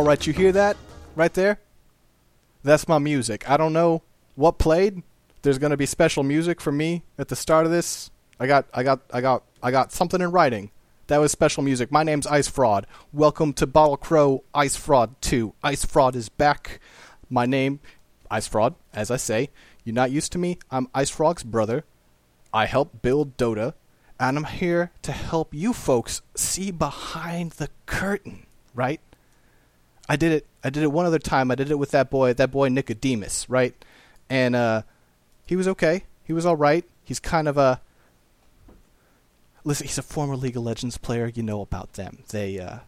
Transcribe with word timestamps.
All 0.00 0.06
right, 0.06 0.26
you 0.26 0.32
hear 0.32 0.50
that 0.52 0.78
right 1.14 1.34
there? 1.34 1.60
That's 2.62 2.88
my 2.88 2.96
music. 2.96 3.50
I 3.50 3.58
don't 3.58 3.74
know 3.74 4.00
what 4.34 4.56
played. 4.56 5.02
There's 5.42 5.58
going 5.58 5.72
to 5.72 5.76
be 5.76 5.84
special 5.84 6.22
music 6.22 6.58
for 6.58 6.72
me 6.72 7.02
at 7.18 7.28
the 7.28 7.36
start 7.36 7.66
of 7.66 7.70
this. 7.70 8.10
I 8.40 8.46
got 8.46 8.64
I 8.72 8.82
got 8.82 9.00
I 9.12 9.20
got 9.20 9.42
I 9.62 9.70
got 9.70 9.92
something 9.92 10.22
in 10.22 10.30
writing. 10.30 10.70
That 11.08 11.18
was 11.18 11.32
special 11.32 11.62
music. 11.62 11.92
My 11.92 12.02
name's 12.02 12.26
Ice 12.26 12.48
Fraud. 12.48 12.86
Welcome 13.12 13.52
to 13.52 13.66
Bottle 13.66 13.98
Crow 13.98 14.42
Ice 14.54 14.74
Fraud 14.74 15.20
2. 15.20 15.52
Ice 15.62 15.84
Fraud 15.84 16.16
is 16.16 16.30
back. 16.30 16.80
My 17.28 17.44
name 17.44 17.80
Ice 18.30 18.48
Fraud, 18.48 18.76
as 18.94 19.10
I 19.10 19.18
say. 19.18 19.50
You're 19.84 19.94
not 19.94 20.10
used 20.10 20.32
to 20.32 20.38
me. 20.38 20.58
I'm 20.70 20.88
Ice 20.94 21.10
Frog's 21.10 21.42
brother. 21.42 21.84
I 22.54 22.64
help 22.64 23.02
build 23.02 23.36
Dota, 23.36 23.74
and 24.18 24.38
I'm 24.38 24.44
here 24.44 24.92
to 25.02 25.12
help 25.12 25.52
you 25.52 25.74
folks 25.74 26.22
see 26.34 26.70
behind 26.70 27.50
the 27.52 27.68
curtain, 27.84 28.46
right? 28.74 29.02
I 30.10 30.16
did 30.16 30.32
it. 30.32 30.46
I 30.64 30.70
did 30.70 30.82
it 30.82 30.90
one 30.90 31.06
other 31.06 31.20
time. 31.20 31.52
I 31.52 31.54
did 31.54 31.70
it 31.70 31.78
with 31.78 31.92
that 31.92 32.10
boy, 32.10 32.32
that 32.34 32.50
boy 32.50 32.68
Nicodemus, 32.68 33.48
right? 33.48 33.76
And 34.28 34.56
uh, 34.56 34.82
he 35.46 35.54
was 35.54 35.68
okay. 35.68 36.02
He 36.24 36.32
was 36.32 36.44
all 36.44 36.56
right. 36.56 36.84
He's 37.04 37.20
kind 37.20 37.46
of 37.46 37.56
a 37.56 37.80
listen. 39.62 39.86
He's 39.86 39.98
a 39.98 40.02
former 40.02 40.34
League 40.34 40.56
of 40.56 40.64
Legends 40.64 40.98
player. 40.98 41.30
You 41.32 41.44
know 41.44 41.60
about 41.60 41.92
them. 41.92 42.24
They 42.30 42.58
uh, 42.58 42.80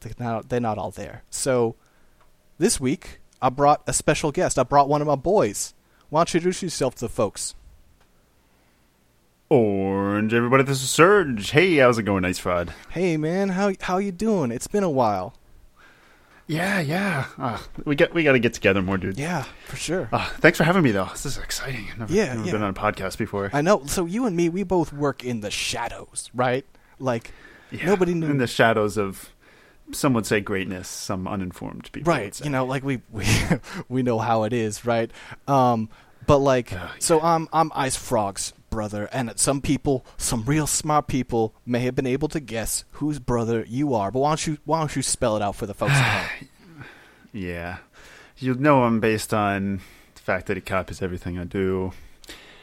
they're 0.00 0.14
not 0.18 0.48
they're 0.48 0.58
not 0.58 0.78
all 0.78 0.90
there. 0.90 1.22
So 1.28 1.74
this 2.56 2.80
week 2.80 3.20
I 3.42 3.50
brought 3.50 3.82
a 3.86 3.92
special 3.92 4.32
guest. 4.32 4.58
I 4.58 4.62
brought 4.62 4.88
one 4.88 5.02
of 5.02 5.06
my 5.06 5.16
boys. 5.16 5.74
Why 6.08 6.20
don't 6.20 6.32
you 6.32 6.38
introduce 6.38 6.62
yourself 6.62 6.94
to 6.94 7.00
the 7.00 7.08
folks? 7.10 7.54
Orange, 9.50 10.32
everybody. 10.32 10.62
This 10.62 10.82
is 10.82 10.88
Surge. 10.88 11.50
Hey, 11.50 11.76
how's 11.76 11.98
it 11.98 12.04
going, 12.04 12.22
Nice 12.22 12.38
Fraud? 12.38 12.72
Hey 12.88 13.18
man, 13.18 13.50
how 13.50 13.74
how 13.82 13.98
you 13.98 14.12
doing? 14.12 14.50
It's 14.50 14.66
been 14.66 14.82
a 14.82 14.88
while. 14.88 15.34
Yeah, 16.46 16.80
yeah. 16.80 17.26
Uh, 17.38 17.58
we 17.84 17.96
got 17.96 18.12
we 18.12 18.22
got 18.22 18.32
to 18.32 18.38
get 18.38 18.52
together 18.52 18.82
more, 18.82 18.98
dude. 18.98 19.18
Yeah, 19.18 19.44
for 19.66 19.76
sure. 19.76 20.08
Uh, 20.12 20.28
thanks 20.40 20.58
for 20.58 20.64
having 20.64 20.82
me, 20.82 20.90
though. 20.90 21.06
This 21.06 21.24
is 21.24 21.38
exciting. 21.38 21.86
I've 21.92 21.98
never, 22.00 22.12
Yeah, 22.12 22.34
never 22.34 22.44
yeah. 22.46 22.52
been 22.52 22.62
on 22.62 22.70
a 22.70 22.74
podcast 22.74 23.16
before. 23.16 23.48
I 23.52 23.62
know. 23.62 23.84
So 23.86 24.04
you 24.04 24.26
and 24.26 24.36
me, 24.36 24.48
we 24.50 24.62
both 24.62 24.92
work 24.92 25.24
in 25.24 25.40
the 25.40 25.50
shadows, 25.50 26.30
right? 26.34 26.66
Like 26.98 27.32
Yeah, 27.70 27.86
nobody 27.86 28.12
knew. 28.12 28.26
in 28.30 28.36
the 28.38 28.46
shadows 28.46 28.98
of 28.98 29.30
some 29.92 30.12
would 30.14 30.26
say 30.26 30.40
greatness, 30.40 30.88
some 30.88 31.26
uninformed 31.28 31.90
people. 31.92 32.10
right 32.12 32.38
you 32.42 32.48
know 32.50 32.64
like 32.64 32.82
we 32.84 33.02
we 33.10 33.26
we 33.90 34.02
know 34.02 34.18
how 34.18 34.44
it 34.44 34.52
is 34.54 34.86
right 34.86 35.10
um 35.46 35.90
but 36.26 36.38
like 36.38 36.72
Oh, 36.72 36.90
so 36.98 37.20
i'm 37.20 37.48
i'm 37.52 37.70
ice 37.74 37.94
frog's 37.94 38.54
brother 38.74 39.08
and 39.12 39.28
that 39.28 39.38
some 39.38 39.60
people 39.60 40.04
some 40.16 40.42
real 40.44 40.66
smart 40.66 41.06
people 41.06 41.54
may 41.64 41.78
have 41.80 41.94
been 41.94 42.06
able 42.08 42.26
to 42.26 42.40
guess 42.40 42.84
whose 42.92 43.20
brother 43.20 43.64
you 43.68 43.94
are 43.94 44.10
but 44.10 44.18
why 44.18 44.30
don't 44.30 44.46
you 44.48 44.58
why 44.64 44.80
don't 44.80 44.96
you 44.96 45.02
spell 45.02 45.36
it 45.36 45.42
out 45.42 45.54
for 45.54 45.66
the 45.66 45.74
folks 45.74 45.92
at 45.92 46.26
home 46.26 46.48
Yeah, 47.32 47.78
you'll 48.38 48.60
know 48.60 48.86
him 48.86 49.00
based 49.00 49.32
on 49.34 49.80
the 50.14 50.20
fact 50.20 50.46
that 50.46 50.56
he 50.56 50.60
copies 50.60 51.02
everything 51.02 51.36
I 51.38 51.44
do. 51.44 51.92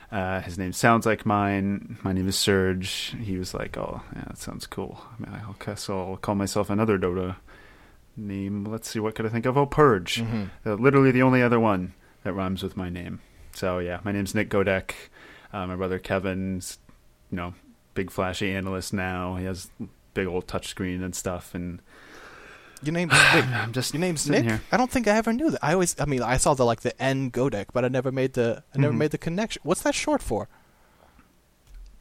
Uh, 0.10 0.40
his 0.42 0.58
name 0.58 0.72
sounds 0.74 1.06
like 1.06 1.26
mine. 1.26 1.98
My 2.04 2.14
name 2.14 2.28
is 2.28 2.38
Surge. 2.38 3.14
He 3.22 3.38
was 3.38 3.54
like, 3.54 3.78
"Oh, 3.78 4.02
yeah, 4.16 4.24
that 4.28 4.38
sounds 4.38 4.68
cool." 4.68 5.02
I 5.12 5.22
mean, 5.22 5.42
I'll, 5.46 5.56
guess 5.66 5.90
I'll 5.90 6.18
call 6.22 6.36
myself 6.36 6.70
another 6.70 6.98
Dota 6.98 7.36
name. 8.16 8.64
Let's 8.66 8.90
see, 8.90 9.00
what 9.00 9.16
could 9.16 9.26
I 9.26 9.30
think 9.30 9.46
of? 9.46 9.58
Oh, 9.58 9.66
Purge. 9.66 10.22
Mhm. 10.24 10.50
Uh, 10.66 10.76
literally 10.76 11.12
the 11.12 11.22
only 11.24 11.42
other 11.42 11.60
one 11.60 11.94
that 12.24 12.32
rhymes 12.34 12.64
with 12.64 12.78
my 12.78 12.90
name. 12.90 13.20
So 13.54 13.80
yeah, 13.80 14.00
my 14.06 14.12
name's 14.14 14.34
Nick 14.34 14.50
Godec. 14.50 14.92
Uh, 15.54 15.68
my 15.68 15.76
brother 15.76 16.00
Kevin's, 16.00 16.78
you 17.30 17.36
know, 17.38 17.54
big 17.94 18.10
flashy 18.12 18.52
analyst 18.54 18.94
now. 18.94 19.36
He 19.36 19.46
has 19.46 19.70
big 20.14 20.28
old 20.28 20.48
touchscreen 20.48 21.04
and 21.04 21.14
stuff, 21.16 21.54
and 21.56 21.82
your 22.84 22.94
name? 22.94 23.10
wait, 23.34 23.46
I'm 23.46 23.72
just 23.74 23.94
your 23.94 24.02
name's 24.02 24.28
nick 24.30 24.44
here. 24.44 24.62
i 24.72 24.78
don't 24.78 24.90
think 24.90 25.08
i 25.08 25.12
ever 25.16 25.32
knew 25.32 25.52
that 25.52 25.60
i 25.64 25.74
always 25.74 25.96
i 26.00 26.06
mean 26.06 26.24
i 26.24 26.36
saw 26.38 26.56
the 26.56 26.66
like 26.66 26.82
the 26.82 27.00
n 27.00 27.30
godec 27.30 27.68
but 27.74 27.86
i 27.86 27.88
never 27.88 28.12
made 28.12 28.34
the 28.34 28.64
i 28.74 28.80
never 28.80 28.92
Mhm. 28.92 28.98
made 28.98 29.12
the 29.12 29.20
connection 29.20 29.62
what's 29.64 29.84
that 29.84 29.94
short 29.94 30.20
for 30.24 30.48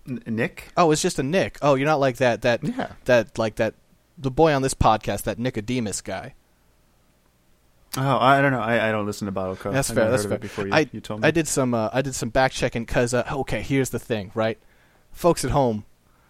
N- 0.09 0.23
Nick. 0.27 0.69
oh 0.79 0.91
it's 0.91 1.03
just 1.03 1.19
a 1.19 1.23
nick 1.23 1.59
oh 1.61 1.75
you're 1.75 1.87
not 1.87 2.01
like 2.01 2.17
that 2.17 2.41
that 2.43 2.65
Yeah. 2.65 2.93
that 3.05 3.39
like 3.39 3.57
that 3.57 3.75
the 4.17 4.31
boy 4.31 4.55
on 4.55 4.63
this 4.63 4.73
podcast 4.73 5.25
that 5.25 5.39
nicodemus 5.39 6.01
guy 6.01 6.35
Oh, 7.97 8.19
I 8.19 8.41
don't 8.41 8.53
know. 8.53 8.61
I, 8.61 8.89
I 8.89 8.93
don't 8.93 9.07
listen 9.07 9.27
to 9.27 9.33
Bottle 9.33 9.57
Crow. 9.57 9.73
That's 9.73 9.91
I 9.91 9.95
fair. 9.95 10.11
That's 10.11 10.25
fair. 10.25 10.39
before 10.39 10.67
you, 10.67 10.73
I 10.73 10.89
you 10.93 11.01
told 11.01 11.23
me. 11.23 11.29
I 11.29 11.31
did 11.33 11.49
some 11.49 11.75
uh, 11.75 11.91
I 11.93 12.03
did 12.03 12.15
some 12.15 12.29
back 12.29 12.53
checking 12.53 12.85
because 12.85 13.15
uh, 13.15 13.25
okay, 13.31 13.63
here's 13.63 13.91
the 13.91 13.99
thing, 13.99 14.31
right? 14.35 14.59
Folks 15.11 15.45
at 15.45 15.51
home, 15.51 15.85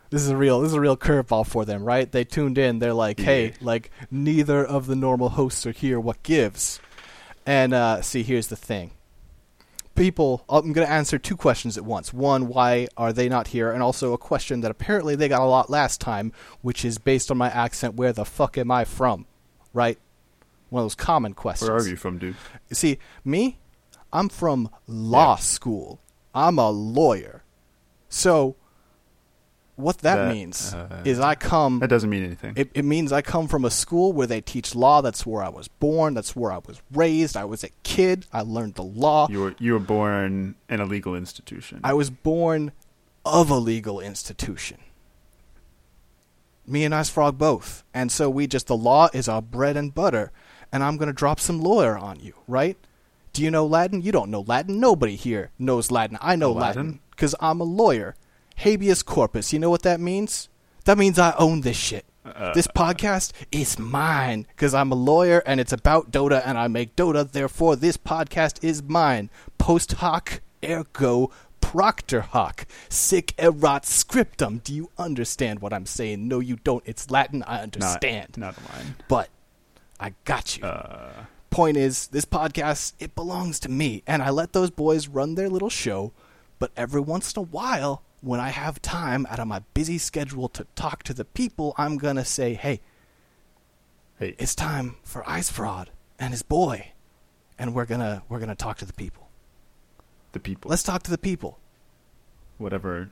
this 0.09 0.22
is 0.22 0.31
a 0.31 0.37
real 0.37 0.60
this 0.60 0.70
is 0.70 0.75
a 0.75 0.81
real 0.81 0.97
curveball 0.97 1.47
for 1.47 1.66
them, 1.66 1.84
right? 1.84 2.10
They 2.10 2.25
tuned 2.25 2.56
in. 2.56 2.78
They're 2.78 2.94
like, 2.94 3.20
hey, 3.20 3.53
like 3.60 3.91
neither 4.10 4.65
of 4.65 4.87
the 4.87 4.97
normal 4.97 5.31
hosts 5.31 5.66
are 5.66 5.72
here. 5.72 6.00
What 6.00 6.22
gives? 6.22 6.81
And 7.44 7.75
uh, 7.75 8.00
see, 8.03 8.22
here's 8.22 8.49
the 8.49 8.56
thing. 8.56 8.93
People, 9.94 10.44
I'm 10.49 10.72
going 10.72 10.87
to 10.87 10.93
answer 10.93 11.19
two 11.19 11.37
questions 11.37 11.76
at 11.76 11.84
once. 11.84 12.12
One, 12.12 12.49
why 12.49 12.87
are 12.97 13.12
they 13.12 13.28
not 13.28 13.49
here? 13.49 13.70
And 13.70 13.82
also 13.82 14.15
a 14.15 14.19
question 14.19 14.62
that 14.62 14.70
apparently 14.70 15.15
they 15.15 15.28
got 15.28 15.43
a 15.43 15.47
lot 15.47 15.69
last 15.69 16.00
time, 16.00 16.32
which 16.62 16.87
is 16.87 16.97
based 16.97 17.31
on 17.31 17.37
my 17.37 17.50
accent. 17.50 17.97
Where 17.97 18.12
the 18.12 18.25
fuck 18.25 18.56
am 18.56 18.70
I 18.70 18.84
from? 18.84 19.26
Right? 19.75 19.99
One 20.70 20.82
of 20.82 20.84
those 20.84 20.94
common 20.94 21.34
questions. 21.34 21.69
Where 21.69 21.78
are 21.78 21.86
you 21.86 21.97
from, 21.97 22.19
dude? 22.19 22.36
You 22.69 22.76
see, 22.76 22.98
me, 23.25 23.58
I'm 24.12 24.28
from 24.28 24.70
law 24.86 25.36
school. 25.36 26.00
I'm 26.34 26.58
a 26.58 26.70
lawyer. 26.70 27.42
So, 28.08 28.56
what 29.76 29.98
that, 29.98 30.16
That, 30.16 30.34
means 30.34 30.75
uh, 30.75 31.03
is 31.04 31.19
I 31.20 31.34
come. 31.34 31.78
That 31.78 31.88
doesn't 31.88 32.10
mean 32.10 32.25
anything. 32.25 32.53
It, 32.56 32.70
it 32.75 32.84
means 32.84 33.12
I 33.12 33.22
come 33.22 33.48
from 33.48 33.64
a 33.64 33.70
school 33.70 34.12
where 34.12 34.26
they 34.26 34.41
teach 34.41 34.75
law. 34.75 35.00
That's 35.00 35.25
where 35.25 35.42
I 35.42 35.48
was 35.48 35.69
born. 35.69 36.14
That's 36.14 36.36
where 36.36 36.53
I 36.53 36.58
was 36.58 36.81
raised. 36.92 37.37
I 37.37 37.44
was 37.44 37.64
a 37.64 37.70
kid. 37.82 38.26
I 38.32 38.42
learned 38.42 38.75
the 38.75 38.82
law. 38.82 39.26
you 39.31 39.41
were 39.41 39.54
you 39.58 39.72
were 39.72 39.78
born 39.78 40.54
in 40.69 40.81
a 40.81 40.84
legal 40.84 41.14
institution. 41.14 41.81
I 41.82 41.94
was 41.94 42.10
born 42.10 42.72
of 43.25 43.50
a 43.50 43.56
legal 43.56 44.00
institution. 44.00 44.78
Me 46.66 46.84
and 46.84 46.94
Ice 46.94 47.10
Frog 47.10 47.37
both. 47.38 47.82
And 47.92 48.12
so 48.12 48.31
we 48.31 48.47
just, 48.47 48.69
the 48.69 48.76
law 48.76 49.08
is 49.12 49.28
our 49.28 49.42
bread 49.42 49.76
and 49.76 49.94
butter. 49.94 50.31
And 50.72 50.82
I'm 50.82 50.97
going 50.97 51.08
to 51.08 51.12
drop 51.12 51.41
some 51.41 51.60
lawyer 51.60 51.98
on 51.98 52.20
you, 52.20 52.34
right? 52.47 52.76
Do 53.32 53.42
you 53.42 53.50
know 53.50 53.66
Latin? 53.66 54.03
You 54.03 54.12
don't 54.12 54.31
know 54.31 54.44
Latin. 54.47 54.81
Nobody 54.81 55.16
here 55.16 55.50
knows 55.58 55.91
Latin. 55.91 56.19
I 56.20 56.36
know 56.36 56.53
Latin? 56.53 57.00
Because 57.10 57.34
I'm 57.41 57.60
a 57.60 57.64
lawyer. 57.64 58.14
Habeas 58.56 59.03
corpus. 59.03 59.53
You 59.53 59.58
know 59.58 59.70
what 59.70 59.82
that 59.82 60.00
means? 60.00 60.48
That 60.84 60.98
means 60.98 61.19
I 61.19 61.34
own 61.38 61.60
this 61.60 61.76
shit. 61.76 62.04
Uh, 62.25 62.53
this 62.53 62.66
podcast 62.66 63.32
is 63.50 63.78
mine 63.78 64.47
because 64.54 64.75
I'm 64.75 64.92
a 64.92 64.97
lawyer 64.97 65.42
and 65.47 65.58
it's 65.58 65.72
about 65.72 66.10
Dota 66.10 66.42
and 66.44 66.58
I 66.58 66.69
make 66.69 66.94
Dota. 66.94 67.31
Therefore, 67.31 67.76
this 67.76 67.97
podcast 67.97 68.62
is 68.62 68.82
mine. 68.82 69.31
Post 69.58 69.92
hoc 69.92 70.41
ergo 70.62 71.31
proctor 71.60 72.20
hoc. 72.20 72.66
Sic 72.88 73.34
erat 73.38 73.87
scriptum. 73.87 74.60
Do 74.64 74.75
you 74.75 74.91
understand 74.98 75.60
what 75.60 75.72
I'm 75.72 75.87
saying? 75.87 76.28
No, 76.28 76.41
you 76.41 76.56
don't. 76.56 76.82
It's 76.87 77.10
Latin. 77.10 77.42
I 77.47 77.56
not, 77.56 77.62
understand. 77.62 78.37
Not 78.37 78.56
mine. 78.72 78.97
But 79.08 79.31
I 80.00 80.15
got 80.25 80.56
you. 80.56 80.65
Uh, 80.65 81.12
Point 81.50 81.77
is, 81.77 82.06
this 82.09 82.25
podcast, 82.25 82.94
it 82.99 83.15
belongs 83.15 83.59
to 83.61 83.69
me. 83.69 84.03
And 84.06 84.22
I 84.22 84.31
let 84.31 84.53
those 84.53 84.71
boys 84.71 85.09
run 85.09 85.34
their 85.34 85.49
little 85.49 85.69
show. 85.69 86.12
But 86.59 86.71
every 86.77 87.00
once 87.00 87.33
in 87.33 87.41
a 87.41 87.43
while, 87.43 88.03
when 88.21 88.38
I 88.38 88.50
have 88.50 88.81
time 88.81 89.27
out 89.28 89.41
of 89.41 89.47
my 89.49 89.61
busy 89.75 89.99
schedule 89.99 90.49
to 90.50 90.66
talk 90.75 91.03
to 91.05 91.12
the 91.15 91.25
people, 91.25 91.75
I'm 91.77 91.99
going 91.99 92.16
to 92.16 92.25
say, 92.25 92.55
hey, 92.55 92.81
hey, 94.19 94.37
it's 94.38 94.55
time 94.55 94.97
for 95.02 95.29
Ice 95.29 95.50
Fraud 95.50 95.91
and 96.19 96.32
his 96.32 96.43
boy. 96.43 96.93
And 97.58 97.75
we're 97.75 97.85
going 97.85 98.00
to 98.00 98.23
we're 98.29 98.38
going 98.38 98.49
to 98.49 98.55
talk 98.55 98.79
to 98.79 98.85
the 98.87 98.93
people. 98.94 99.29
the 100.32 100.41
people. 100.41 100.70
Let's 100.70 100.82
talk 100.82 101.02
to 101.02 101.11
the 101.11 101.19
people. 101.19 101.58
whatever 102.58 103.11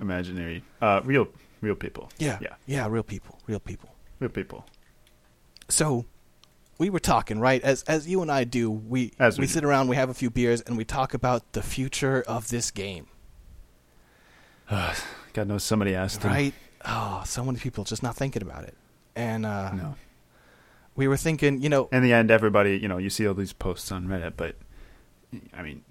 imaginary, 0.00 0.62
uh, 0.82 1.00
real 1.04 1.28
real 1.60 1.74
people. 1.76 2.10
Yeah. 2.18 2.38
yeah, 2.40 2.54
Yeah, 2.66 2.88
real 2.88 3.02
people. 3.02 3.38
Real 3.46 3.60
people. 3.60 3.90
real 4.18 4.30
people. 4.30 4.64
So 5.70 6.04
we 6.78 6.90
were 6.90 6.98
talking, 7.00 7.40
right? 7.40 7.62
As 7.62 7.82
as 7.84 8.08
you 8.08 8.22
and 8.22 8.30
I 8.30 8.44
do, 8.44 8.70
we 8.70 9.12
As 9.18 9.38
we 9.38 9.42
we 9.42 9.46
sit 9.46 9.64
around, 9.64 9.88
we 9.88 9.96
have 9.96 10.10
a 10.10 10.14
few 10.14 10.30
beers, 10.30 10.60
and 10.62 10.76
we 10.76 10.84
talk 10.84 11.14
about 11.14 11.52
the 11.52 11.62
future 11.62 12.22
of 12.26 12.48
this 12.48 12.70
game. 12.70 13.06
God 14.70 15.48
knows 15.48 15.64
somebody 15.64 15.94
asked. 15.94 16.22
him. 16.22 16.30
Right? 16.30 16.54
Oh, 16.84 17.22
so 17.26 17.44
many 17.44 17.58
people 17.58 17.84
just 17.84 18.02
not 18.02 18.16
thinking 18.16 18.42
about 18.42 18.64
it. 18.64 18.74
And 19.14 19.44
uh, 19.44 19.72
No. 19.72 19.94
we 20.96 21.08
were 21.08 21.16
thinking, 21.16 21.60
you 21.60 21.68
know, 21.68 21.88
In 21.92 22.02
the 22.02 22.12
end, 22.12 22.30
everybody, 22.30 22.78
you 22.78 22.88
know, 22.88 22.98
you 22.98 23.10
see 23.10 23.26
all 23.26 23.34
these 23.34 23.52
posts 23.52 23.92
on 23.92 24.06
Reddit, 24.06 24.32
but 24.36 24.56
I 25.52 25.62
mean, 25.62 25.84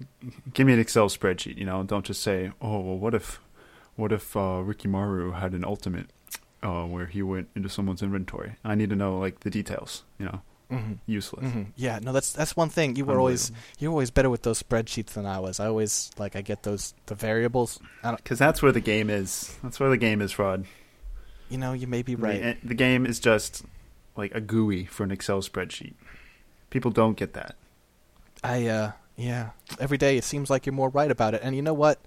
give 0.52 0.66
me 0.66 0.72
an 0.72 0.78
Excel 0.78 1.08
spreadsheet. 1.08 1.56
You 1.56 1.64
know, 1.64 1.82
don't 1.84 2.04
just 2.04 2.22
say, 2.22 2.50
"Oh, 2.60 2.80
well, 2.80 2.98
what 2.98 3.14
if, 3.14 3.40
what 3.96 4.12
if 4.12 4.36
uh, 4.36 4.62
Rikimaru 4.62 5.38
had 5.40 5.52
an 5.54 5.64
ultimate 5.64 6.10
uh, 6.62 6.84
where 6.84 7.06
he 7.06 7.22
went 7.22 7.48
into 7.54 7.68
someone's 7.68 8.02
inventory?" 8.02 8.56
I 8.64 8.74
need 8.74 8.90
to 8.90 8.96
know 8.96 9.18
like 9.18 9.40
the 9.40 9.50
details. 9.50 10.04
You 10.18 10.26
know, 10.26 10.40
mhm, 10.70 10.98
useless. 11.06 11.44
mhm. 11.52 11.66
yeah, 11.76 11.98
no, 12.02 12.12
that's 12.12 12.32
that's 12.32 12.56
one 12.56 12.68
thing. 12.68 12.96
You 12.96 13.04
were 13.04 13.18
always 13.18 13.52
you're 13.78 13.90
always 13.90 14.10
better 14.10 14.30
with 14.30 14.42
those 14.42 14.62
spreadsheets 14.62 15.12
than 15.14 15.26
I 15.26 15.38
was. 15.40 15.58
I 15.60 15.66
always 15.66 16.10
like 16.18 16.36
I 16.36 16.42
get 16.42 16.62
those 16.62 16.94
the 17.06 17.14
variables. 17.14 17.80
Because 18.02 18.38
that's 18.38 18.62
where 18.62 18.72
the 18.72 18.80
game 18.80 19.10
is. 19.10 19.56
That's 19.62 19.78
where 19.80 19.90
the 19.90 19.96
game 19.98 20.20
is, 20.20 20.32
fraud. 20.32 20.64
you 21.48 21.58
know, 21.58 21.72
you 21.72 21.86
may 21.86 22.02
be 22.02 22.14
right. 22.14 22.42
eh, 22.42 22.54
The, 22.62 22.74
game 22.74 23.04
is 23.06 23.18
just 23.18 23.64
like 24.16 24.32
a 24.34 24.40
GUI 24.40 24.84
for 24.86 25.02
an 25.04 25.10
Excel 25.10 25.40
spreadsheet. 25.42 25.94
People 26.70 26.90
don't 26.92 27.16
get 27.16 27.32
that. 27.34 27.56
I 28.44 28.66
uh 28.66 28.92
yeah. 29.16 29.50
Every 29.78 29.98
day 29.98 30.16
it 30.16 30.24
seems 30.24 30.48
like 30.48 30.64
you're 30.64 30.72
more 30.72 30.88
right 30.90 31.10
about 31.10 31.34
it. 31.34 31.40
And 31.42 31.54
you 31.56 31.62
know 31.62 31.74
what? 31.74 31.98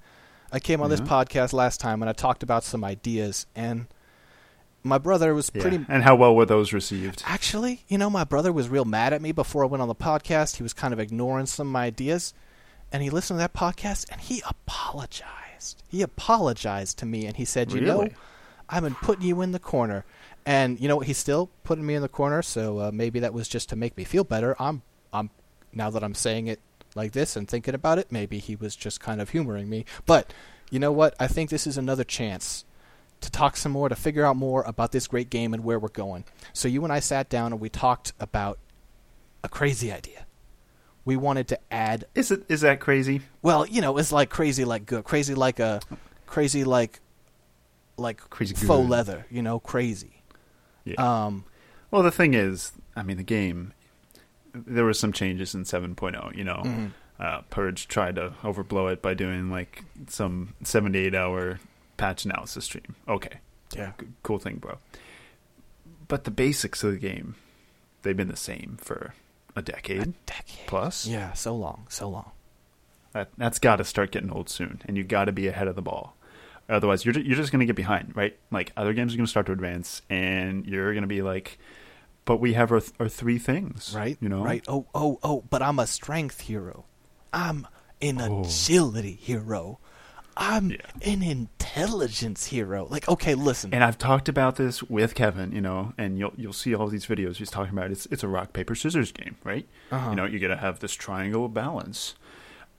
I 0.51 0.59
came 0.59 0.81
on 0.81 0.89
this 0.89 1.01
podcast 1.01 1.51
last 1.53 1.79
time 1.79 2.01
and 2.01 2.09
I 2.09 2.13
talked 2.13 2.43
about 2.43 2.63
some 2.63 2.83
ideas 2.83 3.45
and 3.55 3.87
my 4.83 4.97
brother 4.97 5.33
was 5.33 5.49
Yeah. 5.53 5.61
pretty 5.61 5.85
And 5.87 6.03
how 6.03 6.15
well 6.15 6.35
were 6.35 6.45
those 6.45 6.73
received? 6.73 7.23
Actually, 7.25 7.85
you 7.87 7.97
know, 7.97 8.09
my 8.09 8.23
brother 8.23 8.51
was 8.51 8.69
real 8.69 8.85
mad 8.85 9.13
at 9.13 9.21
me 9.21 9.31
before 9.31 9.63
I 9.63 9.67
went 9.67 9.81
on 9.81 9.87
the 9.87 9.95
podcast. 9.95 10.57
He 10.57 10.63
was 10.63 10.73
kind 10.73 10.93
of 10.93 10.99
ignoring 10.99 11.45
some 11.45 11.67
of 11.67 11.71
my 11.73 11.85
ideas. 11.85 12.33
And 12.91 13.01
he 13.01 13.09
listened 13.09 13.37
to 13.39 13.41
that 13.41 13.53
podcast 13.53 14.09
and 14.11 14.21
he 14.21 14.43
apologized. 14.47 15.81
He 15.87 16.01
apologized 16.01 16.97
to 16.99 17.05
me 17.05 17.25
and 17.25 17.35
he 17.37 17.45
said, 17.45 17.71
You 17.71 17.81
know, 17.81 18.09
I've 18.69 18.83
been 18.83 18.95
putting 18.95 19.25
you 19.25 19.41
in 19.41 19.51
the 19.51 19.59
corner. 19.59 20.05
And 20.45 20.79
you 20.79 20.87
know 20.87 20.97
what? 20.97 21.07
He's 21.07 21.17
still 21.17 21.49
putting 21.63 21.85
me 21.85 21.95
in 21.95 22.01
the 22.01 22.09
corner, 22.09 22.41
so 22.41 22.79
uh, 22.79 22.91
maybe 22.93 23.19
that 23.21 23.33
was 23.33 23.47
just 23.47 23.69
to 23.69 23.75
make 23.77 23.95
me 23.95 24.03
feel 24.03 24.25
better. 24.25 24.55
I'm, 24.61 24.81
I'm, 25.13 25.29
now 25.71 25.89
that 25.89 26.03
I'm 26.03 26.13
saying 26.13 26.47
it 26.47 26.59
like 26.95 27.13
this 27.13 27.37
and 27.37 27.47
thinking 27.47 27.73
about 27.73 27.97
it, 27.97 28.11
maybe 28.11 28.39
he 28.39 28.55
was 28.57 28.75
just 28.75 28.99
kind 28.99 29.21
of 29.21 29.29
humoring 29.29 29.69
me. 29.69 29.85
But 30.05 30.33
you 30.69 30.79
know 30.79 30.91
what? 30.91 31.15
I 31.19 31.27
think 31.27 31.49
this 31.49 31.65
is 31.65 31.77
another 31.77 32.03
chance 32.03 32.65
to 33.23 33.31
talk 33.31 33.57
some 33.57 33.71
more, 33.71 33.89
to 33.89 33.95
figure 33.95 34.25
out 34.25 34.35
more 34.35 34.63
about 34.63 34.91
this 34.91 35.07
great 35.07 35.29
game 35.29 35.53
and 35.53 35.63
where 35.63 35.79
we're 35.79 35.89
going. 35.89 36.23
So 36.53 36.67
you 36.67 36.83
and 36.83 36.93
I 36.93 36.99
sat 36.99 37.29
down 37.29 37.51
and 37.51 37.59
we 37.61 37.69
talked 37.69 38.13
about 38.19 38.59
a 39.43 39.49
crazy 39.49 39.91
idea. 39.91 40.25
We 41.05 41.17
wanted 41.17 41.47
to 41.49 41.59
add, 41.71 42.05
Is 42.15 42.31
it 42.31 42.43
is 42.47 42.61
that 42.61 42.79
crazy? 42.79 43.21
well, 43.41 43.65
you 43.65 43.81
know, 43.81 43.97
it's 43.97 44.11
like 44.11 44.29
crazy 44.29 44.63
like 44.63 44.85
good, 44.85 45.03
crazy 45.03 45.35
like 45.35 45.59
a, 45.59 45.81
crazy 46.27 46.63
like, 46.63 46.99
like 47.97 48.29
Crazy 48.29 48.55
faux 48.55 48.67
good. 48.83 48.89
leather, 48.89 49.25
you 49.29 49.41
know, 49.41 49.59
crazy. 49.59 50.23
Yeah. 50.85 50.95
Um, 51.25 51.45
well, 51.91 52.03
the 52.03 52.11
thing 52.11 52.33
is, 52.33 52.71
I 52.95 53.03
mean, 53.03 53.17
the 53.17 53.23
game. 53.23 53.73
There 54.53 54.85
were 54.85 54.93
some 54.93 55.11
changes 55.13 55.53
in 55.55 55.63
7.0. 55.63 56.35
You 56.35 56.43
know, 56.43 56.61
mhm. 56.63 56.91
uh, 57.19 57.41
Purge 57.49 57.87
tried 57.87 58.15
to 58.15 58.33
overblow 58.43 58.91
it 58.91 59.01
by 59.01 59.13
doing 59.13 59.49
like 59.49 59.83
some 60.07 60.53
78 60.63 61.13
hour 61.15 61.59
patch 61.97 62.25
analysis 62.25 62.65
stream. 62.65 62.95
Okay, 63.07 63.39
yeah, 63.75 63.93
g- 63.99 64.07
cool 64.23 64.39
thing, 64.39 64.57
bro. 64.57 64.77
But 66.07 66.25
the 66.25 66.31
basics 66.31 66.83
of 66.83 66.91
the 66.91 66.97
game, 66.97 67.35
they've 68.01 68.17
been 68.17 68.27
the 68.27 68.35
same 68.35 68.77
for 68.81 69.13
a 69.55 69.61
decade 69.61 70.01
a 70.01 70.05
decade 70.25 70.67
plus. 70.67 71.05
Yeah, 71.07 71.33
so 71.33 71.55
long, 71.55 71.85
so 71.89 72.09
long. 72.09 72.31
That 73.13 73.29
that's 73.37 73.59
got 73.59 73.77
to 73.77 73.83
start 73.83 74.11
getting 74.11 74.31
old 74.31 74.49
soon, 74.49 74.81
and 74.85 74.97
you 74.97 75.03
got 75.03 75.25
to 75.25 75.31
be 75.31 75.47
ahead 75.47 75.67
of 75.67 75.75
the 75.75 75.81
ball. 75.81 76.15
Otherwise, 76.69 77.05
you're 77.05 77.17
you're 77.19 77.35
just 77.37 77.51
going 77.51 77.59
to 77.59 77.65
get 77.65 77.75
behind, 77.75 78.13
right? 78.15 78.37
Like 78.51 78.71
other 78.75 78.93
games 78.93 79.13
are 79.13 79.17
going 79.17 79.25
to 79.25 79.29
start 79.29 79.45
to 79.47 79.51
advance, 79.51 80.01
and 80.09 80.65
you're 80.65 80.93
going 80.93 81.03
to 81.03 81.07
be 81.07 81.21
like, 81.21 81.57
"But 82.25 82.37
we 82.37 82.53
have 82.53 82.71
our 82.71 82.79
th- 82.79 82.93
our 82.99 83.09
three 83.09 83.37
things, 83.37 83.93
Right, 83.95 84.17
You 84.21 84.29
know, 84.29 84.43
right. 84.43 84.63
Oh, 84.67 84.85
oh, 84.95 85.19
oh. 85.23 85.43
But 85.49 85.61
I'm 85.61 85.77
a 85.79 85.85
strength 85.87 86.41
hero. 86.41 86.85
I'm 87.31 87.67
an 88.01 88.19
Oh. 88.21 88.41
agility 88.43 89.13
hero. 89.13 89.79
I'm 90.35 90.71
Yeah. 90.71 90.77
an 91.03 91.21
intelligence 91.21 92.47
hero. 92.47 92.87
Like, 92.89 93.07
okay, 93.07 93.35
listen. 93.35 93.73
And 93.73 93.83
I've 93.83 93.97
talked 93.97 94.27
about 94.27 94.55
this 94.55 94.81
with 94.83 95.13
Kevin, 95.15 95.51
you 95.51 95.61
know, 95.61 95.93
and 95.97 96.17
you'll 96.17 96.33
you'll 96.37 96.53
see 96.53 96.73
all 96.73 96.87
these 96.87 97.05
videos 97.05 97.35
he's 97.37 97.51
talking 97.51 97.73
about. 97.77 97.91
It's 97.91 98.05
it's 98.07 98.23
a 98.23 98.27
rock 98.27 98.53
paper 98.53 98.73
scissors 98.75 99.11
game, 99.11 99.35
right? 99.43 99.67
Uh-huh. 99.91 100.09
You 100.09 100.15
know, 100.15 100.25
you 100.25 100.39
got 100.39 100.47
to 100.49 100.57
have 100.57 100.79
this 100.79 100.93
triangle 100.93 101.45
of 101.45 101.53
balance. 101.53 102.15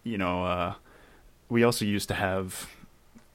You 0.03 0.19
know, 0.19 0.45
uh, 0.45 0.75
we 1.49 1.62
also 1.65 1.85
used 1.85 2.09
to 2.09 2.15
have 2.15 2.69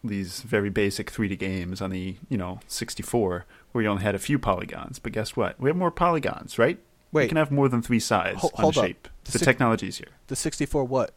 these 0.04 0.42
very 0.42 0.70
basic 0.70 1.12
3D 1.12 1.38
games 1.38 1.82
on 1.82 1.90
the 1.90 2.16
you 2.30 2.38
know 2.38 2.60
64 2.68 3.46
where 3.72 3.84
you 3.84 3.90
only 3.90 4.04
had 4.04 4.16
a 4.16 4.20
few 4.20 4.40
polygons. 4.40 5.00
But 5.00 5.12
guess 5.14 5.36
what? 5.36 5.60
We 5.60 5.70
have 5.70 5.78
more 5.78 5.92
polygons, 5.92 6.58
right? 6.60 6.80
Wait. 7.12 7.24
we 7.24 7.28
can 7.28 7.38
have 7.38 7.52
more 7.52 7.68
than 7.70 7.82
three 7.82 8.00
sides 8.00 8.44
on 8.44 8.52
hold 8.54 8.76
a 8.78 8.80
up. 8.80 8.86
shape. 8.86 9.08
The 9.24 9.32
The 9.32 9.40
six- 9.40 9.46
technology's 9.46 9.98
here. 9.98 10.10
the 10.28 10.36
64 10.36 10.84
what? 10.84 11.12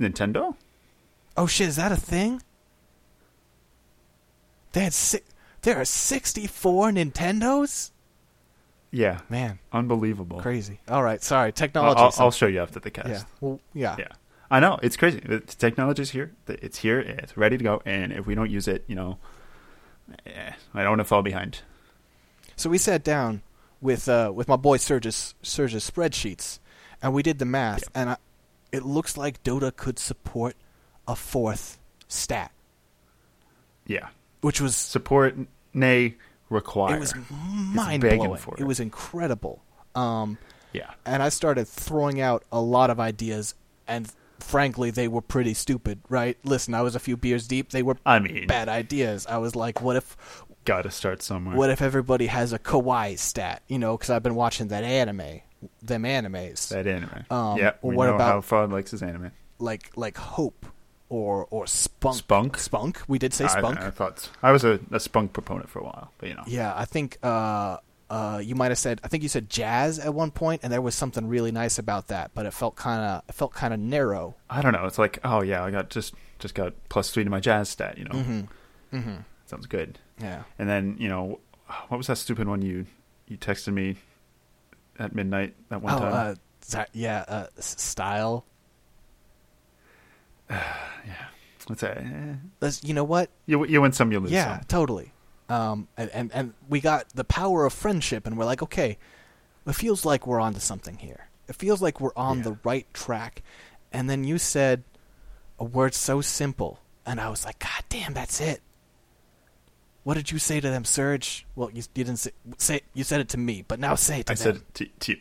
Nintendo? 0.00 0.54
Oh 1.36 1.46
shit, 1.46 1.68
is 1.68 1.76
that 1.76 1.92
a 1.92 1.96
thing? 1.96 2.42
They 4.72 4.84
had 4.84 4.92
si- 4.92 5.20
there 5.62 5.76
are 5.80 5.84
64 5.84 6.90
Nintendos? 6.90 7.90
Yeah, 8.90 9.20
Man, 9.30 9.58
unbelievable. 9.72 10.40
crazy. 10.40 10.80
All 10.88 11.02
right, 11.02 11.22
sorry. 11.22 11.50
Technology. 11.52 11.98
I'll, 11.98 12.12
I'll 12.18 12.30
show 12.30 12.46
you 12.46 12.60
after 12.60 12.78
the 12.78 12.90
cast. 12.90 13.08
yeah. 13.08 13.22
Well, 13.40 13.60
yeah. 13.72 13.96
Yeah. 13.98 14.08
I 14.50 14.60
know 14.60 14.78
it's 14.82 14.98
crazy. 14.98 15.18
The 15.20 15.40
technology's 15.40 16.10
here. 16.10 16.32
It's 16.46 16.78
here. 16.78 17.00
It's 17.00 17.34
ready 17.38 17.56
to 17.56 17.64
go. 17.64 17.80
And 17.86 18.12
if 18.12 18.26
we 18.26 18.34
don't 18.34 18.50
use 18.50 18.68
it, 18.68 18.84
you 18.86 18.94
know, 18.94 19.16
eh, 20.26 20.52
I 20.74 20.82
don't 20.82 20.90
want 20.90 21.00
to 21.00 21.04
fall 21.04 21.22
behind. 21.22 21.60
So 22.56 22.68
we 22.68 22.76
sat 22.76 23.02
down 23.02 23.40
with 23.80 24.10
uh, 24.10 24.30
with 24.34 24.48
my 24.48 24.56
boy 24.56 24.76
Surge's 24.76 25.34
Surge's 25.40 25.90
spreadsheets, 25.90 26.58
and 27.02 27.14
we 27.14 27.22
did 27.22 27.38
the 27.38 27.46
math, 27.46 27.84
and 27.94 28.10
I, 28.10 28.16
it 28.72 28.84
looks 28.84 29.16
like 29.16 29.42
Dota 29.42 29.74
could 29.74 29.98
support 29.98 30.54
a 31.08 31.16
fourth 31.16 31.78
stat, 32.08 32.52
Yeah. 33.86 34.08
which 34.40 34.60
was 34.60 34.76
Support, 34.76 35.36
nay, 35.74 36.16
require. 36.50 36.96
it 36.96 37.00
was 37.00 37.14
mind 37.30 38.02
blowing. 38.02 38.32
It. 38.34 38.60
it. 38.60 38.64
was 38.64 38.80
incredible. 38.80 39.62
Um, 39.94 40.38
yeah. 40.72 40.90
and 41.04 41.22
I 41.22 41.28
started 41.28 41.66
throwing 41.68 42.20
out 42.20 42.44
a 42.52 42.60
lot 42.60 42.90
of 42.90 42.98
ideas, 43.00 43.54
and 43.86 44.10
frankly, 44.40 44.90
they 44.90 45.08
were 45.08 45.20
pretty 45.22 45.54
stupid. 45.54 46.00
Right? 46.08 46.38
Listen, 46.44 46.74
I 46.74 46.82
was 46.82 46.94
a 46.94 47.00
few 47.00 47.16
beers 47.16 47.46
deep. 47.46 47.70
They 47.70 47.82
were 47.82 47.96
I 48.06 48.18
mean, 48.20 48.46
bad 48.46 48.68
ideas. 48.68 49.26
I 49.26 49.38
was 49.38 49.54
like, 49.56 49.80
what 49.82 49.96
if 49.96 50.16
got 50.64 50.82
to 50.82 50.90
start 50.90 51.22
somewhere. 51.22 51.56
what 51.56 51.70
if 51.70 51.82
everybody 51.82 52.26
has 52.28 52.52
a 52.52 52.58
kawaii 52.58 53.18
stat? 53.18 53.62
You 53.68 53.78
know, 53.78 53.96
because 53.96 54.10
I've 54.10 54.22
been 54.22 54.34
watching 54.36 54.68
that 54.68 54.84
anime, 54.84 55.40
them 55.82 56.04
animes. 56.04 56.68
that 56.68 56.86
anime. 56.86 57.24
Um, 57.30 57.58
yeah. 57.58 57.72
what 57.80 58.08
about- 58.08 58.20
how 58.20 58.40
Fraud 58.40 58.70
likes 58.72 58.92
his 58.92 59.02
anime. 59.02 59.32
like 59.58 59.90
like 59.96 60.16
hope 60.16 60.66
or 61.12 61.46
or 61.50 61.66
spunk 61.66 62.16
Spunk? 62.16 62.58
spunk 62.58 63.02
we 63.06 63.18
did 63.18 63.32
say 63.34 63.46
spunk 63.46 63.78
I, 63.78 63.90
thought 63.90 64.30
I 64.42 64.50
was 64.50 64.64
a, 64.64 64.80
a 64.90 64.98
spunk 64.98 65.32
proponent 65.32 65.68
for 65.68 65.78
a 65.80 65.84
while, 65.84 66.10
but 66.18 66.28
you 66.30 66.34
know. 66.34 66.44
yeah 66.46 66.72
i 66.74 66.84
think 66.86 67.18
uh 67.22 67.76
uh 68.08 68.40
you 68.42 68.54
might 68.54 68.70
have 68.70 68.78
said 68.78 69.00
i 69.04 69.08
think 69.08 69.22
you 69.22 69.28
said 69.28 69.48
jazz 69.50 69.98
at 69.98 70.12
one 70.14 70.30
point 70.30 70.60
and 70.64 70.72
there 70.72 70.80
was 70.82 70.94
something 70.94 71.26
really 71.28 71.52
nice 71.52 71.78
about 71.78 72.08
that 72.08 72.30
but 72.34 72.46
it 72.46 72.52
felt 72.52 72.76
kind 72.76 73.02
of 73.04 73.22
it 73.28 73.34
felt 73.34 73.52
kind 73.52 73.72
of 73.74 73.80
narrow 73.80 74.34
I 74.50 74.60
don't 74.62 74.72
know. 74.72 74.84
It's 74.86 74.98
like, 74.98 75.18
oh 75.24 75.42
yeah, 75.42 75.64
I 75.64 75.70
got 75.70 75.88
just 75.90 76.14
just 76.38 76.54
got 76.54 76.72
plus 76.88 77.10
three 77.10 77.24
to 77.24 77.30
my 77.30 77.40
jazz 77.40 77.68
stat. 77.70 77.96
You 77.98 78.04
know, 78.04 78.16
mhm 78.22 78.48
mhm 78.92 79.24
sounds 79.46 79.66
good. 79.66 79.98
yeah 80.20 80.42
And 80.58 80.68
then 80.68 80.96
you 80.98 81.08
know, 81.08 81.40
what 81.88 81.96
was 81.98 82.06
that 82.08 82.16
stupid 82.18 82.46
one 82.48 82.60
you 82.62 82.86
you 83.28 83.36
texted 83.38 83.72
me 83.72 83.96
at 84.98 85.14
midnight 85.14 85.54
that 85.70 85.80
one 85.82 85.94
oh 85.94 85.98
time? 85.98 86.12
uh 86.12 86.34
that, 86.70 86.88
yeah 86.92 87.24
uh 87.28 87.46
style 87.60 88.44
What's 91.66 91.80
that? 91.82 91.98
Eh, 91.98 92.34
Let's, 92.60 92.82
you 92.84 92.92
know 92.94 93.04
what 93.04 93.30
You 93.46 93.64
you 93.66 93.80
win 93.80 93.92
some, 93.92 94.10
you 94.12 94.18
lose 94.20 94.30
some. 94.30 94.34
yeah 94.34 94.56
some. 94.58 94.64
totally 94.66 95.12
um 95.48 95.88
and, 95.96 96.10
and 96.10 96.30
and 96.32 96.54
we 96.68 96.80
got 96.80 97.08
the 97.14 97.24
power 97.24 97.64
of 97.64 97.72
friendship 97.72 98.26
and 98.26 98.36
we're 98.38 98.44
like 98.44 98.62
okay 98.62 98.98
it 99.66 99.72
feels 99.74 100.04
like 100.04 100.26
we're 100.26 100.40
onto 100.40 100.60
something 100.60 100.96
here 100.98 101.28
it 101.48 101.56
feels 101.56 101.80
like 101.82 102.00
we're 102.00 102.14
on 102.16 102.38
Yeah. 102.38 102.42
the 102.44 102.58
right 102.64 102.86
track 102.94 103.42
and 103.92 104.08
then 104.10 104.24
you 104.24 104.38
said 104.38 104.82
a 105.58 105.64
word 105.64 105.94
so 105.94 106.20
simple 106.20 106.80
and 107.06 107.20
i 107.20 107.28
was 107.28 107.44
like 107.44 107.58
god 107.58 107.82
damn 107.88 108.12
that's 108.14 108.40
it 108.40 108.60
what 110.04 110.14
did 110.14 110.30
you 110.32 110.38
say 110.38 110.60
to 110.60 110.68
them 110.70 110.84
surge 110.84 111.46
well 111.54 111.70
you, 111.70 111.82
you 111.94 112.04
didn't 112.04 112.18
say, 112.18 112.30
say 112.58 112.80
you 112.94 113.04
said 113.04 113.20
it 113.20 113.28
to 113.30 113.38
me 113.38 113.64
but 113.66 113.78
now 113.80 113.94
say 113.94 114.20
it 114.20 114.26
to 114.26 114.32
I 114.32 114.34
them 114.36 114.42
said 114.42 114.56
it 114.56 114.74
to, 114.74 114.86
to 114.86 115.12
you. 115.12 115.18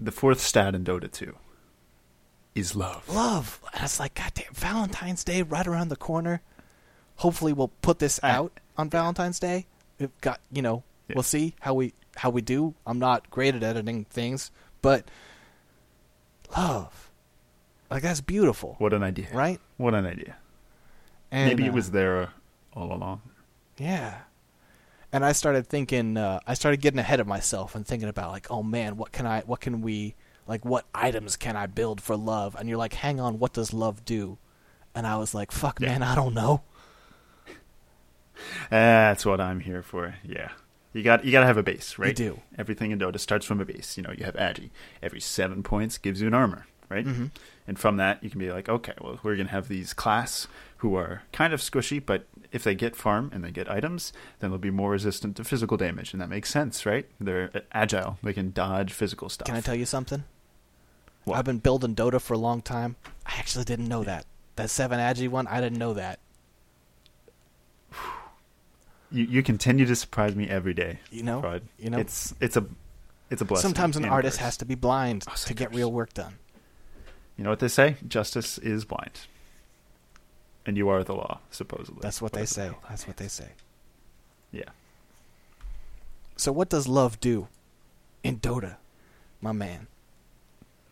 The 0.00 0.12
fourth 0.12 0.40
stat 0.40 0.74
in 0.74 0.84
Dota 0.84 1.10
2 1.10 1.34
is 2.54 2.74
love. 2.74 3.08
love 3.08 3.60
and 3.74 3.84
it's 3.84 4.00
like 4.00 4.14
god 4.14 4.32
damn 4.34 4.52
valentine's 4.52 5.22
day 5.24 5.42
right 5.42 5.66
around 5.66 5.88
the 5.88 5.96
corner 5.96 6.40
hopefully 7.16 7.52
we'll 7.52 7.72
put 7.82 7.98
this 8.00 8.18
out 8.22 8.52
on 8.76 8.90
valentine's 8.90 9.38
day 9.38 9.66
we've 10.00 10.10
got 10.20 10.40
you 10.52 10.62
know 10.62 10.82
Yeah. 11.08 11.14
we'll 11.16 11.22
see 11.22 11.54
how 11.60 11.74
we 11.74 11.94
how 12.16 12.30
we 12.30 12.40
do 12.42 12.74
i'm 12.86 12.98
not 12.98 13.30
great 13.30 13.54
at 13.54 13.62
editing 13.62 14.04
things 14.06 14.50
but 14.82 15.04
love 16.56 17.10
like 17.90 18.02
that's 18.02 18.20
beautiful 18.20 18.74
What 18.78 18.92
an 18.92 19.02
idea. 19.02 19.28
right 19.32 19.60
What 19.76 19.94
an 19.94 20.04
idea. 20.06 20.36
and 21.30 21.48
Maybe 21.48 21.64
uh, 21.64 21.66
it 21.68 21.72
was 21.72 21.90
there 21.90 22.30
all 22.74 22.92
along. 22.92 23.22
yeah 23.76 24.18
and 25.12 25.24
i 25.24 25.32
started 25.32 25.66
thinking 25.66 26.16
uh, 26.16 26.40
i 26.46 26.54
started 26.54 26.80
getting 26.80 26.98
ahead 26.98 27.20
of 27.20 27.26
myself 27.26 27.74
and 27.74 27.86
thinking 27.86 28.08
about 28.08 28.30
like 28.32 28.50
oh 28.50 28.62
man 28.62 28.96
what 28.96 29.12
can 29.12 29.26
i 29.26 29.40
what 29.42 29.60
can 29.60 29.80
we 29.80 30.14
like 30.48 30.64
what 30.64 30.84
items 30.94 31.36
can 31.36 31.54
i 31.56 31.66
build 31.66 32.00
for 32.00 32.16
love 32.16 32.56
and 32.58 32.68
you're 32.68 32.78
like 32.78 32.94
hang 32.94 33.20
on 33.20 33.38
what 33.38 33.52
does 33.52 33.72
love 33.72 34.04
do 34.04 34.36
and 34.94 35.06
i 35.06 35.16
was 35.16 35.32
like 35.34 35.52
fuck 35.52 35.78
Yeah. 35.78 35.90
man 35.90 36.02
i 36.02 36.14
don't 36.16 36.34
know 36.34 36.62
That's 38.70 39.26
what 39.26 39.40
I'm 39.40 39.60
here 39.60 39.82
for. 39.82 40.14
Yeah. 40.24 40.50
You 40.92 41.02
got 41.02 41.24
you 41.24 41.32
got 41.32 41.40
to 41.40 41.46
have 41.46 41.56
a 41.56 41.62
base, 41.62 41.98
right? 41.98 42.14
do. 42.14 42.40
Everything 42.56 42.90
in 42.92 42.98
Dota 42.98 43.18
starts 43.18 43.44
from 43.44 43.60
a 43.60 43.64
base. 43.64 43.96
You 43.96 44.02
know, 44.04 44.12
you 44.16 44.24
have 44.24 44.34
Agi. 44.36 44.70
Every 45.02 45.20
7 45.20 45.62
points 45.62 45.98
gives 45.98 46.20
you 46.20 46.26
an 46.28 46.34
armor. 46.34 46.66
right? 46.88 47.04
Mhm. 47.04 47.30
And 47.66 47.78
from 47.78 47.98
that, 47.98 48.22
you 48.24 48.30
can 48.30 48.38
be 48.38 48.50
like, 48.50 48.66
okay, 48.68 48.94
well, 49.00 49.18
we're 49.22 49.34
going 49.36 49.48
to 49.48 49.52
have 49.52 49.68
these 49.68 49.92
class 49.92 50.46
who 50.78 50.94
are 50.94 51.22
kind 51.32 51.52
of 51.52 51.60
squishy, 51.60 52.00
but 52.04 52.26
if 52.50 52.64
they 52.64 52.74
get 52.74 52.96
farm 52.96 53.30
and 53.34 53.44
they 53.44 53.50
get 53.50 53.68
items, 53.70 54.10
then 54.38 54.48
they'll 54.50 54.58
be 54.58 54.70
more 54.70 54.92
resistant 54.92 55.36
to 55.36 55.44
physical 55.44 55.76
damage, 55.76 56.12
and 56.14 56.22
that 56.22 56.30
makes 56.30 56.48
sense, 56.48 56.86
right? 56.86 57.06
They're 57.20 57.50
uh, 57.54 57.60
agile; 57.72 58.16
they 58.22 58.32
can 58.32 58.52
dodge 58.52 58.94
physical 58.94 59.28
stuff. 59.28 59.44
Can 59.46 59.56
I 59.56 59.60
tell 59.60 59.74
you 59.74 59.84
something? 59.84 60.24
What? 61.28 61.38
I've 61.38 61.44
been 61.44 61.58
building 61.58 61.94
Dota 61.94 62.20
for 62.20 62.34
a 62.34 62.38
long 62.38 62.62
time. 62.62 62.96
I 63.26 63.34
actually 63.38 63.64
didn't 63.64 63.88
know 63.88 64.04
that. 64.04 64.26
That 64.56 64.70
seven 64.70 64.98
agi 64.98 65.28
one, 65.28 65.46
I 65.46 65.60
didn't 65.60 65.78
know 65.78 65.94
that. 65.94 66.18
you 69.10 69.24
you 69.24 69.42
continue 69.42 69.86
to 69.86 69.96
surprise 69.96 70.34
me 70.34 70.48
every 70.48 70.74
day. 70.74 71.00
You 71.10 71.22
know, 71.22 71.60
you 71.78 71.90
know. 71.90 71.98
it's 71.98 72.34
it's 72.40 72.56
a 72.56 72.66
it's 73.30 73.42
a 73.42 73.44
blessing. 73.44 73.68
Sometimes 73.68 73.96
an 73.96 74.04
artist 74.04 74.38
curse. 74.38 74.44
has 74.44 74.56
to 74.58 74.64
be 74.64 74.74
blind 74.74 75.24
Oh, 75.28 75.34
to 75.46 75.54
get 75.54 75.74
real 75.74 75.92
work 75.92 76.14
done. 76.14 76.34
You 77.36 77.44
know 77.44 77.50
what 77.50 77.60
they 77.60 77.68
say? 77.68 77.96
Justice 78.06 78.58
is 78.58 78.84
blind, 78.84 79.20
and 80.66 80.76
you 80.76 80.88
are 80.88 81.04
the 81.04 81.14
law. 81.14 81.40
Supposedly, 81.50 82.00
That's 82.00 82.20
what 82.20 82.32
they 82.32 82.40
Whatever 82.40 82.70
the 82.70 82.74
say. 82.74 82.88
That's 82.88 83.06
what 83.06 83.16
they 83.16 83.28
say. 83.28 83.48
Yeah. 84.50 84.70
So 86.36 86.52
what 86.52 86.68
does 86.68 86.88
love 86.88 87.20
do 87.20 87.48
in 88.22 88.38
Dota, 88.38 88.76
my 89.40 89.52
man? 89.52 89.88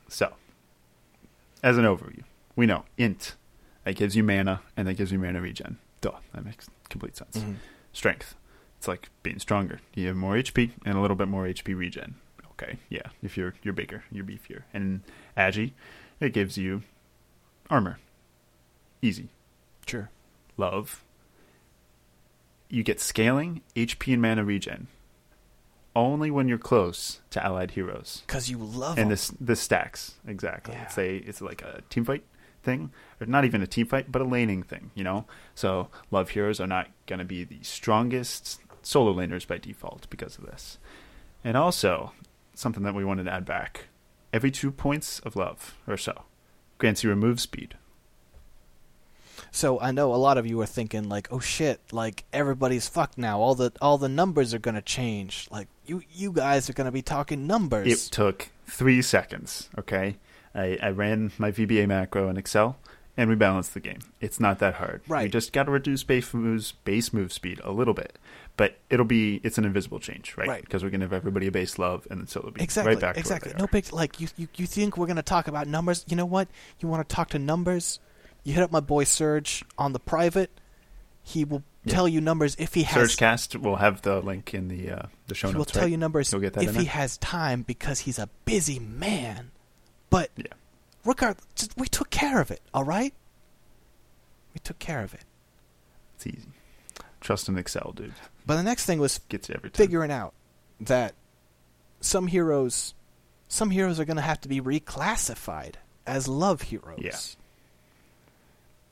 So, 0.09 0.35
as 1.63 1.79
an 1.79 1.85
overview, 1.85 2.23
we 2.55 2.67
know 2.67 2.85
int 2.97 3.35
that 3.85 3.97
gives 3.97 4.17
you 4.17 4.23
mana 4.23 4.61
and 4.77 4.87
that 4.89 4.95
gives 4.95 5.13
you 5.13 5.19
mana 5.19 5.41
regen. 5.41 5.79
Duh, 6.01 6.13
that 6.35 6.45
makes 6.45 6.69
complete 6.89 7.17
sense. 7.17 7.39
Mhm. 7.39 7.57
Strength, 7.93 8.35
it's 8.79 8.87
like 8.89 9.09
being 9.23 9.39
stronger. 9.39 9.81
You 9.95 10.09
have 10.09 10.17
more 10.17 10.37
HP 10.37 10.73
and 10.85 10.97
a 10.97 11.01
little 11.01 11.17
bit 11.17 11.29
more 11.29 11.47
HP 11.47 11.75
regen. 11.75 12.17
Okay, 12.53 12.79
yeah, 12.89 13.09
if 13.23 13.37
you're 13.37 13.55
you're 13.63 13.75
bigger, 13.75 14.05
you're 14.11 14.25
beefier. 14.25 14.63
And 14.73 15.03
agi, 15.37 15.73
it 16.21 16.33
gives 16.33 16.57
you 16.57 16.83
armor. 17.69 17.99
Easy. 19.03 19.29
Sure. 19.87 20.11
Love. 20.57 21.03
You 22.69 22.83
get 22.83 22.99
scaling, 23.01 23.61
HP, 23.77 24.13
and 24.15 24.23
mana 24.23 24.43
regen. 24.45 24.89
Only 25.97 26.31
when 26.31 26.47
you're 26.47 26.59
close 26.59 27.21
to 27.31 27.43
allied 27.45 27.71
heroes. 27.71 28.23
Because 28.27 28.51
you 28.51 28.59
love 28.59 28.99
and 28.99 29.05
them. 29.07 29.09
this 29.09 29.29
this 29.41 29.61
stacks 29.61 30.17
exactly. 30.29 30.75
Yeah. 30.75 30.83
It's 30.83 30.99
a 30.99 31.17
it's 31.17 31.41
like 31.41 31.63
a 31.63 31.81
team 31.89 32.05
fight 32.05 32.23
thing, 32.63 32.91
or 33.19 33.27
not 33.27 33.47
even 33.47 33.63
a 33.63 33.67
team 33.67 33.87
fight, 33.87 34.13
but 34.13 34.21
a 34.21 34.27
laning 34.27 34.63
thing. 34.63 34.91
You 34.95 35.05
know, 35.05 35.25
so 35.55 35.89
love 36.11 36.31
heroes 36.31 36.61
are 36.61 36.67
not 36.67 36.89
going 37.07 37.21
to 37.21 37.25
be 37.25 37.45
the 37.45 37.63
strongest 37.63 38.61
solo 38.83 39.15
laners 39.15 39.47
by 39.47 39.57
default 39.57 40.09
because 40.11 40.37
of 40.37 40.45
this, 40.45 40.79
and 41.43 41.57
also 41.57 42.13
something 42.53 42.83
that 42.83 42.95
we 42.95 43.05
wanted 43.05 43.25
to 43.25 43.33
add 43.33 43.47
back: 43.47 43.87
every 44.35 44.51
two 44.51 44.71
points 44.71 45.21
of 45.21 45.35
love 45.35 45.77
or 45.89 45.97
so 45.97 46.25
grants 46.79 47.03
you 47.03 47.09
remove 47.09 47.41
speed. 47.41 47.75
So 49.51 49.81
I 49.81 49.91
know 49.93 50.15
a 50.15 50.17
lot 50.17 50.37
of 50.37 50.47
you 50.47 50.61
are 50.61 50.67
thinking 50.67 51.09
like, 51.09 51.29
"Oh 51.31 51.41
shit! 51.41 51.81
Like 51.93 52.25
everybody's 52.33 52.89
fucked 52.89 53.17
now. 53.17 53.41
All 53.41 53.55
the 53.55 53.73
all 53.81 53.97
the 53.97 54.09
numbers 54.09 54.53
are 54.53 54.59
gonna 54.59 54.83
change. 54.83 55.49
Like 55.51 55.69
you 55.87 56.03
you 56.11 56.33
guys 56.33 56.69
are 56.71 56.73
gonna 56.73 56.93
be 56.93 57.03
talking 57.03 57.47
numbers." 57.47 57.87
It 57.87 58.13
took 58.13 58.49
three 58.67 59.03
seconds. 59.03 59.69
Okay, 59.79 60.17
I, 60.55 60.79
I 60.83 60.91
ran 60.91 61.33
my 61.39 61.51
VBA 61.51 61.87
macro 61.87 62.29
in 62.29 62.37
Excel, 62.37 62.79
and 63.17 63.31
we 63.31 63.37
balanced 63.37 63.75
the 63.75 63.81
game. 63.81 64.01
It's 64.21 64.41
not 64.41 64.59
that 64.59 64.75
hard. 64.75 65.03
Right. 65.09 65.25
You 65.25 65.29
just 65.29 65.53
got 65.53 65.65
to 65.65 65.71
reduce 65.71 66.03
base 66.03 66.33
moves, 66.35 66.73
base 66.73 67.13
move 67.13 67.33
speed 67.33 67.61
a 67.65 67.73
little 67.73 67.95
bit, 67.95 68.19
but 68.57 68.79
it'll 68.91 69.07
be 69.07 69.41
it's 69.43 69.59
an 69.59 69.65
invisible 69.65 70.01
change, 70.01 70.37
right? 70.37 70.49
Right. 70.49 70.63
Because 70.63 70.83
we're 70.83 70.91
gonna 70.91 71.05
have 71.05 71.13
everybody 71.13 71.47
a 71.47 71.51
base 71.51 71.79
love, 71.79 72.07
and 72.11 72.21
then 72.21 72.27
so 72.27 72.41
it'll 72.41 72.53
be 72.53 72.63
exactly 72.63 72.95
right 72.95 73.01
back 73.01 73.15
to 73.15 73.21
exactly. 73.21 73.53
No 73.59 73.67
big 73.67 73.93
like 73.93 74.21
you, 74.21 74.29
you 74.37 74.49
you 74.57 74.67
think 74.67 74.97
we're 74.97 75.07
gonna 75.07 75.23
talk 75.23 75.49
about 75.49 75.67
numbers? 75.67 76.05
You 76.09 76.17
know 76.17 76.27
what? 76.27 76.49
You 76.81 76.89
want 76.89 77.09
to 77.09 77.15
talk 77.15 77.31
to 77.31 77.39
numbers? 77.39 78.01
You 78.45 78.55
hit 78.55 78.63
up 78.63 78.71
my 78.71 78.81
boy 78.81 79.05
Surge 79.05 79.65
on 79.77 79.93
the 79.93 79.99
private. 79.99 80.51
He 81.29 81.45
will 81.45 81.65
Yeah. 81.85 81.93
tell 81.95 82.07
you 82.07 82.21
numbers 82.21 82.55
if 82.57 82.73
he 82.75 82.85
has. 82.85 83.17
Surgecast. 83.17 83.57
We'll 83.61 83.77
have 83.77 84.03
the 84.03 84.21
link 84.21 84.55
in 84.55 84.69
the 84.69 84.91
uh, 84.93 85.03
the 85.27 85.35
show 85.35 85.49
he 85.49 85.57
will 85.57 85.65
tell 85.65 85.83
right? 85.83 85.91
you 85.91 85.97
numbers 85.97 86.31
You'll 86.31 86.41
get 86.41 86.53
that 86.53 86.63
if 86.63 86.71
he 86.77 86.83
there? 86.83 86.93
has 86.93 87.19
time 87.19 87.63
because 87.63 87.99
he's 88.01 88.19
a 88.21 88.29
busy 88.45 88.79
man. 88.79 89.51
But 90.09 90.31
Yeah, 90.37 90.47
regard, 91.05 91.37
we 91.77 91.89
took 91.89 92.11
care 92.11 92.41
of 92.41 92.53
it. 92.53 92.61
All 92.73 92.85
right. 92.85 93.13
We 94.55 94.61
took 94.61 94.79
care 94.79 95.03
of 95.03 95.15
it. 95.15 95.25
it's 96.15 96.27
easy. 96.29 96.49
Trust 97.21 97.49
in 97.49 97.59
Excel, 97.59 97.93
dude. 97.97 98.15
But 98.47 98.57
the 98.57 98.63
next 98.63 98.87
thing 98.87 99.01
was 99.01 99.19
Gets 99.29 99.51
every 99.51 99.71
time. 99.71 99.77
figuring 99.77 100.13
out 100.13 100.33
that 100.81 101.15
some 102.01 102.29
heroes 102.29 102.95
some 103.49 103.71
heroes 103.71 103.99
are 103.99 104.05
going 104.05 104.17
to 104.17 104.23
have 104.23 104.41
to 104.43 104.49
be 104.49 104.61
reclassified 104.61 105.75
as 106.07 106.29
love 106.29 106.63
heroes. 106.63 107.01
Yeah. 107.03 107.17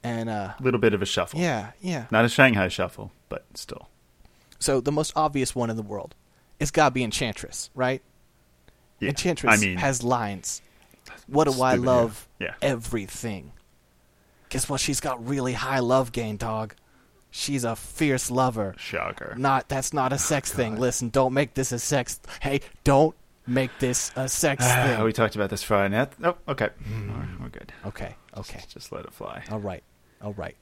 And 0.04 0.28
uh 0.28 0.52
a 0.58 0.62
little 0.62 0.78
bit 0.78 0.94
of 0.94 1.02
a 1.02 1.06
shuffle. 1.06 1.40
yeah, 1.40 1.72
yeah. 1.80 2.06
Not 2.12 2.24
a 2.24 2.28
Shanghai 2.28 2.68
shuffle, 2.68 3.10
but 3.28 3.44
still. 3.54 3.88
So 4.60 4.80
the 4.80 4.92
most 4.92 5.12
obvious 5.16 5.54
one 5.54 5.70
in 5.70 5.76
the 5.76 5.82
world 5.82 6.14
is 6.60 6.70
got 6.70 6.90
to 6.90 6.90
be 6.92 7.02
Enchantress, 7.02 7.70
right? 7.74 8.02
Yeah. 9.00 9.08
Enchantress 9.08 9.58
I 9.58 9.64
mean, 9.64 9.78
has 9.78 10.02
lines. 10.02 10.62
What 11.26 11.44
do 11.50 11.60
I 11.62 11.74
love? 11.74 12.28
hero. 12.38 12.52
Yeah. 12.62 12.68
Everything. 12.68 13.52
Guess 14.50 14.68
what? 14.68 14.80
She's 14.80 15.00
got 15.00 15.26
really 15.26 15.54
high 15.54 15.80
love 15.80 16.12
gain, 16.12 16.36
dog. 16.36 16.74
She's 17.30 17.64
a 17.64 17.74
fierce 17.74 18.30
lover. 18.30 18.74
Shocker. 18.78 19.34
Not 19.36 19.68
that's 19.68 19.92
not 19.92 20.12
a 20.12 20.18
sex 20.18 20.52
thing. 20.52 20.78
Listen, 20.78 21.08
don't 21.08 21.32
make 21.34 21.54
this 21.54 21.72
a 21.72 21.78
sex. 21.80 22.20
Hey, 22.40 22.60
don't 22.84 23.16
make 23.46 23.70
this 23.80 24.12
a 24.16 24.28
sex 24.28 24.64
thing. 24.64 25.02
we 25.02 25.12
talked 25.12 25.34
about 25.34 25.50
this 25.50 25.62
Friday 25.62 25.96
night. 25.96 26.12
Oh, 26.22 26.36
okay. 26.48 26.68
Right, 26.88 27.28
we're 27.40 27.48
good. 27.48 27.72
Okay, 27.86 28.14
okay, 28.36 28.58
Just, 28.60 28.70
just 28.70 28.92
let 28.92 29.04
it 29.04 29.12
fly. 29.12 29.42
all 29.50 29.58
right, 29.58 29.82
all 30.24 30.32
right. 30.34 30.56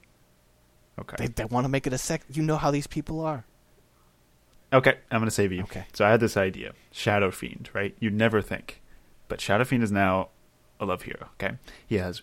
Okay. 0.99 1.15
They 1.17 1.27
they 1.27 1.45
want 1.45 1.63
to 1.65 1.69
make 1.69 1.87
it 1.87 1.93
a 1.93 1.97
sex. 1.97 2.25
You 2.29 2.43
know 2.43 2.57
how 2.57 2.69
these 2.71 2.87
people 2.87 3.21
are. 3.21 3.45
Okay, 4.71 4.97
I'm 5.11 5.19
going 5.19 5.25
to 5.27 5.31
save 5.31 5.51
you. 5.51 5.61
Okay. 5.63 5.85
So 5.93 6.03
I 6.05 6.09
had 6.11 6.19
this 6.19 6.35
idea 6.35 6.73
Shadow 6.91 7.29
Fiend, 7.31 7.69
right? 7.73 7.95
You'd 7.99 8.13
never 8.13 8.41
think. 8.41 8.81
But 9.27 9.39
Shadow 9.39 9.63
Fiend 9.65 9.83
is 9.83 9.91
now 9.91 10.29
a 10.79 10.85
love 10.85 11.03
hero, 11.03 11.29
okay? 11.35 11.57
He 11.85 11.95
has 11.97 12.21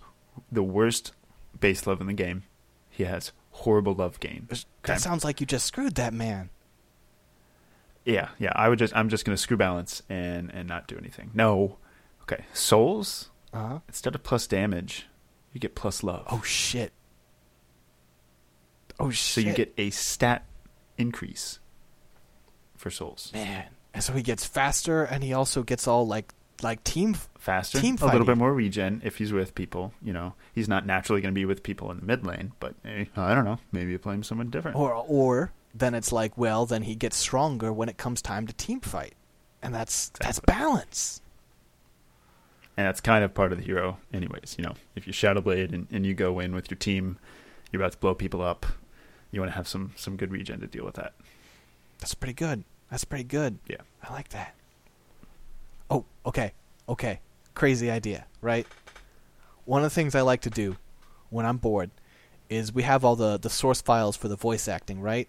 the 0.50 0.62
worst 0.62 1.12
base 1.58 1.86
love 1.86 2.00
in 2.00 2.06
the 2.08 2.12
game. 2.12 2.42
He 2.88 3.04
has 3.04 3.32
horrible 3.52 3.94
love 3.94 4.18
gain. 4.20 4.48
Okay? 4.50 4.62
That 4.82 5.00
sounds 5.00 5.24
like 5.24 5.40
you 5.40 5.46
just 5.46 5.64
screwed 5.66 5.94
that 5.94 6.12
man. 6.12 6.50
yeah, 8.04 8.30
yeah. 8.38 8.52
I 8.54 8.68
would 8.68 8.78
just 8.78 8.94
I'm 8.96 9.08
just 9.08 9.24
going 9.24 9.34
to 9.36 9.40
screw 9.42 9.56
balance 9.56 10.02
and 10.08 10.50
and 10.52 10.68
not 10.68 10.88
do 10.88 10.96
anything. 10.98 11.30
No. 11.34 11.78
Okay. 12.22 12.44
Souls 12.52 13.30
Uh 13.52 13.68
huh. 13.68 13.78
instead 13.88 14.14
of 14.14 14.22
plus 14.22 14.46
damage, 14.46 15.06
you 15.52 15.60
get 15.60 15.74
plus 15.74 16.02
love. 16.02 16.24
Oh 16.30 16.42
shit. 16.42 16.92
Oh 19.00 19.10
so 19.10 19.40
you 19.40 19.52
get 19.54 19.72
a 19.78 19.90
stat 19.90 20.44
increase 20.98 21.58
for 22.76 22.90
souls. 22.90 23.30
man, 23.34 23.66
and 23.94 24.02
so 24.02 24.12
he 24.12 24.22
gets 24.22 24.44
faster, 24.46 25.02
and 25.04 25.24
he 25.24 25.32
also 25.32 25.62
gets 25.62 25.88
all 25.88 26.06
like 26.06 26.32
like 26.62 26.84
team. 26.84 27.16
faster, 27.38 27.80
Team 27.80 27.96
a 28.02 28.06
little 28.06 28.26
bit 28.26 28.36
more 28.36 28.52
regen 28.52 29.00
if 29.02 29.16
he's 29.16 29.32
with 29.32 29.54
people. 29.54 29.94
You 30.02 30.12
know, 30.12 30.34
he's 30.54 30.68
not 30.68 30.84
naturally 30.84 31.22
going 31.22 31.32
to 31.32 31.38
be 31.38 31.46
with 31.46 31.62
people 31.62 31.90
in 31.90 31.98
the 31.98 32.04
mid 32.04 32.26
lane, 32.26 32.52
but 32.60 32.74
eh, 32.84 33.06
I 33.16 33.34
don't 33.34 33.46
know. 33.46 33.58
Maybe 33.72 33.92
you 33.92 33.98
play 33.98 34.14
him 34.14 34.22
someone 34.22 34.50
different. 34.50 34.76
Or 34.76 34.92
or 34.92 35.52
then 35.74 35.94
it's 35.94 36.12
like, 36.12 36.36
well, 36.36 36.66
then 36.66 36.82
he 36.82 36.94
gets 36.94 37.16
stronger 37.16 37.72
when 37.72 37.88
it 37.88 37.96
comes 37.96 38.20
time 38.20 38.46
to 38.46 38.52
team 38.52 38.80
fight, 38.80 39.14
and 39.62 39.74
that's 39.74 40.10
that's 40.20 40.40
balance. 40.40 41.22
and 42.76 42.86
that's 42.86 43.00
kind 43.00 43.24
of 43.24 43.32
part 43.34 43.52
of 43.52 43.58
the 43.58 43.64
hero, 43.64 43.98
anyways. 44.12 44.56
You 44.58 44.64
know, 44.64 44.74
if 44.94 45.06
you 45.06 45.12
Shadow 45.14 45.40
Blade 45.40 45.72
and, 45.72 45.86
and 45.90 46.04
you 46.04 46.12
go 46.12 46.40
in 46.40 46.54
with 46.54 46.70
your 46.70 46.78
team, 46.78 47.18
you're 47.72 47.80
about 47.80 47.92
to 47.92 47.98
blow 47.98 48.14
people 48.14 48.42
up. 48.42 48.66
You 49.30 49.40
want 49.40 49.52
to 49.52 49.56
have 49.56 49.68
some 49.68 49.92
some 49.96 50.16
good 50.16 50.30
regen 50.32 50.60
to 50.60 50.66
deal 50.66 50.84
with 50.84 50.94
that. 50.94 51.14
That's 51.98 52.14
pretty 52.14 52.34
good. 52.34 52.64
That's 52.90 53.04
pretty 53.04 53.24
good. 53.24 53.58
Yeah. 53.68 53.76
I 54.02 54.12
like 54.12 54.30
that. 54.30 54.54
Oh, 55.90 56.04
okay. 56.26 56.52
Okay. 56.88 57.20
Crazy 57.54 57.90
idea, 57.90 58.26
right? 58.40 58.66
One 59.64 59.82
of 59.84 59.90
the 59.90 59.94
things 59.94 60.14
I 60.14 60.22
like 60.22 60.40
to 60.42 60.50
do 60.50 60.76
when 61.28 61.46
I'm 61.46 61.58
bored 61.58 61.90
is 62.48 62.72
we 62.72 62.82
have 62.82 63.04
all 63.04 63.14
the, 63.14 63.38
the 63.38 63.50
source 63.50 63.80
files 63.80 64.16
for 64.16 64.26
the 64.28 64.36
voice 64.36 64.66
acting, 64.66 65.00
right? 65.00 65.28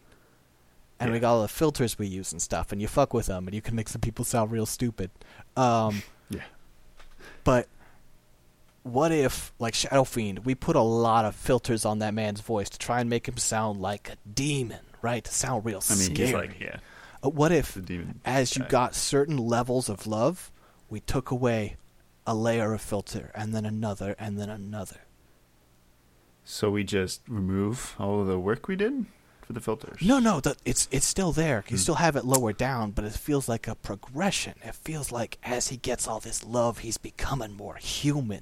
And 0.99 1.11
we 1.11 1.19
got 1.19 1.33
all 1.33 1.41
the 1.41 1.47
filters 1.47 1.97
we 1.99 2.07
use 2.07 2.31
and 2.31 2.41
stuff, 2.41 2.71
and 2.71 2.79
you 2.81 2.87
fuck 2.87 3.13
with 3.13 3.25
them, 3.25 3.47
and 3.47 3.55
you 3.55 3.61
can 3.61 3.75
make 3.75 3.89
some 3.89 4.01
people 4.01 4.23
sound 4.23 4.51
real 4.51 4.65
stupid. 4.67 5.09
Um, 5.57 6.03
Yeah. 6.29 6.41
but 7.43 7.67
what 8.83 9.11
if, 9.11 9.53
like 9.59 9.73
Shadow 9.75 10.03
Fiend, 10.03 10.39
we 10.45 10.55
put 10.55 10.75
a 10.75 10.81
lot 10.81 11.25
of 11.25 11.35
filters 11.35 11.85
on 11.85 11.99
that 11.99 12.13
man's 12.13 12.41
voice 12.41 12.69
to 12.69 12.77
try 12.79 12.99
and 13.01 13.09
make 13.09 13.27
him 13.27 13.37
sound 13.37 13.79
like 13.81 14.09
a 14.09 14.15
demon, 14.29 14.79
right? 15.01 15.23
To 15.23 15.31
sound 15.33 15.65
real 15.65 15.81
I 15.89 15.95
mean, 15.95 16.15
scary. 16.15 16.25
he's 16.27 16.33
like, 16.33 16.59
yeah, 16.59 16.77
Uh, 17.23 17.29
what 17.29 17.51
if, 17.51 17.77
as 18.25 18.55
you 18.57 18.63
got 18.63 18.95
certain 18.95 19.37
levels 19.37 19.89
of 19.89 20.07
love, 20.07 20.51
we 20.89 20.99
took 20.99 21.29
away 21.31 21.77
a 22.25 22.33
layer 22.35 22.73
of 22.73 22.81
filter, 22.81 23.31
and 23.35 23.53
then 23.53 23.65
another, 23.65 24.15
and 24.19 24.39
then 24.39 24.49
another? 24.49 25.01
So 26.43 26.69
we 26.71 26.83
just 26.83 27.21
remove 27.27 27.95
all 27.99 28.21
of 28.21 28.27
the 28.27 28.39
work 28.39 28.67
we 28.67 28.75
did 28.75 29.05
for 29.41 29.53
the 29.53 29.59
filters. 29.61 30.01
No, 30.01 30.19
no, 30.19 30.39
the, 30.39 30.55
it's 30.65 30.87
it's 30.91 31.05
still 31.05 31.31
there. 31.31 31.63
You 31.67 31.77
Hmm. 31.77 31.81
still 31.81 31.95
have 31.95 32.15
it 32.15 32.25
lower 32.25 32.51
down, 32.53 32.91
but 32.91 33.05
it 33.05 33.13
feels 33.13 33.47
like 33.47 33.67
a 33.67 33.75
progression. 33.75 34.55
It 34.63 34.75
feels 34.75 35.11
like 35.11 35.37
as 35.43 35.67
he 35.69 35.77
gets 35.77 36.07
all 36.07 36.19
this 36.19 36.43
love, 36.43 36.79
he's 36.79 36.97
becoming 36.97 37.53
more 37.53 37.75
human. 37.75 38.41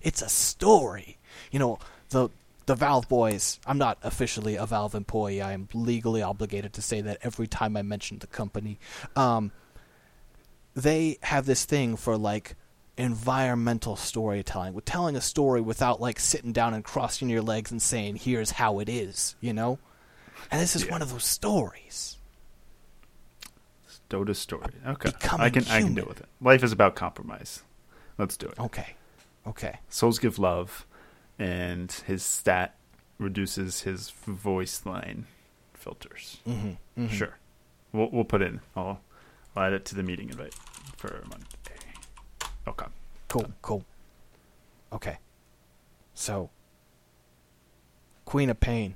It's 0.00 0.22
a 0.22 0.28
story. 0.28 1.18
You 1.50 1.58
know, 1.58 1.78
the 2.10 2.28
the 2.66 2.74
Valve 2.74 3.08
boys. 3.08 3.58
I'm 3.66 3.78
not 3.78 3.98
officially 4.02 4.56
a 4.56 4.66
Valve 4.66 4.94
employee. 4.94 5.42
I 5.42 5.52
am 5.52 5.68
legally 5.74 6.22
obligated 6.22 6.72
to 6.74 6.82
say 6.82 7.00
that 7.00 7.18
every 7.22 7.46
time 7.46 7.76
I 7.76 7.82
mention 7.82 8.18
the 8.18 8.26
company. 8.26 8.78
Um, 9.16 9.50
they 10.74 11.18
have 11.22 11.46
this 11.46 11.64
thing 11.64 11.96
for 11.96 12.16
like 12.16 12.54
environmental 12.96 13.96
storytelling, 13.96 14.74
with 14.74 14.84
telling 14.84 15.16
a 15.16 15.20
story 15.20 15.60
without 15.60 16.00
like 16.00 16.20
sitting 16.20 16.52
down 16.52 16.74
and 16.74 16.84
crossing 16.84 17.28
your 17.28 17.42
legs 17.42 17.70
and 17.70 17.82
saying, 17.82 18.16
"Here's 18.16 18.52
how 18.52 18.78
it 18.78 18.88
is," 18.88 19.34
you 19.40 19.52
know. 19.52 19.78
And 20.50 20.60
this 20.60 20.76
is 20.76 20.84
Yeah. 20.84 20.92
one 20.92 21.02
of 21.02 21.10
those 21.12 21.24
stories. 21.24 22.16
Dota 24.08 24.34
story. 24.34 24.64
Okay, 24.86 25.10
Becoming 25.10 25.46
I 25.46 25.50
can 25.50 25.64
I 25.68 25.80
can 25.82 25.94
deal 25.94 26.06
with 26.06 26.20
it. 26.20 26.26
Life 26.40 26.62
is 26.64 26.72
about 26.72 26.94
compromise. 26.96 27.62
Let's 28.18 28.36
do 28.36 28.46
it. 28.48 28.58
Okay, 28.58 28.94
okay. 29.46 29.78
Souls 29.88 30.18
give 30.18 30.38
love, 30.38 30.86
and 31.38 31.90
his 32.06 32.22
stat 32.22 32.74
reduces 33.18 33.82
his 33.82 34.10
voice 34.10 34.84
line 34.86 35.26
filters. 35.74 36.38
Mm-hmm, 36.48 37.08
Sure, 37.08 37.38
we'll 37.92 38.10
we'll 38.10 38.24
put 38.24 38.42
in. 38.42 38.60
I'll, 38.76 39.00
I'll 39.56 39.64
add 39.64 39.72
it 39.72 39.84
to 39.86 39.94
the 39.94 40.02
meeting 40.02 40.28
invite 40.30 40.54
for 40.96 41.22
Monday. 41.28 41.46
Okay. 42.68 42.86
Cool, 43.28 43.46
cool. 43.62 43.84
Okay. 44.92 45.18
So, 46.14 46.50
Queen 48.24 48.50
of 48.50 48.60
Pain. 48.60 48.94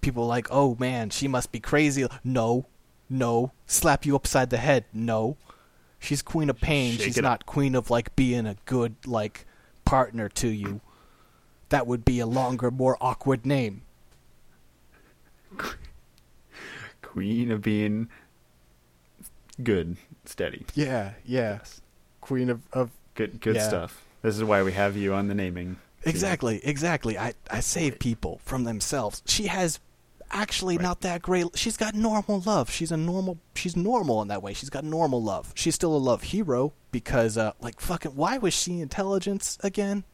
People 0.00 0.26
like, 0.26 0.46
oh 0.50 0.76
man, 0.78 1.10
she 1.10 1.26
must 1.28 1.50
be 1.52 1.60
crazy. 1.60 2.06
No, 2.22 2.66
no. 3.08 3.52
Slap 3.66 4.04
you 4.04 4.14
upside 4.16 4.50
the 4.50 4.58
head. 4.58 4.84
No. 4.92 5.36
She's 5.98 6.20
Queen 6.20 6.50
of 6.50 6.60
Pain. 6.60 6.92
Shake 6.92 7.00
She's 7.06 7.16
it 7.18 7.24
up. 7.24 7.30
not 7.30 7.46
Queen 7.46 7.74
of 7.74 7.90
like 7.90 8.14
being 8.16 8.44
a 8.46 8.56
good 8.66 8.96
like 9.06 9.46
partner 9.84 10.28
to 10.30 10.48
you. 10.48 10.80
That 11.70 11.86
would 11.86 12.04
be 12.04 12.20
a 12.20 12.26
longer, 12.26 12.70
more 12.70 12.96
awkward 13.00 13.44
name. 13.46 13.82
Queen 17.02 17.50
of 17.50 17.62
being 17.62 18.08
good, 19.62 19.96
steady, 20.24 20.66
Yeah, 20.74 21.12
yeah. 21.24 21.60
Queen 22.20 22.50
of, 22.50 22.62
of 22.72 22.90
good 23.14 23.40
good 23.40 23.56
Yeah. 23.56 23.68
stuff. 23.68 24.04
This 24.22 24.36
is 24.36 24.42
why 24.44 24.62
we 24.62 24.72
have 24.72 24.96
you 24.96 25.14
on 25.14 25.28
the 25.28 25.34
naming. 25.34 25.66
team. 25.66 25.78
Exactly, 26.06 26.60
exactly. 26.64 27.18
I, 27.18 27.34
I 27.50 27.60
save 27.60 27.98
people 27.98 28.40
from 28.44 28.64
themselves. 28.64 29.22
She 29.26 29.46
has 29.46 29.78
actually 30.34 30.76
Right. 30.76 30.82
not 30.82 31.00
that 31.02 31.22
great. 31.22 31.46
She's 31.56 31.76
got 31.78 31.94
normal 31.94 32.40
love. 32.44 32.70
She's 32.70 32.92
a 32.92 32.96
normal. 32.96 33.38
She's 33.54 33.76
normal 33.76 34.20
in 34.20 34.28
that 34.28 34.42
way. 34.42 34.52
She's 34.52 34.68
got 34.70 34.84
normal 34.84 35.22
love. 35.22 35.52
She's 35.54 35.74
still 35.74 35.94
a 35.96 35.98
love 35.98 36.22
hero 36.24 36.72
because, 36.90 37.38
uh, 37.38 37.52
like, 37.60 37.80
fucking, 37.80 38.12
why 38.16 38.36
was 38.38 38.52
she 38.52 38.80
intelligence 38.80 39.56
again? 39.62 40.04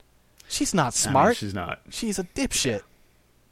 She's 0.48 0.74
not 0.74 0.94
smart. 0.94 1.36
she's 1.36 1.54
not. 1.54 1.80
she's 1.90 2.18
a 2.18 2.24
dipshit. 2.24 2.82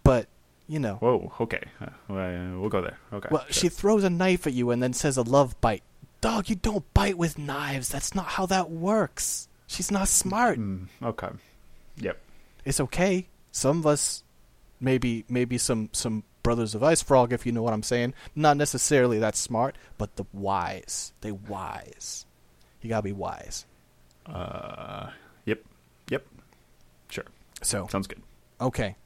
But 0.05 0.29
you 0.67 0.79
know, 0.79 0.97
Whoa. 0.97 1.33
Okay. 1.41 1.63
Uh, 1.81 1.87
well, 2.09 2.61
we'll 2.61 2.69
go 2.69 2.83
there. 2.83 2.99
Okay. 3.13 3.29
well, 3.31 3.45
sure. 3.45 3.53
she 3.53 3.69
throws 3.71 4.05
a 4.05 4.11
knife 4.11 4.47
at 4.47 4.53
you 4.53 4.71
and 4.71 4.83
then 4.83 4.93
says 4.93 5.17
a 5.17 5.23
love 5.23 5.59
bite. 5.61 5.83
Dog, 6.21 6.49
you 6.51 6.57
don't 6.57 6.93
bite 6.95 7.17
with 7.17 7.39
knives. 7.39 7.89
That's 7.89 8.15
not 8.15 8.27
how 8.27 8.47
that 8.47 8.71
works. 8.71 9.49
She's 9.67 9.91
not 9.91 10.09
smart. 10.09 10.59
Mm, 10.59 10.89
okay. 11.03 11.29
Yep. 11.99 12.19
it's 12.65 12.81
okay. 12.81 13.27
Some 13.53 13.79
of 13.79 13.87
us, 13.87 14.23
maybe 14.81 15.25
maybe 15.29 15.57
some 15.59 15.89
some 15.93 16.23
brothers 16.49 16.75
of 16.75 16.83
Ice 16.83 17.03
Frog, 17.03 17.31
if 17.35 17.45
you 17.45 17.53
know 17.53 17.63
what 17.63 17.75
I'm 17.75 17.83
saying. 17.83 18.15
Not 18.35 18.57
necessarily 18.57 19.19
that 19.19 19.37
smart, 19.37 19.77
but 19.99 20.17
the 20.17 20.25
wise. 20.33 21.13
They 21.21 21.31
wise. 21.31 22.25
You 22.81 22.89
gotta 22.89 23.03
be 23.03 23.13
wise. 23.13 23.67
Uh. 24.25 25.11
Yep. 25.45 25.63
Yep. 26.11 26.27
Sure. 27.11 27.25
So 27.61 27.87
Sounds 27.91 28.07
good. 28.07 28.23
okay, 28.63 28.97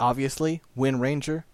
obviously, 0.00 0.62
Wind 0.74 1.00
Ranger. 1.00 1.44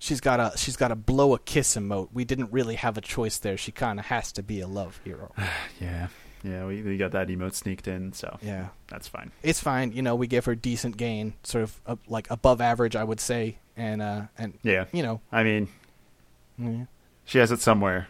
She's 0.00 0.20
got 0.20 0.40
a 0.40 0.58
she's 0.58 0.76
got 0.76 0.90
a 0.90 0.96
blow 0.96 1.34
a 1.34 1.38
kiss 1.38 1.76
emote. 1.76 2.08
We 2.12 2.24
didn't 2.24 2.50
really 2.50 2.74
have 2.74 2.98
a 2.98 3.00
choice 3.00 3.38
there. 3.38 3.56
She 3.56 3.70
kind 3.70 4.00
of 4.00 4.06
has 4.06 4.32
to 4.32 4.42
be 4.42 4.60
a 4.60 4.66
love 4.66 5.00
hero. 5.04 5.32
Yeah. 5.80 6.08
Yeah. 6.42 6.66
We 6.66 6.82
we 6.82 6.96
got 6.96 7.12
that 7.12 7.28
emote 7.28 7.54
sneaked 7.54 7.86
in, 7.86 8.12
so 8.12 8.38
Yeah, 8.42 8.68
that's 8.88 9.06
fine. 9.06 9.30
it's 9.44 9.60
fine. 9.60 9.92
You 9.92 10.02
know, 10.02 10.16
we 10.16 10.26
give 10.26 10.44
her 10.46 10.56
decent 10.56 10.96
gain, 10.96 11.34
sort 11.44 11.62
of 11.62 11.80
uh, 11.86 11.96
like 12.08 12.28
above 12.30 12.60
average, 12.60 12.96
I 12.96 13.04
would 13.04 13.20
say, 13.20 13.58
and 13.76 14.00
uh 14.02 14.22
and 14.38 14.58
Yeah. 14.62 14.84
you 14.92 15.02
know, 15.02 15.20
I 15.32 15.42
mean, 15.44 15.68
yeah. 16.58 16.84
she 17.24 17.38
has 17.38 17.50
it 17.50 17.60
somewhere. 17.60 18.08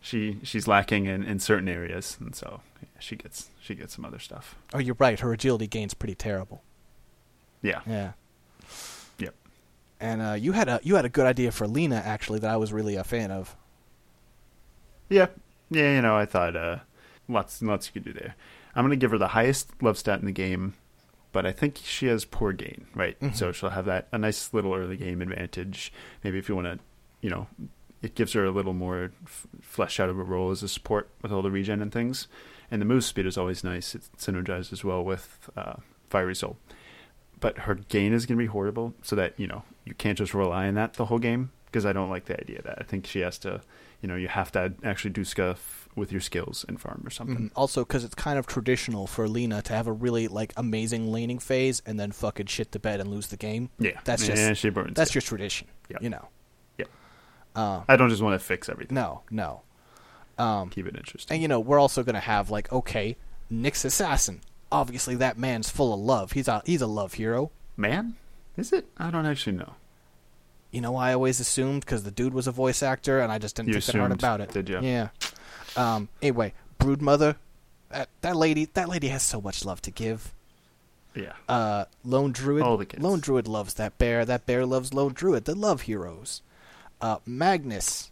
She 0.00 0.38
she's 0.42 0.68
lacking 0.68 1.06
in, 1.06 1.24
in 1.24 1.38
certain 1.40 1.68
areas, 1.68 2.16
and 2.20 2.34
so 2.34 2.60
she 2.98 3.16
gets 3.16 3.50
she 3.60 3.74
gets 3.74 3.94
some 3.96 4.04
other 4.04 4.18
stuff. 4.18 4.54
Oh, 4.72 4.78
you're 4.78 4.96
right. 4.98 5.18
Her 5.20 5.32
agility 5.32 5.66
gain's 5.66 5.94
pretty 5.94 6.14
terrible. 6.14 6.62
Yeah. 7.62 7.80
Yeah. 7.86 8.12
Yep. 9.18 9.34
And 10.00 10.22
uh, 10.22 10.32
you 10.34 10.52
had 10.52 10.68
a 10.68 10.78
you 10.82 10.94
had 10.96 11.04
a 11.04 11.08
good 11.08 11.26
idea 11.26 11.50
for 11.50 11.66
Lina 11.66 11.96
actually 11.96 12.38
that 12.40 12.50
I 12.50 12.56
was 12.56 12.72
really 12.72 12.94
a 12.96 13.02
fan 13.04 13.30
of. 13.30 13.56
Yeah. 15.08 15.26
Yeah. 15.70 15.94
You 15.96 16.02
know, 16.02 16.16
I 16.16 16.26
thought 16.26 16.54
uh, 16.56 16.78
lots 17.28 17.60
lots 17.62 17.86
you 17.88 17.92
could 18.00 18.04
do 18.04 18.12
there. 18.12 18.34
I'm 18.74 18.84
gonna 18.84 18.96
give 18.96 19.10
her 19.10 19.18
the 19.18 19.28
highest 19.28 19.70
love 19.82 19.98
stat 19.98 20.20
in 20.20 20.26
the 20.26 20.32
game, 20.32 20.74
but 21.36 21.44
I 21.44 21.52
think 21.52 21.76
she 21.84 22.06
has 22.06 22.24
poor 22.24 22.54
gain, 22.54 22.86
right? 22.94 23.20
Mhm. 23.20 23.36
So 23.36 23.52
she'll 23.52 23.68
have 23.76 23.84
that 23.84 24.08
a 24.10 24.16
nice 24.16 24.54
little 24.54 24.72
early 24.74 24.96
game 24.96 25.20
advantage. 25.20 25.92
Maybe 26.24 26.38
if 26.38 26.48
you 26.48 26.54
want 26.54 26.66
to, 26.68 26.78
you 27.20 27.28
know, 27.28 27.46
it 28.00 28.14
gives 28.14 28.32
her 28.32 28.46
a 28.46 28.50
little 28.50 28.72
more 28.72 29.12
f- 29.26 29.46
flesh 29.60 30.00
out 30.00 30.08
of 30.08 30.18
a 30.18 30.22
role 30.22 30.50
as 30.50 30.62
a 30.62 30.68
support 30.68 31.10
with 31.20 31.32
all 31.32 31.42
the 31.42 31.50
regen 31.50 31.82
and 31.82 31.92
things. 31.92 32.26
And 32.70 32.80
the 32.80 32.86
move 32.86 33.04
speed 33.04 33.26
is 33.26 33.36
always 33.36 33.62
nice. 33.62 33.94
It 33.94 34.08
synergizes 34.16 34.82
well 34.82 35.04
with 35.04 35.50
uh, 35.58 35.74
Fiery 36.08 36.34
Soul. 36.34 36.56
But 37.38 37.58
her 37.58 37.74
gain 37.74 38.14
is 38.14 38.24
going 38.24 38.38
to 38.38 38.42
be 38.42 38.46
horrible, 38.46 38.94
so 39.02 39.14
that 39.16 39.34
you 39.36 39.46
know 39.46 39.62
you 39.84 39.92
can't 39.92 40.16
just 40.16 40.32
rely 40.32 40.68
on 40.68 40.74
that 40.74 40.94
the 40.94 41.04
whole 41.04 41.18
game. 41.18 41.50
Because 41.66 41.84
I 41.84 41.92
don't 41.92 42.08
like 42.08 42.24
the 42.24 42.40
idea 42.40 42.58
of 42.60 42.64
that. 42.64 42.78
I 42.80 42.84
think 42.84 43.06
she 43.06 43.20
has 43.20 43.36
to, 43.40 43.60
you 44.02 44.08
know, 44.08 44.16
you 44.16 44.28
have 44.28 44.52
to 44.52 44.74
actually 44.84 45.10
do 45.10 45.24
stuff 45.24 45.88
with 45.96 46.12
your 46.12 46.20
skills 46.20 46.64
and 46.68 46.78
farm 46.80 47.02
or 47.06 47.10
something. 47.10 47.48
Mhm. 47.48 47.52
Also, 47.56 47.82
because 47.84 48.04
it's 48.04 48.14
kind 48.14 48.38
of 48.38 48.46
traditional 48.46 49.06
for 49.06 49.26
Lina 49.28 49.62
to 49.62 49.72
have 49.72 49.86
a 49.86 49.92
really 49.92 50.28
like 50.28 50.52
amazing 50.56 51.10
laning 51.10 51.38
phase 51.38 51.80
and 51.86 51.98
then 51.98 52.12
fucking 52.12 52.46
shit 52.46 52.72
the 52.72 52.78
bed 52.78 53.00
and 53.00 53.10
lose 53.10 53.28
the 53.28 53.36
game. 53.38 53.70
Yeah, 53.78 53.98
That's 54.04 54.26
just- 54.26 54.40
yeah, 54.42 54.52
she 54.52 54.68
burns. 54.68 54.94
That's 54.94 55.12
yeah. 55.12 55.16
your 55.16 55.22
tradition. 55.22 55.68
Yep. 55.88 56.02
You 56.02 56.10
know. 56.10 56.28
Yep. 56.78 56.88
Uh, 57.54 57.82
I 57.88 57.96
don't 57.96 58.10
just 58.10 58.20
want 58.22 58.38
to 58.38 58.44
fix 58.46 58.68
everything. 58.68 58.94
no, 58.94 59.22
no. 59.30 59.62
Um, 60.38 60.68
Keep 60.68 60.88
it 60.88 60.96
interesting. 60.96 61.34
and 61.36 61.40
you 61.42 61.48
know 61.48 61.58
we're 61.60 61.78
also 61.78 62.02
gonna 62.02 62.20
have 62.20 62.50
like 62.50 62.70
okay, 62.70 63.16
Nyx 63.50 63.86
Assassin. 63.86 64.42
Obviously, 64.70 65.14
that 65.14 65.38
man's 65.38 65.70
full 65.70 65.94
of 65.94 66.00
love. 66.00 66.32
He's 66.32 66.46
a 66.48 66.60
he's 66.66 66.82
a 66.82 66.86
love 66.86 67.14
hero. 67.14 67.50
Man, 67.74 68.16
is 68.58 68.70
it? 68.72 68.86
I 68.98 69.10
don't 69.10 69.24
actually 69.24 69.56
know. 69.56 69.76
You 70.76 70.82
know, 70.82 70.94
I 70.96 71.14
always 71.14 71.40
assumed 71.40 71.86
because 71.86 72.02
the 72.02 72.10
dude 72.10 72.34
was 72.34 72.46
a 72.46 72.52
voice 72.52 72.82
actor, 72.82 73.20
and 73.20 73.32
I 73.32 73.38
just 73.38 73.56
didn't 73.56 73.68
You 73.68 73.80
think 73.80 73.94
that 73.94 73.98
hard 73.98 74.12
about 74.12 74.42
it. 74.42 74.52
did 74.52 74.68
you? 74.68 74.78
Yeah. 74.82 75.08
Um. 75.74 76.10
Anyway, 76.20 76.52
Broodmother, 76.78 77.36
that 77.88 78.10
that 78.20 78.36
lady, 78.36 78.66
that 78.74 78.86
lady 78.86 79.08
has 79.08 79.22
so 79.22 79.40
much 79.40 79.64
love 79.64 79.80
to 79.80 79.90
give. 79.90 80.34
Yeah. 81.14 81.32
Uh, 81.48 81.86
Lone 82.04 82.30
Druid, 82.30 82.62
All 82.62 82.76
the 82.76 82.84
kids. 82.84 83.02
Lone 83.02 83.20
Druid 83.20 83.48
loves 83.48 83.72
that 83.74 83.96
bear. 83.96 84.26
That 84.26 84.44
bear 84.44 84.66
loves 84.66 84.92
Lone 84.92 85.14
Druid. 85.14 85.46
The 85.46 85.54
love 85.54 85.80
heroes. 85.80 86.42
Uh, 87.00 87.20
Magnus, 87.24 88.10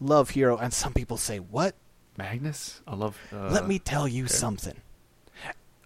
love 0.00 0.30
hero, 0.30 0.56
and 0.56 0.72
some 0.72 0.94
people 0.94 1.18
say 1.18 1.36
what? 1.36 1.74
Magnus, 2.16 2.80
I 2.88 2.94
love. 2.94 3.18
Uh, 3.30 3.50
Let 3.50 3.68
me 3.68 3.78
tell 3.78 4.08
you 4.08 4.24
okay. 4.24 4.32
something. 4.32 4.76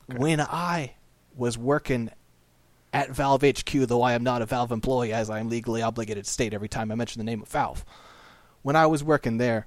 Okay. 0.08 0.18
When 0.20 0.40
I 0.40 0.94
was 1.34 1.58
working 1.58 2.10
at 2.94 3.10
Valve 3.10 3.42
HQ, 3.42 3.72
though 3.88 4.00
I 4.02 4.14
am 4.14 4.22
not 4.22 4.40
a 4.40 4.46
Valve 4.46 4.72
employee, 4.72 5.12
as 5.12 5.28
I 5.28 5.40
am 5.40 5.48
legally 5.50 5.82
obligated 5.82 6.24
to 6.24 6.30
state 6.30 6.54
every 6.54 6.68
time 6.68 6.90
I 6.90 6.94
mention 6.94 7.18
the 7.20 7.24
name 7.24 7.42
of 7.42 7.48
Valve, 7.48 7.84
when 8.62 8.76
I 8.76 8.86
was 8.86 9.04
working 9.04 9.36
there, 9.36 9.66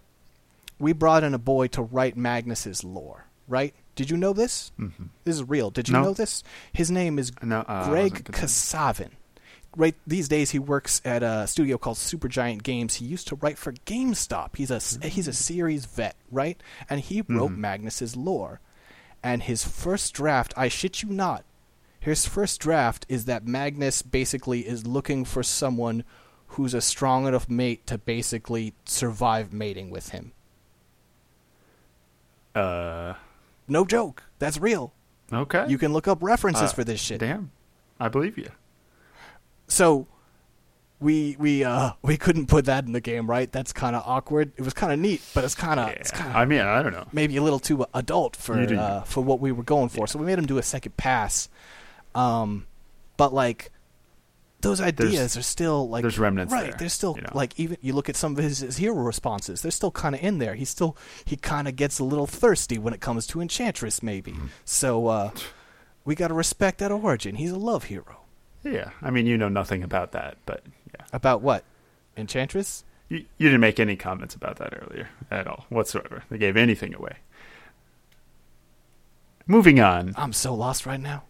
we 0.80 0.94
brought 0.94 1.24
in 1.24 1.34
a 1.34 1.40
boy 1.40 1.68
to 1.68 1.82
write 1.82 2.18
Magnus's 2.18 2.84
lore. 2.84 3.26
Right? 3.50 3.74
Did 3.96 4.10
you 4.10 4.18
know 4.18 4.34
this? 4.34 4.72
Mhm. 4.78 5.10
This 5.24 5.36
is 5.36 5.44
real. 5.44 5.70
Did 5.70 5.88
you 5.88 5.94
No. 5.94 6.04
know 6.04 6.14
this? 6.14 6.44
His 6.74 6.92
name 6.92 7.18
is 7.18 7.32
No, 7.42 7.60
uh, 7.62 7.88
Greg 7.90 8.26
Kasavin. 8.26 9.12
Right 9.76 9.96
these 10.06 10.28
days, 10.28 10.52
he 10.52 10.60
works 10.60 11.02
at 11.06 11.24
a 11.24 11.48
studio 11.48 11.78
called 11.78 11.98
Supergiant 11.98 12.64
Games. 12.64 12.96
He 12.96 13.06
used 13.06 13.28
to 13.30 13.36
write 13.36 13.58
for 13.58 13.72
GameSpot. 13.86 14.50
He's 14.56 14.72
a 14.72 14.80
he's 15.08 15.28
a 15.28 15.34
series 15.34 15.86
vet, 15.86 16.16
right? 16.32 16.62
And 16.90 17.00
he 17.02 17.22
wrote 17.22 17.52
Mhm. 17.52 17.58
Magnus's 17.58 18.16
lore. 18.16 18.60
And 19.24 19.44
his 19.44 19.64
first 19.64 20.14
draft, 20.14 20.54
I 20.58 20.68
shit 20.68 21.02
you 21.02 21.10
not, 21.10 21.44
his 22.08 22.26
first 22.26 22.60
draft 22.60 23.06
is 23.10 23.26
that 23.26 23.46
Magnus 23.46 24.02
basically 24.02 24.62
is 24.68 24.88
looking 24.88 25.26
for 25.26 25.44
someone 25.44 26.04
who's 26.52 26.74
a 26.74 26.82
strong 26.82 27.28
enough 27.28 27.50
mate 27.50 27.86
to 27.88 27.98
basically 27.98 28.74
survive 28.86 29.52
mating 29.54 29.90
with 29.90 30.10
him. 30.10 30.32
Uh, 32.56 33.14
No 33.68 33.86
joke. 33.86 34.24
That's 34.40 34.58
real. 34.60 34.94
okay. 35.32 35.66
You 35.68 35.78
can 35.78 35.94
look 35.94 36.08
up 36.08 36.20
references 36.22 36.72
Uh, 36.72 36.74
for 36.76 36.84
this 36.84 37.00
shit. 37.00 37.20
Damn, 37.20 37.52
I 38.00 38.08
believe 38.08 38.38
you. 38.38 38.50
so 39.68 40.08
we 41.00 41.36
we 41.38 41.64
uh 41.64 41.92
we 42.02 42.18
couldn't 42.18 42.48
put 42.48 42.66
that 42.66 42.86
in 42.86 42.94
the 42.94 43.02
game, 43.02 43.30
right? 43.30 43.52
That's 43.52 43.74
kind 43.74 43.96
of 43.96 44.04
awkward. 44.06 44.54
It 44.58 44.64
was 44.64 44.74
kind 44.74 44.92
of 44.94 45.00
neat, 45.00 45.22
but 45.36 45.44
it's 45.44 45.54
kind 45.56 45.80
of 45.80 45.90
it's 45.90 46.12
Yeah. 46.12 46.18
kind 46.24 46.38
I 46.38 46.46
mean, 46.46 46.62
I 46.62 46.82
don't 46.82 46.94
know. 46.94 47.06
maybe 47.12 47.36
a 47.38 47.44
little 47.44 47.60
too 47.60 47.86
adult 47.94 48.36
for 48.36 48.56
uh, 48.58 49.02
for 49.02 49.22
what 49.22 49.40
we 49.40 49.52
were 49.52 49.64
going 49.64 49.90
for. 49.90 50.08
So 50.08 50.18
we 50.18 50.26
made 50.26 50.40
him 50.40 50.46
do 50.48 50.58
a 50.58 50.64
second 50.64 50.96
pass. 50.98 51.50
Um, 52.18 52.66
but 53.16 53.34
like 53.34 53.72
those 54.62 54.82
ideas 54.82 55.38
are 55.38 55.42
still 55.44 55.88
like 55.88 56.02
there's 56.02 56.18
remnants 56.18 56.52
right? 56.52 56.70
there, 56.72 56.76
There's 56.80 56.94
still 56.94 57.16
you 57.16 57.22
know. 57.22 57.32
like 57.34 57.58
even 57.60 57.78
you 57.82 57.94
look 57.94 58.10
at 58.10 58.16
some 58.16 58.36
of 58.36 58.44
his, 58.44 58.60
his 58.60 58.78
hero 58.78 58.96
responses. 58.96 59.62
They're 59.62 59.72
still 59.72 59.92
kind 59.92 60.16
of 60.16 60.22
in 60.22 60.40
there. 60.40 60.56
He's 60.56 60.70
still 60.70 60.98
he 61.26 61.36
kind 61.36 61.68
of 61.68 61.76
gets 61.76 62.00
a 62.00 62.04
little 62.04 62.28
thirsty 62.28 62.78
when 62.80 62.94
it 62.94 63.02
comes 63.02 63.28
to 63.28 63.42
Enchantress, 63.42 64.02
maybe. 64.02 64.32
Mm-hmm. 64.32 64.48
So 64.66 65.08
uh, 65.08 65.32
we 66.06 66.16
got 66.16 66.30
to 66.30 66.34
respect 66.34 66.80
that 66.80 66.92
origin. 66.92 67.36
He's 67.36 67.52
a 67.52 67.58
love 67.58 67.86
hero. 67.86 68.22
Yeah, 68.64 68.90
I 69.02 69.12
mean, 69.12 69.28
you 69.28 69.38
know 69.38 69.50
nothing 69.50 69.84
about 69.84 70.12
that, 70.12 70.38
but 70.46 70.64
yeah, 70.94 71.06
About 71.14 71.42
what? 71.42 71.64
Enchantress? 72.18 72.84
you, 73.10 73.20
you 73.38 73.48
didn't 73.48 73.62
make 73.62 73.80
any 73.80 73.96
comments 73.96 74.36
about 74.36 74.58
that 74.58 74.74
earlier 74.82 75.10
at 75.32 75.48
all 75.48 75.66
whatsoever. 75.70 76.24
They 76.30 76.38
gave 76.38 76.58
anything 76.58 76.94
away. 76.94 77.18
Moving 79.46 79.80
on. 79.80 80.14
I'm 80.18 80.34
so 80.34 80.54
lost 80.54 80.86
right 80.86 81.00
now. 81.00 81.24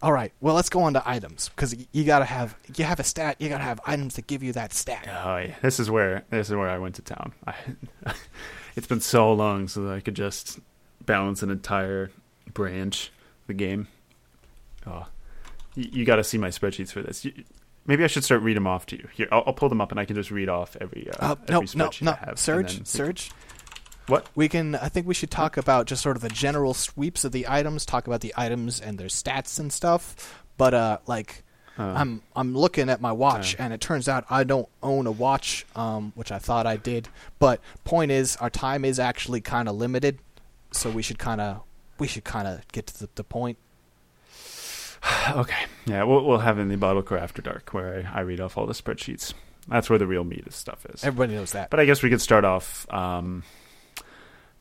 All 0.00 0.12
right, 0.12 0.32
well 0.40 0.54
let's 0.54 0.68
go 0.68 0.82
on 0.82 0.92
to 0.94 1.02
items 1.08 1.48
because 1.48 1.74
you 1.92 2.04
gotta 2.04 2.24
have 2.24 2.56
you 2.76 2.84
have 2.84 3.00
a 3.00 3.04
stat. 3.04 3.36
You 3.40 3.48
gotta 3.48 3.64
have 3.64 3.80
items 3.86 4.14
that 4.14 4.26
give 4.28 4.42
you 4.42 4.52
that 4.52 4.72
stat. 4.72 5.08
Oh 5.08 5.38
yeah, 5.38 5.56
this 5.60 5.80
is 5.80 5.90
where 5.90 6.24
this 6.30 6.48
is 6.50 6.54
where 6.56 6.68
I 6.68 6.78
went 6.78 6.94
to 6.96 7.02
town. 7.02 7.32
I, 7.46 7.54
it's 8.76 8.86
been 8.86 9.00
so 9.00 9.32
long 9.32 9.66
so 9.66 9.82
that 9.82 9.92
I 9.92 10.00
could 10.00 10.14
just 10.14 10.60
balance 11.04 11.42
an 11.42 11.50
entire 11.50 12.10
branch 12.54 13.08
of 13.42 13.46
the 13.48 13.54
game. 13.54 13.88
Oh, 14.86 15.06
you, 15.74 15.88
you 15.92 16.04
got 16.04 16.16
to 16.16 16.24
see 16.24 16.38
my 16.38 16.48
spreadsheets 16.48 16.92
for 16.92 17.02
this. 17.02 17.24
You, 17.24 17.32
maybe 17.86 18.04
I 18.04 18.06
should 18.06 18.22
start 18.24 18.42
reading 18.42 18.62
them 18.62 18.66
off 18.68 18.86
to 18.86 18.96
you. 18.96 19.08
Here, 19.14 19.26
I'll, 19.32 19.42
I'll 19.48 19.52
pull 19.52 19.68
them 19.68 19.80
up 19.80 19.90
and 19.90 19.98
I 19.98 20.04
can 20.04 20.14
just 20.14 20.30
read 20.30 20.48
off 20.48 20.76
every 20.80 21.08
uh, 21.10 21.32
Uh, 21.32 21.36
every 21.48 21.52
no, 21.54 21.60
no, 21.60 21.90
spreadsheet 21.90 22.02
no, 22.02 22.12
I 22.12 22.16
have. 22.16 22.28
and 22.28 22.38
Surge, 22.38 22.66
then 22.68 22.76
can-. 22.76 22.86
What? 24.08 24.26
We 24.34 24.48
can. 24.48 24.74
I 24.74 24.88
think 24.88 25.06
we 25.06 25.14
should 25.14 25.30
talk 25.30 25.56
about 25.56 25.86
just 25.86 26.02
sort 26.02 26.16
of 26.16 26.22
the 26.22 26.28
general 26.28 26.74
sweeps 26.74 27.24
of 27.24 27.32
the 27.32 27.46
items. 27.48 27.84
Talk 27.86 28.06
about 28.06 28.20
the 28.20 28.34
items 28.36 28.80
and 28.80 28.98
their 28.98 29.08
stats 29.08 29.58
and 29.60 29.72
stuff. 29.72 30.42
But 30.56 30.74
uh, 30.74 30.98
like, 31.06 31.44
Uh, 31.78 31.82
I'm 31.94 32.22
I'm 32.34 32.56
looking 32.56 32.88
at 32.90 33.00
my 33.00 33.12
watch, 33.12 33.54
uh. 33.54 33.62
and 33.62 33.72
it 33.72 33.80
turns 33.80 34.08
out 34.08 34.24
I 34.28 34.42
don't 34.44 34.68
own 34.82 35.06
a 35.06 35.12
watch, 35.12 35.64
um, 35.76 36.12
which 36.16 36.32
I 36.32 36.38
thought 36.38 36.66
I 36.66 36.76
did. 36.76 37.08
But 37.38 37.60
point 37.84 38.10
is, 38.10 38.36
our 38.36 38.50
time 38.50 38.84
is 38.84 38.98
actually 38.98 39.40
kind 39.40 39.68
of 39.68 39.76
limited, 39.76 40.18
so 40.72 40.90
we 40.90 41.02
should 41.02 41.18
kind 41.18 41.40
of 41.40 41.62
we 41.98 42.08
should 42.08 42.24
kind 42.24 42.48
of 42.48 42.66
get 42.72 42.86
to 42.88 42.98
the, 43.00 43.08
the 43.14 43.24
point. 43.24 43.58
okay. 45.30 45.66
Yeah, 45.86 46.02
we'll 46.04 46.24
we'll 46.24 46.38
have 46.38 46.58
in 46.58 46.68
the 46.68 46.76
bottle 46.76 47.02
core 47.02 47.18
after 47.18 47.42
dark 47.42 47.72
where 47.72 48.06
I, 48.12 48.18
I 48.18 48.22
read 48.22 48.40
off 48.40 48.56
all 48.58 48.66
the 48.66 48.74
spreadsheets. 48.74 49.34
That's 49.68 49.90
where 49.90 49.98
the 49.98 50.06
real 50.06 50.24
meat 50.24 50.46
of 50.46 50.54
stuff 50.54 50.86
is. 50.86 51.04
Everybody 51.04 51.34
knows 51.34 51.52
that. 51.52 51.68
But 51.70 51.78
I 51.78 51.84
guess 51.84 52.02
we 52.02 52.08
could 52.10 52.22
start 52.22 52.44
off. 52.44 52.90
Um, 52.92 53.42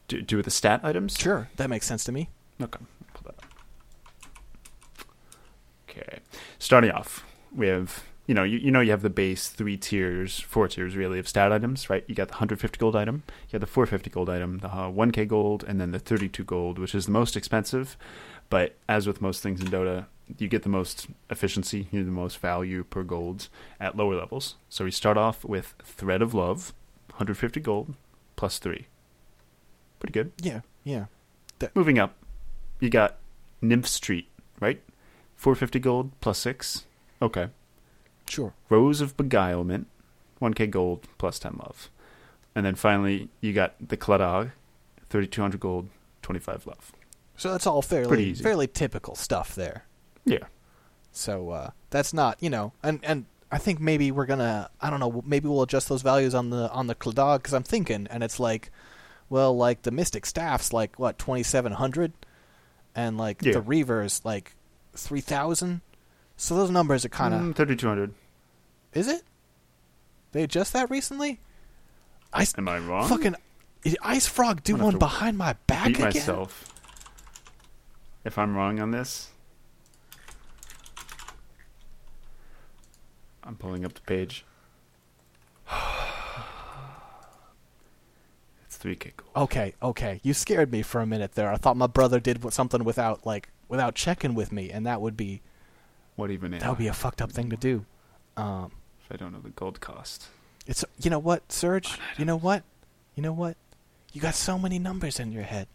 do, 0.07 0.21
do 0.21 0.37
with 0.37 0.45
the 0.45 0.51
stat 0.51 0.81
items. 0.83 1.17
Sure, 1.17 1.49
that 1.57 1.69
makes 1.69 1.85
sense 1.85 2.03
to 2.05 2.11
me. 2.11 2.29
Okay, 2.61 2.79
pull 3.13 3.23
that 3.25 3.35
up. 3.37 3.45
Okay, 5.89 6.19
starting 6.59 6.91
off, 6.91 7.25
we 7.55 7.67
have 7.67 8.03
you 8.25 8.33
know 8.33 8.43
you, 8.43 8.57
you 8.57 8.71
know 8.71 8.81
you 8.81 8.91
have 8.91 9.01
the 9.01 9.09
base 9.09 9.49
three 9.49 9.77
tiers, 9.77 10.39
four 10.39 10.67
tiers 10.67 10.95
really 10.95 11.19
of 11.19 11.27
stat 11.27 11.51
items, 11.51 11.89
right? 11.89 12.03
You 12.07 12.15
got 12.15 12.27
the 12.27 12.33
150 12.33 12.77
gold 12.77 12.95
item, 12.95 13.23
you 13.47 13.53
got 13.53 13.61
the 13.61 13.67
450 13.67 14.09
gold 14.09 14.29
item, 14.29 14.59
the 14.59 14.67
uh, 14.67 14.91
1k 14.91 15.27
gold, 15.27 15.63
and 15.67 15.79
then 15.79 15.91
the 15.91 15.99
32 15.99 16.43
gold, 16.43 16.79
which 16.79 16.95
is 16.95 17.05
the 17.05 17.11
most 17.11 17.35
expensive. 17.35 17.97
But 18.49 18.75
as 18.87 19.07
with 19.07 19.21
most 19.21 19.43
things 19.43 19.61
in 19.61 19.67
Dota, 19.67 20.05
you 20.37 20.47
get 20.47 20.63
the 20.63 20.69
most 20.69 21.07
efficiency, 21.29 21.87
you 21.91 21.99
get 21.99 22.05
the 22.05 22.11
most 22.11 22.37
value 22.39 22.83
per 22.83 23.03
gold 23.03 23.49
at 23.79 23.95
lower 23.95 24.15
levels. 24.15 24.55
So 24.69 24.85
we 24.85 24.91
start 24.91 25.17
off 25.17 25.43
with 25.43 25.75
Thread 25.83 26.21
of 26.21 26.33
Love, 26.33 26.73
150 27.09 27.59
gold, 27.59 27.95
plus 28.35 28.59
three. 28.59 28.87
Pretty 29.99 30.13
good. 30.13 30.31
Yeah, 30.41 30.61
yeah. 30.83 31.05
Moving 31.73 31.97
up, 31.97 32.15
you 32.79 32.89
got 32.89 33.17
Nymph 33.61 33.87
Street, 33.87 34.27
right? 34.59 34.81
450 35.35 35.79
gold 35.79 36.11
plus 36.21 36.37
6. 36.39 36.85
Okay. 37.21 37.49
Sure. 38.29 38.53
Rose 38.69 39.01
of 39.01 39.17
Beguilement, 39.17 39.85
1k 40.41 40.69
gold 40.69 41.07
plus 41.17 41.39
10 41.39 41.57
love. 41.59 41.89
And 42.53 42.65
then 42.65 42.75
finally, 42.75 43.29
you 43.41 43.53
got 43.53 43.75
the 43.79 43.97
Kladag, 43.97 44.51
3200 45.09 45.59
gold, 45.59 45.89
25 46.21 46.67
love. 46.67 46.91
So 47.37 47.51
that's 47.51 47.67
all 47.67 47.83
fairly 47.83 48.33
fairly 48.33 48.67
typical 48.67 49.13
stuff 49.15 49.53
there. 49.53 49.85
Yeah. 50.25 50.45
So 51.11 51.51
uh, 51.51 51.69
that's 51.91 52.13
not 52.13 52.41
you 52.41 52.49
know, 52.49 52.73
and 52.81 52.99
and 53.03 53.25
I 53.51 53.59
think 53.59 53.79
maybe 53.79 54.11
we're 54.11 54.25
gonna 54.25 54.69
I 54.81 54.89
don't 54.89 54.99
know 54.99 55.23
maybe 55.25 55.47
we'll 55.47 55.61
adjust 55.61 55.87
those 55.87 56.01
values 56.01 56.33
on 56.33 56.49
the 56.49 56.69
on 56.71 56.87
the 56.87 56.95
Kladag 56.95 57.37
because 57.37 57.53
I'm 57.53 57.63
thinking 57.63 58.07
and 58.09 58.23
it's 58.23 58.39
like, 58.39 58.71
well 59.29 59.55
like 59.55 59.81
the 59.83 59.91
Mystic 59.91 60.25
Staff's 60.25 60.71
like 60.73 60.97
what 60.99 61.17
twenty 61.17 61.43
seven 61.43 61.73
hundred, 61.73 62.13
and 62.95 63.17
like 63.17 63.41
Yeah. 63.41 63.53
the 63.53 63.61
Reaver's 63.61 64.21
like 64.25 64.55
three 64.95 65.21
thousand. 65.21 65.81
So 66.35 66.55
those 66.55 66.69
numbers 66.69 67.03
are 67.03 67.09
kind 67.09 67.33
of 67.33 67.41
Mm, 67.41 67.55
3200. 67.55 68.13
is 68.93 69.07
it? 69.07 69.23
They 70.33 70.43
adjust 70.43 70.73
that 70.73 70.89
recently? 70.89 71.39
I 72.31 72.45
Am 72.57 72.67
I 72.67 72.77
wrong? 72.77 73.07
fucking 73.07 73.35
Ice 74.03 74.27
Frog 74.27 74.61
do 74.63 74.75
one 74.75 74.97
behind 74.99 75.37
my 75.37 75.53
back 75.65 75.87
beat 75.87 75.95
again? 75.95 76.05
myself. 76.13 76.73
If 78.25 78.37
I'm 78.37 78.55
wrong 78.55 78.79
on 78.79 78.91
this, 78.91 79.29
I'm 83.43 83.55
pulling 83.55 83.85
up 83.85 83.93
the 83.93 84.01
page. 84.01 84.43
3k. 88.87 89.11
Okay, 89.35 89.73
okay. 89.81 90.19
You 90.23 90.33
scared 90.33 90.71
me 90.71 90.81
for 90.81 91.01
a 91.01 91.05
minute 91.05 91.33
there. 91.33 91.51
I 91.51 91.57
thought 91.57 91.77
my 91.77 91.87
brother 91.87 92.19
did 92.19 92.53
something 92.53 92.83
without 92.83 93.25
like 93.25 93.49
without 93.67 93.95
checking 93.95 94.33
with 94.33 94.51
me, 94.51 94.69
and 94.71 94.85
that 94.85 95.01
would 95.01 95.17
be 95.17 95.41
What 96.15 96.31
even 96.31 96.51
that 96.51 96.67
would 96.69 96.77
be 96.77 96.87
a 96.87 96.93
fucked 96.93 97.21
up 97.21 97.31
thing 97.31 97.49
to 97.49 97.57
do. 97.57 97.85
Um, 98.35 98.71
If 99.03 99.11
I 99.11 99.17
don't 99.17 99.33
know 99.33 99.39
the 99.41 99.49
gold 99.49 99.81
cost. 99.81 100.27
it's 100.65 100.85
you 101.01 101.09
know 101.09 101.19
what, 101.19 101.51
Surge. 101.51 101.97
You 102.17 102.25
know 102.25 102.37
what, 102.37 102.63
you 103.15 103.23
know 103.23 103.33
what. 103.33 103.57
You 104.13 104.21
got 104.21 104.35
so 104.35 104.57
many 104.57 104.79
numbers 104.79 105.19
in 105.19 105.31
your 105.31 105.43
head. 105.43 105.67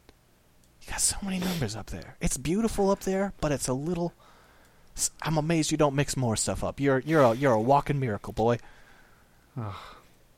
You 0.81 0.91
got 0.91 1.01
so 1.01 1.17
many 1.23 1.39
numbers 1.39 1.77
up 1.77 1.91
there. 1.91 2.17
It's 2.21 2.37
beautiful 2.37 2.91
up 2.91 3.01
there, 3.01 3.33
but 3.41 3.53
it's 3.53 3.69
a 3.69 3.75
little. 3.75 4.15
I'm 5.23 5.39
amazed 5.39 5.71
you 5.71 5.77
don't 5.77 5.95
mix 5.95 6.17
more 6.17 6.37
stuff 6.37 6.65
up. 6.65 6.81
You're 6.81 7.01
you're 7.01 7.23
a 7.23 7.35
you're 7.35 7.53
a 7.53 7.61
walking 7.61 8.01
miracle, 8.01 8.33
boy. 8.33 8.59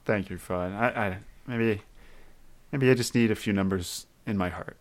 Thank 0.05 0.29
you, 0.29 0.37
Fud. 0.37 0.75
I, 0.75 0.89
I 1.07 1.19
maybe 1.47 1.81
maybe 2.75 2.91
I 2.91 2.95
just 2.95 3.15
need 3.15 3.31
a 3.31 3.35
few 3.37 3.53
numbers 3.53 4.07
in 4.27 4.37
my 4.37 4.49
heart. 4.49 4.77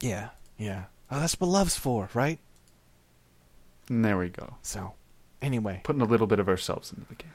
Yeah, 0.00 0.30
yeah. 0.58 0.84
Oh, 1.10 1.20
that's 1.20 1.38
what 1.40 1.48
love's 1.48 1.76
for, 1.76 2.08
right? 2.12 2.38
And 3.88 4.04
there 4.04 4.18
we 4.18 4.28
go. 4.30 4.56
So, 4.62 4.94
anyway, 5.40 5.80
Putting 5.84 6.02
a 6.02 6.06
little 6.06 6.26
bit 6.26 6.40
of 6.40 6.48
ourselves 6.48 6.92
into 6.92 7.06
the 7.08 7.14
game. 7.14 7.30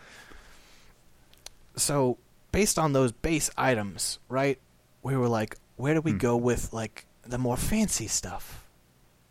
so 1.77 2.17
based 2.51 2.77
on 2.77 2.93
those 2.93 3.11
base 3.11 3.49
items, 3.57 4.19
right? 4.27 4.59
We 5.03 5.15
were 5.15 5.29
like, 5.29 5.55
where 5.77 5.93
do 5.93 6.01
we 6.01 6.11
Hmm. 6.11 6.17
go 6.17 6.35
with 6.37 6.73
like 6.73 7.05
the 7.23 7.37
more 7.37 7.55
fancy 7.57 8.07
stuff? 8.07 8.65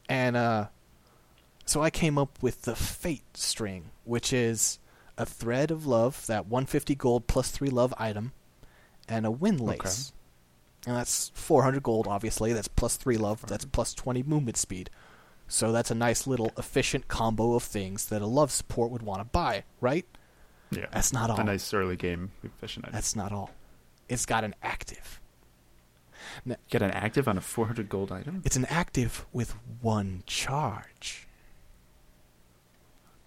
And 0.08 0.36
uh 0.36 0.68
so 1.66 1.82
I 1.82 1.90
came 1.90 2.16
up 2.18 2.42
with 2.42 2.62
the 2.62 2.74
fate 2.74 3.36
string, 3.36 3.90
which 4.04 4.32
is 4.32 4.78
a 5.18 5.24
thread 5.26 5.70
of 5.70 5.86
love, 5.86 6.26
that 6.26 6.46
150 6.46 6.94
gold 6.96 7.26
plus 7.28 7.50
3 7.50 7.68
love 7.68 7.92
item, 7.98 8.32
and 9.08 9.24
a 9.26 9.30
wind 9.30 9.60
lace. 9.60 10.12
And 10.86 10.96
that's 10.96 11.30
400 11.34 11.82
gold 11.82 12.06
obviously, 12.06 12.52
that's 12.52 12.68
plus 12.68 12.96
3 12.96 13.16
love, 13.16 13.44
that's 13.46 13.64
plus 13.64 13.92
20 13.94 14.22
movement 14.22 14.56
speed. 14.56 14.90
So 15.46 15.72
that's 15.72 15.90
a 15.90 15.94
nice 15.94 16.26
little 16.26 16.52
efficient 16.56 17.08
combo 17.08 17.54
of 17.54 17.62
things 17.64 18.06
that 18.06 18.22
a 18.22 18.26
love 18.26 18.50
support 18.50 18.90
would 18.90 19.02
want 19.02 19.20
to 19.20 19.24
buy, 19.24 19.64
right? 19.80 20.06
Yeah. 20.70 20.86
That's 20.92 21.12
not 21.12 21.28
all. 21.28 21.40
a 21.40 21.44
nice 21.44 21.74
early 21.74 21.96
game 21.96 22.30
efficient 22.44 22.86
item. 22.86 22.94
That's 22.94 23.16
not 23.16 23.32
all. 23.32 23.50
It's 24.08 24.26
got 24.26 24.44
an 24.44 24.54
active. 24.62 25.20
Get 26.68 26.82
an 26.82 26.90
active 26.92 27.26
on 27.28 27.36
a 27.36 27.40
400 27.40 27.88
gold 27.88 28.12
item? 28.12 28.42
It's 28.44 28.56
an 28.56 28.66
active 28.66 29.26
with 29.32 29.54
one 29.80 30.22
charge. 30.26 31.26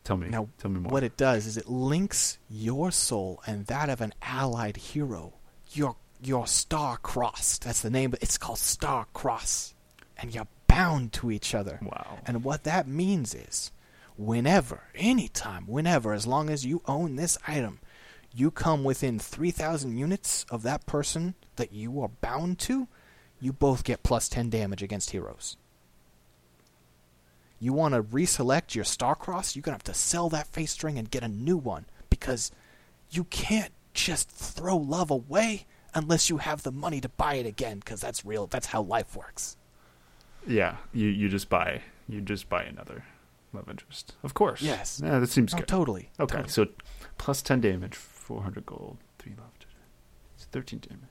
Tell 0.04 0.18
me. 0.18 0.30
Now, 0.30 0.50
tell 0.58 0.72
me 0.72 0.80
more. 0.80 0.92
what 0.92 1.04
it 1.04 1.16
does 1.16 1.46
is 1.46 1.58
it 1.58 1.70
links 1.70 2.38
your 2.50 2.92
soul 2.92 3.42
and 3.46 3.66
that 3.68 3.90
of 3.90 4.02
an 4.02 4.14
allied 4.22 4.78
hero. 4.78 5.34
Your 5.72 5.96
your 6.26 6.48
star 6.48 6.98
crossed. 6.98 7.64
That's 7.64 7.82
the 7.82 7.90
name. 7.90 8.12
But 8.12 8.24
it's 8.24 8.38
called 8.38 8.60
star 8.60 9.08
cross, 9.14 9.74
and 10.18 10.34
you're 10.34 10.48
bound 10.68 11.14
to 11.14 11.32
each 11.32 11.54
other. 11.54 11.80
Wow. 11.82 12.20
And 12.26 12.44
what 12.44 12.64
that 12.64 12.88
means 12.88 13.34
is, 13.34 13.72
whenever, 14.18 14.84
anytime, 14.96 15.66
whenever, 15.68 16.14
as 16.14 16.28
long 16.28 16.50
as 16.50 16.66
you 16.66 16.82
own 16.88 17.16
this 17.16 17.38
item, 17.48 17.80
you 18.34 18.50
come 18.50 18.84
within 18.84 19.20
3,000 19.20 19.98
units 19.98 20.46
of 20.50 20.64
that 20.64 20.86
person 20.86 21.36
that 21.56 21.72
you 21.72 22.02
are 22.02 22.10
bound 22.22 22.58
to, 22.60 22.88
you 23.40 23.54
both 23.54 23.84
get 23.84 24.04
plus 24.04 24.28
10 24.30 24.50
damage 24.50 24.82
against 24.82 25.12
heroes. 25.12 25.58
You 27.60 27.74
want 27.74 27.94
to 27.94 28.04
reselect 28.04 28.76
your 28.76 28.86
Starcross, 28.86 29.56
you're 29.56 29.62
going 29.62 29.74
to 29.74 29.78
have 29.78 29.84
to 29.84 29.94
sell 29.94 30.30
that 30.30 30.48
fate 30.48 30.70
string 30.70 30.98
and 30.98 31.10
get 31.10 31.24
a 31.24 31.30
new 31.30 31.58
one 31.58 31.86
because 32.10 32.52
you 33.10 33.26
can't 33.26 33.72
just 33.94 34.30
throw 34.30 34.76
love 34.76 35.12
away 35.12 35.66
unless 35.96 36.30
you 36.30 36.38
have 36.38 36.64
the 36.64 36.72
money 36.72 37.00
to 37.02 37.10
buy 37.10 37.36
it 37.36 37.46
again 37.46 37.80
because 37.80 38.02
that's 38.02 38.26
real 38.26 38.48
that's 38.48 38.68
how 38.68 38.82
life 38.82 39.16
works. 39.16 39.58
Yeah, 40.48 40.78
you 40.94 41.08
you 41.08 41.30
just 41.30 41.50
buy 41.50 41.82
you 42.10 42.22
just 42.22 42.50
buy 42.50 42.64
another. 42.64 43.06
love 43.54 43.70
interest. 43.70 44.16
Of 44.24 44.34
course. 44.34 44.62
Yes. 44.62 45.00
Yeah, 45.04 45.20
that 45.20 45.28
seems 45.30 45.54
Oh, 45.54 45.58
good. 45.58 45.68
totally. 45.68 46.10
Okay, 46.20 46.38
totally. 46.38 46.50
so 46.50 46.68
plus 47.18 47.42
10 47.42 47.62
damage, 47.62 47.96
400 47.96 48.66
gold, 48.66 48.98
3 49.20 49.34
love. 49.38 49.52
It's 50.36 50.46
13 50.46 50.80
damage. 50.80 51.10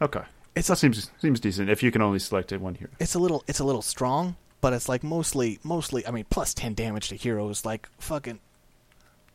Okay. 0.00 0.22
It's 0.54 0.68
That 0.68 0.76
seems 0.76 1.10
seems 1.18 1.40
decent 1.40 1.70
if 1.70 1.82
you 1.82 1.90
can 1.90 2.02
only 2.02 2.18
select 2.18 2.52
it 2.52 2.60
one 2.60 2.74
hero. 2.74 2.90
it's 3.00 3.14
a 3.14 3.18
little 3.18 3.42
it's 3.46 3.60
a 3.60 3.64
little 3.64 3.82
strong, 3.82 4.36
but 4.60 4.72
it's 4.72 4.88
like 4.88 5.02
mostly 5.02 5.58
mostly 5.64 6.06
I 6.06 6.10
mean 6.10 6.26
plus 6.30 6.54
ten 6.54 6.74
damage 6.74 7.08
to 7.08 7.14
heroes 7.16 7.64
like 7.64 7.88
fucking 7.98 8.40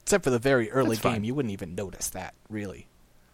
except 0.01 0.23
for 0.23 0.29
the 0.29 0.39
very 0.39 0.69
early 0.71 0.97
game 0.97 1.23
you 1.23 1.33
wouldn't 1.33 1.51
even 1.53 1.73
notice 1.75 2.09
that 2.11 2.35
really. 2.49 2.87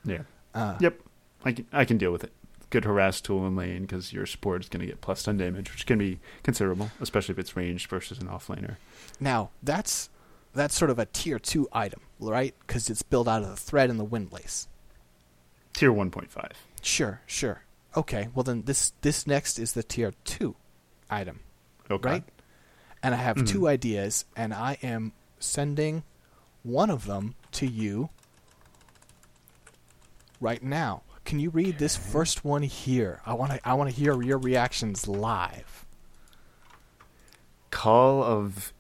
Yeah. 0.06 0.22
Uh, 0.56 0.78
Yep. 0.80 1.00
I 1.44 1.52
can, 1.54 1.66
I 1.72 1.86
can 1.86 1.98
deal 1.98 2.12
with 2.12 2.24
it. 2.24 2.32
Good 2.70 2.86
harass 2.86 3.20
tool 3.20 3.46
in 3.48 3.56
lane 3.56 3.82
because 3.82 4.14
your 4.14 4.26
support 4.26 4.62
is 4.64 4.70
going 4.70 4.80
to 4.82 4.86
get 4.88 5.02
plus 5.02 5.24
10 5.24 5.38
damage, 5.38 5.72
which 5.72 5.86
can 5.86 5.98
be 6.00 6.20
considerable, 6.44 6.90
especially 7.02 7.34
if 7.34 7.40
it's 7.40 7.56
ranged 7.58 7.90
versus 7.90 8.20
an 8.20 8.28
offlaner. 8.28 8.78
Now 9.20 9.50
that's 9.62 10.10
that's 10.54 10.76
sort 10.78 10.90
of 10.92 10.98
a 11.00 11.06
tier 11.06 11.38
two 11.40 11.68
item, 11.74 12.02
right? 12.20 12.54
Because 12.66 12.90
it's 12.90 13.02
built 13.04 13.28
out 13.28 13.44
of 13.44 13.50
the 13.50 13.56
thread 13.58 13.90
and 13.90 14.00
the 14.00 14.06
windlace. 14.06 14.68
Tier 15.74 15.92
1.5. 15.92 16.52
Sure, 16.82 17.22
sure. 17.26 17.64
Okay, 17.98 18.30
well 18.34 18.44
then 18.44 18.64
this 18.64 18.94
this 19.02 19.28
next 19.28 19.60
is 19.60 19.74
the 19.74 19.84
tier 19.84 20.14
two 20.24 20.56
item, 21.10 21.42
Okay. 21.90 22.10
right? 22.10 22.24
And 23.04 23.14
I 23.14 23.18
have 23.18 23.36
Mhm. 23.36 23.48
two 23.48 23.68
ideas, 23.68 24.24
and 24.36 24.54
I 24.54 24.78
am 24.82 25.12
sending 25.40 26.04
one 26.64 26.90
of 26.90 27.06
them 27.06 27.36
to 27.54 27.68
you 27.68 28.10
right 30.40 30.64
now. 30.64 31.02
Can 31.26 31.40
you 31.40 31.50
read 31.50 31.78
this 31.78 31.96
first 31.96 32.44
one 32.44 32.64
here? 32.64 33.22
I 33.26 33.34
want 33.34 33.52
to 33.54 33.60
I 33.68 33.74
want 33.76 33.90
to 33.90 33.96
hear 33.96 34.22
your 34.22 34.38
reactions 34.38 35.08
live. 35.08 35.86
Call 37.70 38.24
of 38.24 38.74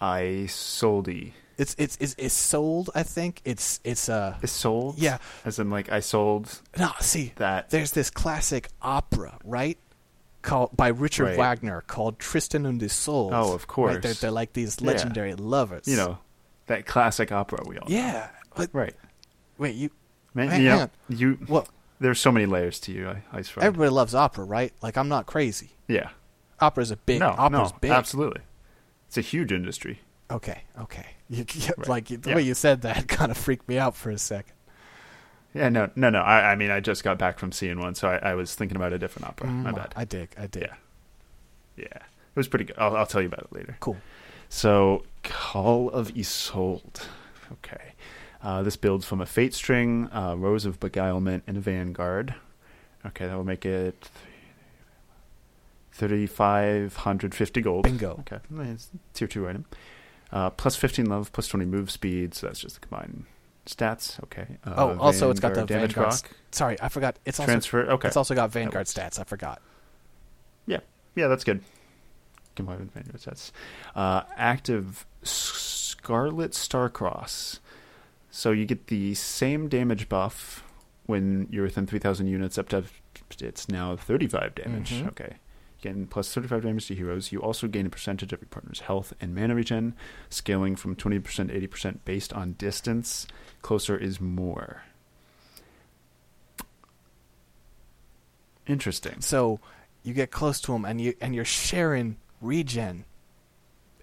Isolde. 0.00 1.32
It's 1.58 1.76
it's 1.78 1.96
it's, 2.00 2.14
it's 2.18 2.34
sold. 2.34 2.90
I 2.94 3.02
think 3.02 3.42
it's 3.44 3.80
it's 3.84 4.08
uh 4.08 4.36
Is 4.42 4.50
sold? 4.50 4.98
Yeah. 4.98 5.18
As 5.44 5.58
in, 5.58 5.70
like, 5.70 5.92
I 5.92 6.00
sold 6.00 6.60
no 6.78 6.90
see 7.00 7.32
that. 7.36 7.68
there's 7.70 7.90
this 7.92 8.08
classic 8.10 8.68
opera 8.80 9.38
right 9.44 9.76
called 10.42 10.74
by 10.74 10.88
Richard 10.88 11.24
Right. 11.24 11.36
Wagner 11.36 11.82
called 11.86 12.18
Tristan 12.18 12.64
und 12.64 12.82
Isolde. 12.82 13.34
Oh, 13.34 13.52
of 13.52 13.66
course. 13.66 13.92
Right? 13.94 14.02
They're, 14.02 14.14
they're 14.14 14.30
like 14.30 14.54
these 14.54 14.78
Yeah. 14.80 14.86
legendary 14.88 15.34
lovers. 15.34 15.86
You 15.86 15.96
know, 15.98 16.18
that 16.66 16.86
classic 16.86 17.30
opera 17.30 17.62
we 17.66 17.76
all 17.76 17.88
know. 17.88 17.94
Yeah. 17.94 18.28
But 18.56 18.70
Right. 18.72 18.94
wait, 19.58 19.74
you 19.76 19.90
Man, 20.34 20.48
Hang- 20.48 20.62
you, 20.62 20.68
know, 20.68 20.76
hang 20.78 20.90
you 21.08 21.38
well, 21.48 21.66
there's 21.98 22.20
so 22.20 22.30
many 22.32 22.46
layers 22.46 22.78
to 22.80 22.92
you, 22.92 23.08
I, 23.08 23.22
I 23.32 23.42
swear. 23.42 23.64
everybody 23.66 23.90
loves 23.90 24.14
opera, 24.14 24.44
right? 24.44 24.72
Like 24.82 24.96
I'm 24.96 25.08
not 25.08 25.26
crazy. 25.26 25.70
yeah. 25.88 26.10
Opera's 26.60 26.90
a 26.90 26.96
big 26.96 27.20
no, 27.20 27.28
opera's 27.30 27.72
no, 27.72 27.78
big. 27.80 27.90
absolutely. 27.90 28.42
It's 29.08 29.16
a 29.16 29.22
huge 29.22 29.50
industry. 29.50 30.00
Okay, 30.30 30.62
okay. 30.80 31.06
You, 31.30 31.44
you- 31.54 31.68
Right. 31.78 31.88
Like 31.88 32.06
the 32.08 32.28
Yeah. 32.30 32.36
way 32.36 32.42
you 32.42 32.54
said 32.54 32.82
that 32.82 33.06
kind 33.08 33.30
of 33.30 33.38
freaked 33.38 33.68
me 33.68 33.78
out 33.78 33.94
for 33.96 34.10
a 34.10 34.18
second. 34.18 34.52
Yeah, 35.54 35.68
no, 35.68 35.90
no, 35.96 36.10
no. 36.10 36.20
I, 36.20 36.52
I 36.52 36.54
mean, 36.56 36.70
I 36.70 36.80
just 36.80 37.02
got 37.02 37.18
back 37.18 37.38
from 37.38 37.50
seeing 37.52 37.80
one, 37.80 37.94
so 37.96 38.08
I, 38.08 38.16
I 38.30 38.34
was 38.34 38.54
thinking 38.54 38.76
about 38.76 38.92
a 38.92 38.98
different 38.98 39.26
opera. 39.28 39.46
My 39.48 39.72
Mm, 39.72 39.76
bad. 39.76 39.92
I 39.96 40.04
dig. 40.04 40.30
I 40.38 40.46
dig. 40.46 40.62
Yeah. 40.64 40.74
Yeah, 41.76 41.84
it 41.96 42.36
was 42.36 42.46
pretty 42.48 42.66
good. 42.66 42.76
I'll, 42.78 42.96
I'll 42.96 43.06
tell 43.06 43.20
you 43.20 43.26
about 43.28 43.40
it 43.40 43.52
later. 43.52 43.76
Cool. 43.80 43.96
So, 44.48 45.04
Call 45.22 45.88
of 45.90 46.12
Isolde. 46.16 47.00
Okay. 47.52 47.89
Uh, 48.42 48.62
this 48.62 48.76
builds 48.76 49.04
from 49.04 49.20
a 49.20 49.26
Fate 49.26 49.52
String, 49.54 50.08
uh, 50.12 50.34
Rose 50.36 50.64
of 50.64 50.80
Beguilement, 50.80 51.42
and 51.46 51.56
a 51.56 51.60
Vanguard. 51.60 52.34
Okay, 53.06 53.26
that 53.26 53.36
will 53.36 53.44
make 53.44 53.66
it 53.66 54.08
3,550 55.92 57.60
gold. 57.60 57.84
Bingo. 57.84 58.20
Okay, 58.20 58.38
it's 58.70 58.90
a 58.94 58.98
tier 59.14 59.28
2 59.28 59.48
item. 59.48 59.64
Uh, 60.32 60.48
plus 60.50 60.76
15 60.76 61.06
love, 61.06 61.32
plus 61.32 61.48
20 61.48 61.64
move 61.66 61.90
speed, 61.90 62.34
so 62.34 62.46
that's 62.46 62.60
just 62.60 62.80
the 62.80 62.86
combined 62.86 63.24
stats. 63.66 64.22
Okay. 64.24 64.46
Uh, 64.64 64.74
Oh, 64.76 64.98
also 64.98 65.30
it's 65.30 65.40
got 65.40 65.54
the 65.54 65.64
damage 65.66 65.94
Vanguard. 65.94 66.10
proc. 66.22 66.30
Sorry, 66.52 66.76
I 66.80 66.88
forgot. 66.88 67.16
It's 67.26 67.38
also 67.40 67.50
Transfer. 67.50 67.80
Okay. 67.90 68.08
it's 68.08 68.16
also 68.16 68.34
got 68.34 68.50
Vanguard 68.50 68.86
stats. 68.86 69.18
I 69.18 69.24
forgot. 69.24 69.60
Yeah, 70.66 70.78
yeah, 71.16 71.26
that's 71.28 71.44
good. 71.44 71.62
Combined 72.54 72.80
with 72.80 72.92
Vanguard 72.92 73.20
stats. 73.20 73.50
Uh, 73.94 74.22
active 74.36 75.04
Scarlet 75.22 76.52
Starcross. 76.52 77.58
So 78.30 78.52
you 78.52 78.64
get 78.64 78.86
the 78.86 79.14
same 79.14 79.68
damage 79.68 80.08
buff 80.08 80.64
when 81.06 81.48
you're 81.50 81.64
within 81.64 81.86
3,000 81.86 82.26
units, 82.28 82.58
up 82.58 82.68
to 82.68 82.84
it's 83.40 83.68
now 83.68 83.96
35 83.96 84.54
damage. 84.54 84.92
Mhm. 84.92 85.08
Okay. 85.08 85.36
Again, 85.80 86.06
plus 86.06 86.32
35 86.32 86.62
damage 86.62 86.86
to 86.88 86.94
heroes. 86.94 87.32
You 87.32 87.40
also 87.40 87.66
gain 87.66 87.86
a 87.86 87.90
percentage 87.90 88.32
of 88.32 88.40
your 88.40 88.48
partner's 88.48 88.80
health 88.80 89.12
and 89.20 89.34
mana 89.34 89.54
regen, 89.54 89.94
scaling 90.28 90.76
from 90.76 90.94
20% 90.94 91.48
to 91.48 91.54
80% 91.54 92.04
based 92.04 92.32
on 92.32 92.52
distance. 92.52 93.26
Closer 93.62 93.96
is 93.96 94.20
more. 94.20 94.82
Interesting. 98.66 99.20
So 99.20 99.58
you 100.02 100.14
get 100.14 100.30
close 100.30 100.60
to 100.62 100.72
them 100.72 100.84
and 100.84 101.00
you 101.00 101.14
and 101.20 101.34
you're 101.34 101.44
sharing 101.44 102.18
regen, 102.40 103.04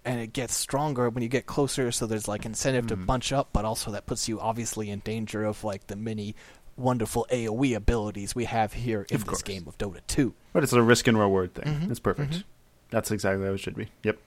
and 0.07 0.19
it 0.19 0.33
gets 0.33 0.55
stronger 0.55 1.09
when 1.09 1.21
you 1.21 1.29
get 1.29 1.45
closer. 1.45 1.91
So 1.91 2.05
there's 2.07 2.27
like 2.27 2.45
incentive 2.45 2.87
to 2.87 2.97
Mhm. 2.97 3.05
bunch 3.05 3.31
up, 3.33 3.49
but 3.53 3.65
also 3.65 3.91
that 3.91 4.05
puts 4.05 4.27
you 4.27 4.39
obviously 4.39 4.89
in 4.89 4.99
danger 4.99 5.43
of 5.43 5.63
like 5.63 5.87
the 5.87 5.95
many 5.95 6.35
wonderful 6.77 7.25
AOE 7.31 7.73
abilities 7.75 8.33
we 8.35 8.45
have 8.45 8.73
here 8.73 9.05
in 9.09 9.21
this 9.21 9.41
game 9.41 9.65
of 9.67 9.77
Dota 9.77 9.99
2. 10.07 10.33
But 10.53 10.63
it's 10.63 10.73
a 10.73 10.81
risk 10.81 11.07
and 11.07 11.19
reward 11.19 11.53
thing. 11.55 11.65
Mhm, 11.81 11.87
That's 11.87 11.99
perfect. 11.99 12.33
mhm. 12.33 12.43
That's 12.89 13.11
exactly 13.11 13.45
how 13.45 13.53
it 13.53 13.57
should 13.59 13.75
be. 13.75 13.89
Yep. 14.03 14.17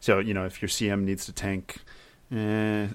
So, 0.00 0.18
you 0.18 0.32
know, 0.34 0.44
if 0.46 0.60
your 0.62 0.68
CM 0.68 1.04
needs 1.04 1.26
to 1.26 1.32
tank, 1.32 1.76
eh, 2.32 2.88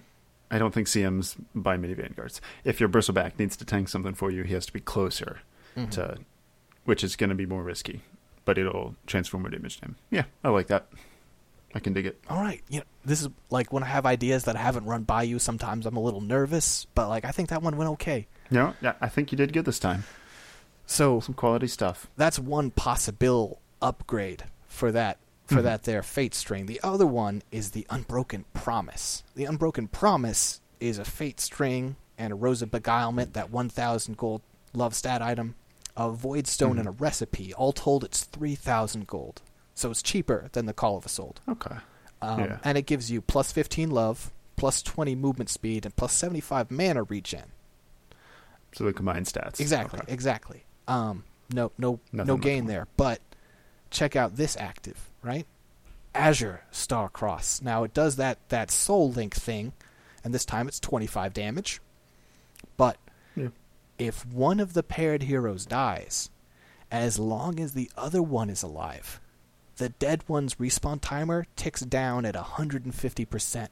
I 0.52 0.58
don't 0.60 0.74
think 0.74 0.88
CMs 0.88 1.36
buy 1.54 1.78
many 1.78 1.94
Vanguards. 1.94 2.42
If 2.64 2.80
your 2.80 2.90
Bristleback 2.90 3.38
needs 3.40 3.56
to 3.58 3.66
tank 3.66 3.88
something 3.90 4.14
for 4.16 4.32
you, 4.32 4.44
he 4.44 4.54
has 4.54 4.66
to 4.66 4.74
be 4.74 4.80
closer 4.80 5.40
Mhm. 5.78 5.92
to, 5.92 6.18
which 6.86 7.04
is 7.04 7.16
going 7.16 7.30
to 7.30 7.36
be 7.36 7.46
more 7.46 7.64
risky, 7.64 8.02
but 8.46 8.58
it'll 8.58 8.96
transform 9.06 9.44
more 9.44 9.50
damage 9.52 9.78
to 9.78 9.86
him. 9.86 9.96
Yeah, 10.10 10.26
I 10.44 10.50
like 10.50 10.68
that. 10.68 10.88
I 11.76 11.80
can 11.80 11.92
dig 11.94 12.06
it. 12.06 12.20
All 12.30 12.40
right, 12.42 12.62
you 12.70 12.80
know, 12.80 12.86
this 13.04 13.22
is 13.22 13.28
like 13.50 13.72
when 13.74 13.84
I 13.84 13.88
have 13.88 14.06
ideas 14.06 14.46
that 14.46 14.56
I 14.56 14.60
haven't 14.60 14.86
run 14.86 15.04
by 15.04 15.24
you. 15.24 15.38
Sometimes 15.40 15.86
I'm 15.86 15.98
a 15.98 16.02
little 16.02 16.22
nervous, 16.22 16.88
but 16.96 17.10
like 17.10 17.26
I 17.26 17.32
think 17.32 17.50
that 17.50 17.62
one 17.62 17.76
went 17.78 17.90
okay. 17.92 18.28
Yeah, 18.50 18.74
I 19.02 19.10
think 19.10 19.32
you 19.32 19.38
did 19.38 19.52
good 19.54 19.66
this 19.66 19.78
time. 19.80 20.06
So 20.86 21.20
Some 21.20 21.36
quality 21.36 21.68
stuff. 21.68 22.08
that's 22.16 22.40
one 22.40 22.72
possible 22.72 23.60
upgrade 23.82 24.46
for 24.68 24.92
that 24.92 25.18
for 25.48 25.56
Mhm. 25.58 25.64
that 25.64 25.84
there 25.84 26.02
fate 26.02 26.34
string. 26.34 26.66
The 26.66 26.80
other 26.84 27.06
one 27.06 27.44
is 27.52 27.72
the 27.72 27.86
unbroken 27.90 28.46
promise. 28.54 29.24
The 29.36 29.46
unbroken 29.46 29.88
promise 29.90 30.60
is 30.80 30.98
a 30.98 31.06
fate 31.06 31.40
string 31.40 31.98
and 32.18 32.32
a 32.34 32.36
rose 32.36 32.62
of 32.62 32.72
beguilement, 32.72 33.34
that 33.34 33.52
1000 33.52 34.18
gold 34.18 34.42
love 34.74 34.96
stat 34.96 35.22
item, 35.22 35.56
a 35.98 36.10
void 36.10 36.48
stone 36.48 36.76
Mhm. 36.78 36.80
and 36.80 36.88
a 36.88 36.92
recipe. 36.92 37.54
All 37.54 37.74
told 37.74 38.04
it's 38.04 38.24
3000 38.24 39.06
gold. 39.08 39.42
So 39.76 39.92
it's 39.92 40.02
cheaper 40.02 40.50
than 40.54 40.66
the 40.66 40.74
call 40.74 40.98
of 40.98 41.06
Isolde. 41.06 41.40
Okay. 41.48 41.76
Um, 42.22 42.40
Yeah. 42.40 42.58
and 42.64 42.78
it 42.78 42.86
gives 42.86 43.12
you 43.12 43.22
plus 43.22 43.52
15 43.52 43.92
love, 43.92 44.32
plus 44.56 44.82
20 44.82 45.16
movement 45.16 45.50
speed 45.50 45.86
and 45.86 45.96
plus 45.96 46.14
75 46.14 46.72
mana 46.72 47.04
regen. 47.04 47.52
So 48.74 48.86
the 48.86 48.94
combined 48.94 49.26
stats. 49.26 49.60
Exactly, 49.60 50.00
Okay. 50.00 50.12
exactly. 50.14 50.64
Um, 50.88 51.24
no, 51.54 51.72
no, 51.78 52.00
Nothing 52.12 52.28
no 52.28 52.38
gain 52.38 52.66
there. 52.66 52.88
But 52.98 53.22
check 53.92 54.16
out 54.16 54.36
this 54.38 54.58
active, 54.58 55.10
right? 55.22 55.46
Azure 56.14 56.62
Star 56.72 57.10
Cross. 57.10 57.62
Now 57.62 57.84
it 57.84 57.94
does 57.94 58.16
that 58.16 58.40
that 58.50 58.72
Soul 58.72 59.12
Link 59.12 59.34
thing, 59.36 59.74
and 60.24 60.34
this 60.34 60.46
time 60.46 60.68
it's 60.68 60.80
25 60.80 61.34
damage. 61.34 61.82
But 62.78 62.98
Yeah. 63.36 63.50
if 63.98 64.26
one 64.26 64.60
of 64.62 64.74
the 64.74 64.84
paired 64.84 65.24
heroes 65.24 65.66
dies, 65.66 66.30
as 66.92 67.20
long 67.20 67.60
as 67.60 67.74
the 67.74 67.92
other 67.98 68.22
one 68.24 68.50
is 68.50 68.64
alive, 68.64 69.20
the 69.78 69.90
dead 69.90 70.24
one's 70.28 70.56
respawn 70.56 71.00
timer 71.02 71.46
ticks 71.56 71.82
down 71.82 72.26
at 72.26 72.36
150%. 72.36 73.68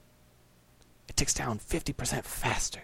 It 1.08 1.16
ticks 1.16 1.34
down 1.34 1.60
50% 1.60 2.24
faster. 2.24 2.82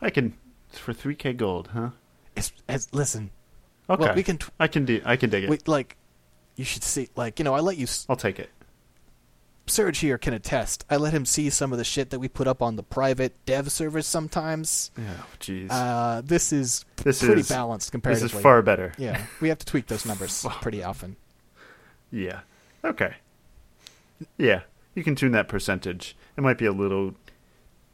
I 0.00 0.10
can 0.10 0.34
for 0.72 0.92
3k 0.94 1.36
gold, 1.36 1.68
huh? 1.72 1.90
It's, 2.36 2.52
as, 2.68 2.88
listen, 2.92 3.30
Okay. 3.88 4.04
well, 4.04 4.14
we 4.14 4.22
can 4.22 4.38
t- 4.38 4.46
I 4.58 4.66
can 4.68 4.84
do 4.84 5.00
I 5.04 5.16
can 5.16 5.30
dig 5.30 5.44
it. 5.44 5.50
Wait, 5.50 5.66
like, 5.68 5.96
you 6.56 6.64
should 6.64 6.84
see, 6.84 7.08
like, 7.16 7.38
you 7.38 7.44
know, 7.44 7.54
I 7.54 7.60
let 7.60 7.76
you. 7.76 7.84
s- 7.84 8.06
I'll 8.08 8.16
take 8.16 8.38
it. 8.38 8.50
Surge 9.70 9.98
here 10.00 10.18
can 10.18 10.34
attest. 10.34 10.84
I 10.90 10.96
let 10.96 11.12
him 11.14 11.24
see 11.24 11.48
some 11.50 11.72
of 11.72 11.78
the 11.78 11.84
shit 11.84 12.10
that 12.10 12.18
we 12.18 12.28
put 12.28 12.46
up 12.48 12.60
on 12.60 12.76
the 12.76 12.82
private 12.82 13.34
dev 13.46 13.70
servers 13.70 14.06
sometimes. 14.06 14.90
Oh, 14.98 15.26
jeez. 15.38 15.68
Uh, 15.70 16.20
this 16.22 16.52
is 16.52 16.84
This 16.96 17.22
pretty 17.22 17.40
is- 17.42 17.48
balanced 17.48 17.92
comparatively. 17.92 18.28
this 18.28 18.36
is 18.36 18.42
far 18.42 18.62
better. 18.62 18.92
Yeah, 18.98 19.24
we 19.40 19.48
have 19.48 19.58
to 19.58 19.66
tweak 19.66 19.86
those 19.86 20.04
numbers 20.04 20.44
pretty 20.60 20.82
often. 20.82 21.16
Yeah. 22.10 22.40
Okay. 22.84 23.14
Yeah. 24.36 24.62
You 24.94 25.04
can 25.04 25.14
tune 25.14 25.32
that 25.32 25.48
percentage. 25.48 26.16
It 26.36 26.40
might 26.42 26.58
be 26.58 26.66
a 26.66 26.72
little 26.72 27.14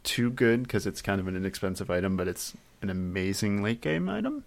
too 0.03 0.31
good 0.31 0.63
because 0.63 0.87
it's 0.87 1.03
kind 1.03 1.21
of 1.21 1.29
an 1.29 1.37
inexpensive 1.37 1.91
item, 1.91 2.17
but 2.17 2.27
it's 2.29 2.55
an 2.81 2.89
amazing 2.91 3.63
late 3.63 3.81
game 3.81 4.09
item. 4.09 4.45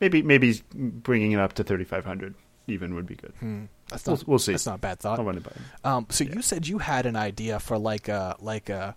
maybe 0.00 0.22
maybe 0.22 0.60
bringing 0.74 1.32
it 1.32 1.38
up 1.40 1.52
to 1.54 1.64
3500 1.64 2.34
even 2.70 2.94
would 2.94 3.06
be 3.06 3.16
good. 3.16 3.32
Hmm. 3.40 3.64
That's 3.88 4.06
We'll- 4.06 4.16
not. 4.16 4.28
we'll 4.28 4.38
see. 4.38 4.52
That's 4.52 4.66
not 4.66 4.76
a 4.76 4.78
bad 4.78 5.00
thought. 5.00 5.18
I'll 5.18 5.24
run 5.24 5.36
it 5.36 5.42
by. 5.42 5.52
you. 5.56 5.90
Um, 5.90 6.06
so 6.10 6.24
Yeah. 6.24 6.34
you 6.34 6.42
said 6.42 6.66
you 6.68 6.78
had 6.78 7.06
an 7.06 7.16
idea 7.16 7.58
for 7.60 7.76
like 7.78 8.08
a 8.08 8.36
like 8.40 8.68
a 8.68 8.94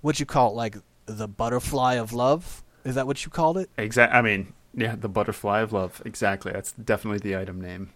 what'd 0.00 0.18
you 0.20 0.26
call 0.26 0.50
it? 0.52 0.54
Like 0.54 0.76
the 1.06 1.28
butterfly 1.28 1.94
of 1.94 2.12
love? 2.12 2.62
Is 2.84 2.94
that 2.96 3.06
what 3.06 3.24
you 3.24 3.30
called 3.30 3.58
it? 3.58 3.70
Exactly. 3.78 4.18
I 4.18 4.22
mean, 4.22 4.52
yeah, 4.74 4.96
the 4.96 5.08
butterfly 5.08 5.60
of 5.60 5.72
love. 5.72 6.02
Exactly. 6.04 6.52
That's 6.52 6.72
definitely 6.72 7.18
the 7.18 7.36
item 7.38 7.60
name. 7.60 7.90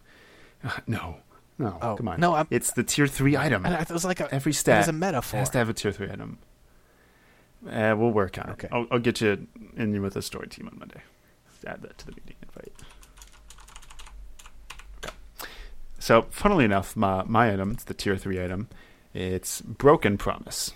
No, 0.87 1.19
no, 1.59 1.79
Oh, 1.81 1.97
come 1.97 2.09
on. 2.09 2.21
no, 2.21 2.35
I'm- 2.35 2.47
it's 2.51 2.73
the 2.73 2.83
tier 2.83 3.07
three 3.07 3.37
item. 3.37 3.65
And 3.67 3.75
it 3.75 3.91
was 3.91 4.05
like 4.05 4.21
a 4.21 4.33
Every 4.35 4.51
it 4.51 4.55
stat 4.57 4.79
was 4.79 4.89
a 4.89 4.93
metaphor. 4.93 5.39
has 5.41 5.51
to 5.51 5.59
have 5.59 5.69
a 5.69 5.73
tier 5.75 5.93
three 5.93 6.11
item. 6.11 6.39
Uh, 7.69 7.95
we'll 7.99 8.11
work 8.11 8.39
on 8.39 8.51
Okay. 8.51 8.67
it. 8.69 8.73
I'll, 8.73 8.87
I'll 8.91 8.99
get 9.01 9.21
you 9.21 9.47
in 9.77 10.01
with 10.03 10.15
a 10.17 10.23
story 10.23 10.47
team 10.49 10.69
on 10.69 10.79
Monday. 10.79 11.01
Add 11.67 11.83
that 11.83 11.99
to 11.99 12.07
the 12.07 12.13
meeting 12.13 12.37
invite. 12.43 12.73
Okay. 15.05 15.15
So, 15.99 16.27
funnily 16.31 16.65
enough, 16.65 16.97
my 16.97 17.25
my 17.25 17.53
item, 17.53 17.73
it's 17.73 17.85
the 17.85 17.95
tier 17.95 18.17
three 18.17 18.43
item. 18.43 18.69
It's 19.15 19.61
Broken 19.61 20.17
Promise. 20.17 20.73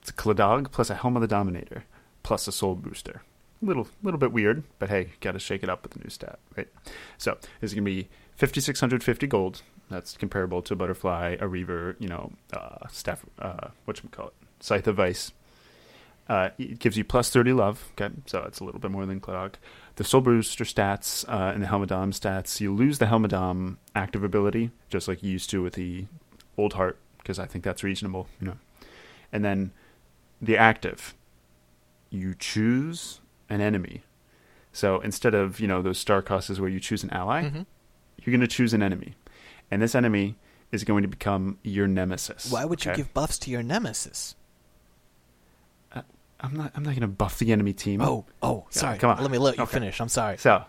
It's 0.00 0.10
a 0.10 0.12
Cladog 0.12 0.70
plus 0.70 0.88
a 0.90 0.94
Helm 0.94 1.16
of 1.16 1.22
the 1.22 1.28
Dominator 1.28 1.84
plus 2.22 2.46
a 2.46 2.52
Soul 2.52 2.76
Booster. 2.76 3.22
Little 3.60 3.88
little 4.02 4.20
bit 4.20 4.32
weird, 4.32 4.62
but 4.78 4.88
hey, 4.88 5.12
got 5.20 5.32
to 5.32 5.38
shake 5.38 5.62
it 5.62 5.68
up 5.68 5.82
with 5.82 5.92
the 5.92 6.00
new 6.00 6.10
stat, 6.10 6.38
right? 6.56 6.68
So 7.18 7.38
it's 7.60 7.72
gonna 7.72 7.82
be 7.84 8.08
fifty 8.36 8.60
six 8.60 8.78
hundred 8.80 9.02
fifty 9.02 9.26
gold. 9.26 9.62
That's 9.90 10.16
comparable 10.16 10.62
to 10.62 10.74
a 10.74 10.76
Butterfly, 10.76 11.36
a 11.40 11.46
Reaver, 11.48 11.96
you 11.98 12.08
know, 12.08 12.32
uh, 12.52 12.88
staff. 12.88 13.24
Uh, 13.38 13.68
what 13.84 14.02
you 14.02 14.08
call 14.10 14.28
it? 14.28 14.34
Scythe 14.60 14.86
of 14.88 14.96
Vice. 14.96 15.32
Uh, 16.28 16.48
it 16.58 16.80
gives 16.80 16.96
you 16.96 17.04
plus 17.04 17.30
30 17.30 17.52
love. 17.52 17.84
Okay, 17.92 18.12
so 18.26 18.42
it's 18.42 18.58
a 18.58 18.64
little 18.64 18.80
bit 18.80 18.90
more 18.90 19.06
than 19.06 19.20
Cladog. 19.20 19.54
The 19.96 20.04
Soul 20.04 20.20
Booster 20.20 20.64
stats 20.64 21.26
uh, 21.28 21.52
and 21.54 21.62
the 21.62 21.66
Helmadam 21.68 22.12
stats, 22.12 22.60
you 22.60 22.72
lose 22.74 22.98
the 22.98 23.06
Helmadam 23.06 23.76
active 23.94 24.22
ability, 24.22 24.70
just 24.90 25.08
like 25.08 25.22
you 25.22 25.30
used 25.32 25.48
to 25.50 25.62
with 25.62 25.72
the 25.74 26.06
Old 26.58 26.74
Heart, 26.74 26.98
because 27.18 27.38
I 27.38 27.46
think 27.46 27.64
that's 27.64 27.82
reasonable, 27.82 28.28
you 28.40 28.46
know. 28.48 28.56
And 29.32 29.44
then 29.44 29.72
the 30.40 30.56
active, 30.58 31.14
you 32.10 32.34
choose 32.38 33.20
an 33.48 33.60
enemy. 33.62 34.02
So 34.72 35.00
instead 35.00 35.34
of, 35.34 35.60
you 35.60 35.66
know, 35.66 35.80
those 35.80 35.98
star 35.98 36.20
crosses 36.20 36.60
where 36.60 36.68
you 36.68 36.78
choose 36.78 37.02
an 37.02 37.10
ally, 37.10 37.44
Mhm. 37.44 37.66
you're 38.18 38.32
going 38.32 38.40
to 38.42 38.46
choose 38.46 38.74
an 38.74 38.82
enemy. 38.82 39.14
And 39.70 39.80
this 39.80 39.94
enemy 39.94 40.36
is 40.72 40.84
going 40.84 41.02
to 41.02 41.08
become 41.08 41.58
your 41.62 41.88
nemesis. 41.88 42.50
Why 42.52 42.66
would 42.66 42.84
you 42.84 42.94
give 42.94 43.14
buffs 43.14 43.38
to 43.40 43.50
your 43.50 43.62
nemesis? 43.62 44.34
I'm 46.40 46.54
not. 46.54 46.72
I'm 46.74 46.82
not 46.82 46.90
going 46.90 47.00
to 47.00 47.06
buff 47.08 47.38
the 47.38 47.50
enemy 47.52 47.72
team. 47.72 48.00
Oh, 48.02 48.24
oh, 48.42 48.66
Yeah, 48.72 48.80
sorry. 48.80 48.98
come 48.98 49.10
on. 49.10 49.22
Let 49.22 49.30
me 49.30 49.38
let 49.38 49.56
you 49.56 49.62
Okay. 49.62 49.72
finish. 49.72 50.00
I'm 50.00 50.08
sorry. 50.08 50.36
So, 50.38 50.64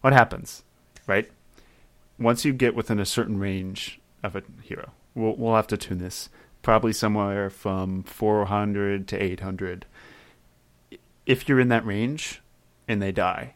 what 0.00 0.12
happens, 0.12 0.62
right? 1.06 1.30
Once 2.18 2.44
you 2.44 2.52
get 2.52 2.74
within 2.74 3.00
a 3.00 3.04
certain 3.06 3.38
range 3.38 4.00
of 4.22 4.36
a 4.36 4.42
hero, 4.62 4.92
we'll 5.14 5.34
we'll 5.36 5.56
have 5.56 5.66
to 5.68 5.76
tune 5.76 5.98
this. 5.98 6.28
Probably 6.62 6.92
somewhere 6.92 7.50
from 7.50 8.04
400 8.04 9.08
to 9.08 9.20
800. 9.20 9.84
If 11.26 11.48
you're 11.48 11.58
in 11.60 11.68
that 11.68 11.84
range 11.84 12.40
and 12.86 13.02
they 13.02 13.10
die, 13.12 13.54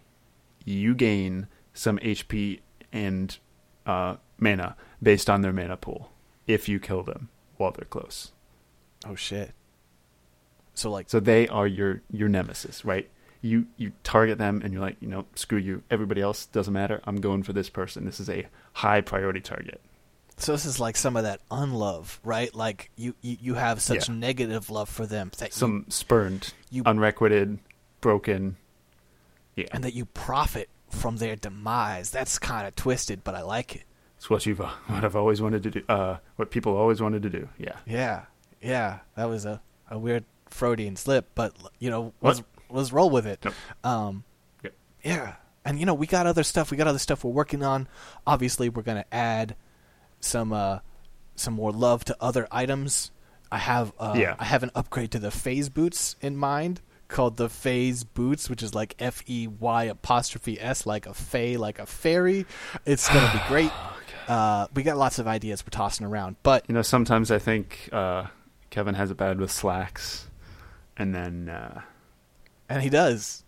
you 0.64 0.94
gain 0.94 1.46
some 1.72 1.98
HP 1.98 2.60
and 2.92 3.36
uh, 3.86 4.16
mana 4.38 4.74
based 5.00 5.30
on 5.30 5.42
their 5.42 5.52
mana 5.52 5.76
pool. 5.76 6.10
If 6.48 6.68
you 6.68 6.80
kill 6.80 7.04
them 7.04 7.28
while 7.56 7.70
they're 7.70 7.84
close, 7.84 8.32
Oh 9.06 9.14
shit. 9.14 9.52
So 10.76 10.90
like 10.90 11.10
so 11.10 11.18
they 11.20 11.48
are 11.48 11.66
your 11.66 12.02
your 12.12 12.28
nemesis, 12.28 12.84
right? 12.84 13.10
You 13.42 13.66
you 13.76 13.92
target 14.04 14.38
them 14.38 14.60
and 14.62 14.72
you're 14.72 14.82
like, 14.82 14.96
you 15.00 15.08
know, 15.08 15.26
screw 15.34 15.58
you. 15.58 15.82
Everybody 15.90 16.20
else 16.20 16.46
doesn't 16.46 16.72
matter. 16.72 17.00
I'm 17.04 17.16
going 17.20 17.42
for 17.42 17.52
this 17.52 17.68
person. 17.68 18.04
This 18.04 18.20
is 18.20 18.30
a 18.30 18.46
high 18.74 19.00
priority 19.00 19.40
target. 19.40 19.80
so 20.36 20.52
this 20.52 20.64
is 20.66 20.78
like 20.78 20.96
some 20.96 21.16
of 21.16 21.22
that 21.24 21.40
unlove, 21.50 22.20
right? 22.22 22.54
Like 22.54 22.90
you 22.96 23.14
you, 23.22 23.36
you 23.40 23.54
have 23.54 23.80
such 23.80 24.08
Yeah. 24.08 24.14
negative 24.16 24.68
love 24.70 24.88
for 24.88 25.06
them 25.06 25.30
that 25.38 25.48
you, 25.48 25.52
Some 25.52 25.86
spurned, 25.88 26.52
you 26.70 26.82
unrequited, 26.84 27.58
broken. 28.00 28.56
Yeah, 29.54 29.68
and 29.72 29.82
that 29.84 29.94
you 29.94 30.04
profit 30.04 30.68
from 30.90 31.16
their 31.16 31.36
demise. 31.36 32.10
That's 32.10 32.38
kind 32.38 32.66
of 32.66 32.74
twisted, 32.76 33.24
but 33.24 33.34
I 33.34 33.40
like 33.42 33.74
it. 33.76 33.84
it's 34.18 34.28
what 34.28 34.44
you've 34.44 34.60
uh, 34.60 34.68
what 34.88 35.04
I've 35.04 35.16
always 35.16 35.40
wanted 35.40 35.62
to 35.62 35.70
do. 35.70 35.82
Uh, 35.88 36.18
what 36.36 36.50
people 36.50 36.76
always 36.76 37.00
wanted 37.00 37.22
to 37.22 37.30
do. 37.30 37.48
Yeah, 37.58 37.76
Yeah, 37.86 38.24
yeah. 38.60 38.98
That 39.16 39.30
was 39.30 39.46
a, 39.46 39.62
a 39.90 39.98
weird 39.98 40.24
Freudian 40.56 40.96
slip, 40.96 41.30
but 41.34 41.54
you 41.78 41.90
know, 41.90 42.12
let's 42.20 42.42
let's 42.70 42.92
roll 42.92 43.10
with 43.10 43.26
it. 43.26 43.44
Um, 43.84 44.24
Yep. 44.64 44.74
yeah, 45.04 45.34
and 45.64 45.78
you 45.78 45.86
know, 45.86 45.94
we 45.94 46.06
got 46.06 46.26
other 46.26 46.42
stuff. 46.42 46.70
We 46.70 46.76
got 46.76 46.86
other 46.88 46.98
stuff 46.98 47.22
we're 47.24 47.30
working 47.32 47.62
on. 47.62 47.86
Obviously, 48.26 48.68
we're 48.68 48.82
gonna 48.82 49.04
add 49.12 49.54
some 50.20 50.52
uh, 50.52 50.78
some 51.36 51.54
more 51.54 51.72
love 51.72 52.04
to 52.06 52.16
other 52.20 52.48
items. 52.50 53.10
I 53.52 53.58
have 53.58 53.92
uh, 53.98 54.14
Yeah. 54.16 54.34
I 54.38 54.44
have 54.44 54.62
an 54.62 54.70
upgrade 54.74 55.12
to 55.12 55.18
the 55.18 55.30
phase 55.30 55.68
boots 55.68 56.16
in 56.20 56.36
mind 56.36 56.80
called 57.08 57.36
the 57.36 57.48
phase 57.48 58.02
boots, 58.02 58.50
which 58.50 58.62
is 58.62 58.74
like 58.74 58.96
F 58.98 59.22
E 59.26 59.46
Y 59.46 59.84
apostrophe 59.84 60.60
S, 60.60 60.86
like 60.86 61.06
a 61.06 61.14
fay, 61.14 61.56
like 61.56 61.78
a 61.78 61.86
fairy. 61.86 62.46
It's 62.84 63.06
gonna 63.08 63.30
be 63.32 63.38
great. 63.48 63.70
Uh, 64.26 64.66
we 64.74 64.82
got 64.82 64.96
lots 64.96 65.20
of 65.20 65.28
ideas 65.28 65.62
we're 65.64 65.70
tossing 65.70 66.04
around, 66.04 66.34
but 66.42 66.64
you 66.66 66.74
know, 66.74 66.82
sometimes 66.82 67.30
I 67.30 67.38
think 67.38 67.88
uh, 67.92 68.26
Kevin 68.70 68.96
has 68.96 69.12
it 69.12 69.16
bad 69.16 69.38
with 69.38 69.52
slacks, 69.52 70.25
and 70.96 71.14
then 71.14 71.48
uh, 71.48 71.82
and 72.68 72.82
he 72.82 72.88
does. 72.88 73.44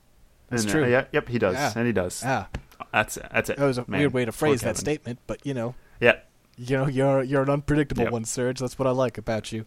That's 0.48 0.62
and, 0.62 0.72
true. 0.72 0.84
Uh, 0.84 0.88
yeah, 0.88 1.04
yep, 1.12 1.28
he 1.28 1.38
does, 1.38 1.54
Yeah. 1.54 1.72
and 1.76 1.87
he 1.87 1.92
does. 1.92 2.22
Yeah, 2.22 2.46
That's 2.92 3.16
it. 3.18 3.26
That's 3.32 3.50
it. 3.50 3.56
that 3.58 3.66
was 3.66 3.78
a 3.78 3.84
Man, 3.87 4.00
weird 4.00 4.12
way 4.14 4.24
to 4.24 4.32
phrase 4.32 4.62
that 4.62 4.76
statement, 4.76 5.18
but 5.26 5.44
you 5.44 5.52
know, 5.54 5.74
Yeah. 6.00 6.16
you 6.56 6.76
know, 6.76 6.87
you're 6.87 7.22
you're 7.22 7.42
an 7.42 7.50
unpredictable 7.50 8.04
Yep. 8.04 8.12
one, 8.12 8.24
Surge. 8.24 8.61
That's 8.61 8.78
what 8.78 8.87
I 8.87 8.92
like 8.92 9.18
about 9.18 9.52
you. 9.52 9.66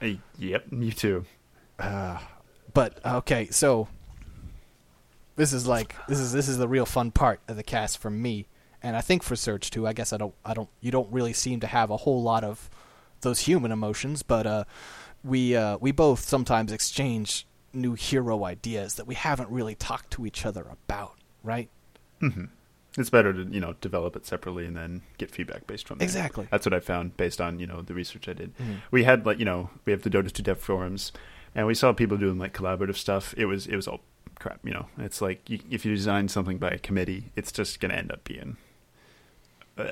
Uh, 0.00 0.10
Yep. 0.38 0.66
You 0.70 0.92
too. 0.92 1.24
Uh, 1.78 2.18
but 2.72 3.04
okay, 3.04 3.48
so 3.50 3.88
this 5.36 5.52
is 5.52 5.66
like 5.66 5.94
this 6.06 6.18
is 6.18 6.32
this 6.32 6.48
is 6.48 6.58
the 6.58 6.68
real 6.68 6.86
fun 6.86 7.10
part 7.10 7.40
of 7.48 7.56
the 7.56 7.62
cast 7.62 7.98
for 7.98 8.10
me, 8.10 8.46
and 8.82 8.96
I 8.96 9.00
think 9.00 9.22
for 9.22 9.34
Surge 9.34 9.70
too. 9.70 9.86
I 9.86 9.92
guess 9.92 10.12
I 10.12 10.16
don't 10.18 10.34
I 10.44 10.54
don't 10.54 10.68
you 10.80 10.90
don't 10.90 11.10
really 11.10 11.32
seem 11.32 11.60
to 11.60 11.66
have 11.66 11.90
a 11.90 11.96
whole 11.98 12.22
lot 12.22 12.44
of 12.44 12.68
those 13.22 13.40
human 13.40 13.72
emotions, 13.72 14.22
but 14.22 14.46
uh, 14.46 14.64
we 15.24 15.54
uh, 15.56 15.76
we 15.80 15.92
both 15.92 16.20
sometimes 16.20 16.72
exchange 16.72 17.46
new 17.72 17.94
hero 17.94 18.44
ideas 18.44 18.94
that 18.94 19.06
we 19.06 19.14
haven't 19.14 19.48
really 19.50 19.74
talked 19.74 20.10
to 20.12 20.26
each 20.26 20.44
other 20.44 20.66
about, 20.70 21.14
right? 21.44 21.68
hmm 22.20 22.44
It's 22.98 23.10
better 23.10 23.32
to 23.32 23.44
you 23.50 23.60
know 23.60 23.74
develop 23.80 24.16
it 24.16 24.26
separately 24.26 24.66
and 24.66 24.76
then 24.76 25.02
get 25.18 25.30
feedback 25.30 25.66
based 25.66 25.86
from 25.86 25.98
there. 25.98 26.04
Exactly. 26.06 26.48
That's 26.50 26.66
what 26.66 26.74
I 26.74 26.80
found 26.80 27.16
based 27.16 27.40
on 27.40 27.58
you 27.60 27.66
know 27.66 27.82
the 27.82 27.94
research 27.94 28.28
I 28.28 28.32
did. 28.32 28.56
Mhm. 28.58 28.78
We 28.90 29.04
had 29.04 29.24
like 29.26 29.38
you 29.38 29.44
know 29.44 29.70
we 29.84 29.92
have 29.92 30.02
the 30.02 30.10
Dota 30.10 30.32
2 30.32 30.42
dev 30.42 30.58
forums, 30.58 31.12
and 31.54 31.66
we 31.66 31.74
saw 31.74 31.92
people 31.92 32.16
doing 32.16 32.38
like 32.38 32.52
collaborative 32.52 32.96
stuff. 32.96 33.34
It 33.36 33.46
was 33.46 33.66
it 33.66 33.76
was 33.76 33.86
all 33.86 34.00
crap. 34.38 34.60
You 34.64 34.72
know, 34.72 34.86
it's 34.98 35.20
like 35.22 35.48
you, 35.48 35.60
if 35.70 35.84
you 35.84 35.94
design 35.94 36.28
something 36.28 36.58
by 36.58 36.70
a 36.70 36.78
committee, 36.78 37.30
it's 37.36 37.52
just 37.52 37.78
going 37.78 37.90
to 37.92 37.98
end 37.98 38.10
up 38.10 38.24
being. 38.24 38.56
Uh, 39.78 39.90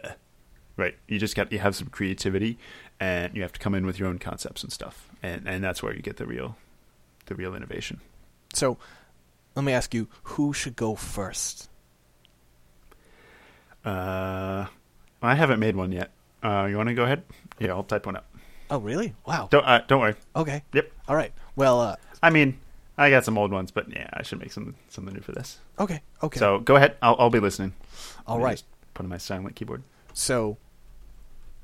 right. 0.76 0.96
You 1.06 1.18
just 1.18 1.36
got 1.36 1.52
you 1.52 1.58
have 1.60 1.76
some 1.76 1.88
creativity, 1.88 2.58
and 2.98 3.34
you 3.36 3.42
have 3.42 3.52
to 3.52 3.60
come 3.60 3.74
in 3.74 3.86
with 3.86 3.98
your 3.98 4.08
own 4.08 4.18
concepts 4.18 4.62
and 4.62 4.72
stuff, 4.72 5.07
and 5.22 5.46
and 5.48 5.62
that's 5.62 5.82
where 5.82 5.94
you 5.94 6.02
get 6.02 6.16
the 6.16 6.26
real, 6.26 6.56
the 7.26 7.34
real 7.34 7.54
innovation. 7.54 8.00
So, 8.54 8.78
let 9.54 9.64
me 9.64 9.72
ask 9.72 9.94
you, 9.94 10.08
who 10.22 10.52
should 10.52 10.76
go 10.76 10.94
first? 10.94 11.68
Uh, 13.84 14.66
I 15.22 15.34
haven't 15.34 15.60
made 15.60 15.76
one 15.76 15.92
yet. 15.92 16.10
Uh, 16.42 16.66
you 16.70 16.76
want 16.76 16.88
to 16.88 16.94
go 16.94 17.04
ahead? 17.04 17.22
Yeah, 17.58 17.70
I'll 17.70 17.82
type 17.82 18.06
one 18.06 18.16
up. 18.16 18.26
Oh, 18.70 18.78
really? 18.78 19.14
Wow. 19.26 19.48
Don't 19.50 19.64
uh, 19.64 19.82
don't 19.86 20.00
worry. 20.00 20.14
Okay. 20.36 20.62
Yep. 20.72 20.92
All 21.08 21.16
right. 21.16 21.32
Well, 21.56 21.80
uh, 21.80 21.96
I 22.22 22.30
mean, 22.30 22.58
I 22.96 23.10
got 23.10 23.24
some 23.24 23.38
old 23.38 23.50
ones, 23.50 23.70
but 23.70 23.90
yeah, 23.90 24.08
I 24.12 24.22
should 24.22 24.40
make 24.40 24.52
some 24.52 24.74
something 24.88 25.14
new 25.14 25.20
for 25.20 25.32
this. 25.32 25.58
okay. 25.78 26.02
Okay. 26.22 26.38
So 26.38 26.58
go 26.58 26.76
ahead. 26.76 26.96
I'll 27.02 27.16
I'll 27.18 27.30
be 27.30 27.40
listening. 27.40 27.74
All 28.26 28.38
right. 28.38 28.38
Let 28.38 28.38
me 28.38 28.44
right. 28.44 28.52
just 28.52 28.64
Put 28.98 29.04
on 29.04 29.10
my 29.10 29.18
silent 29.18 29.54
keyboard. 29.54 29.84
So, 30.12 30.56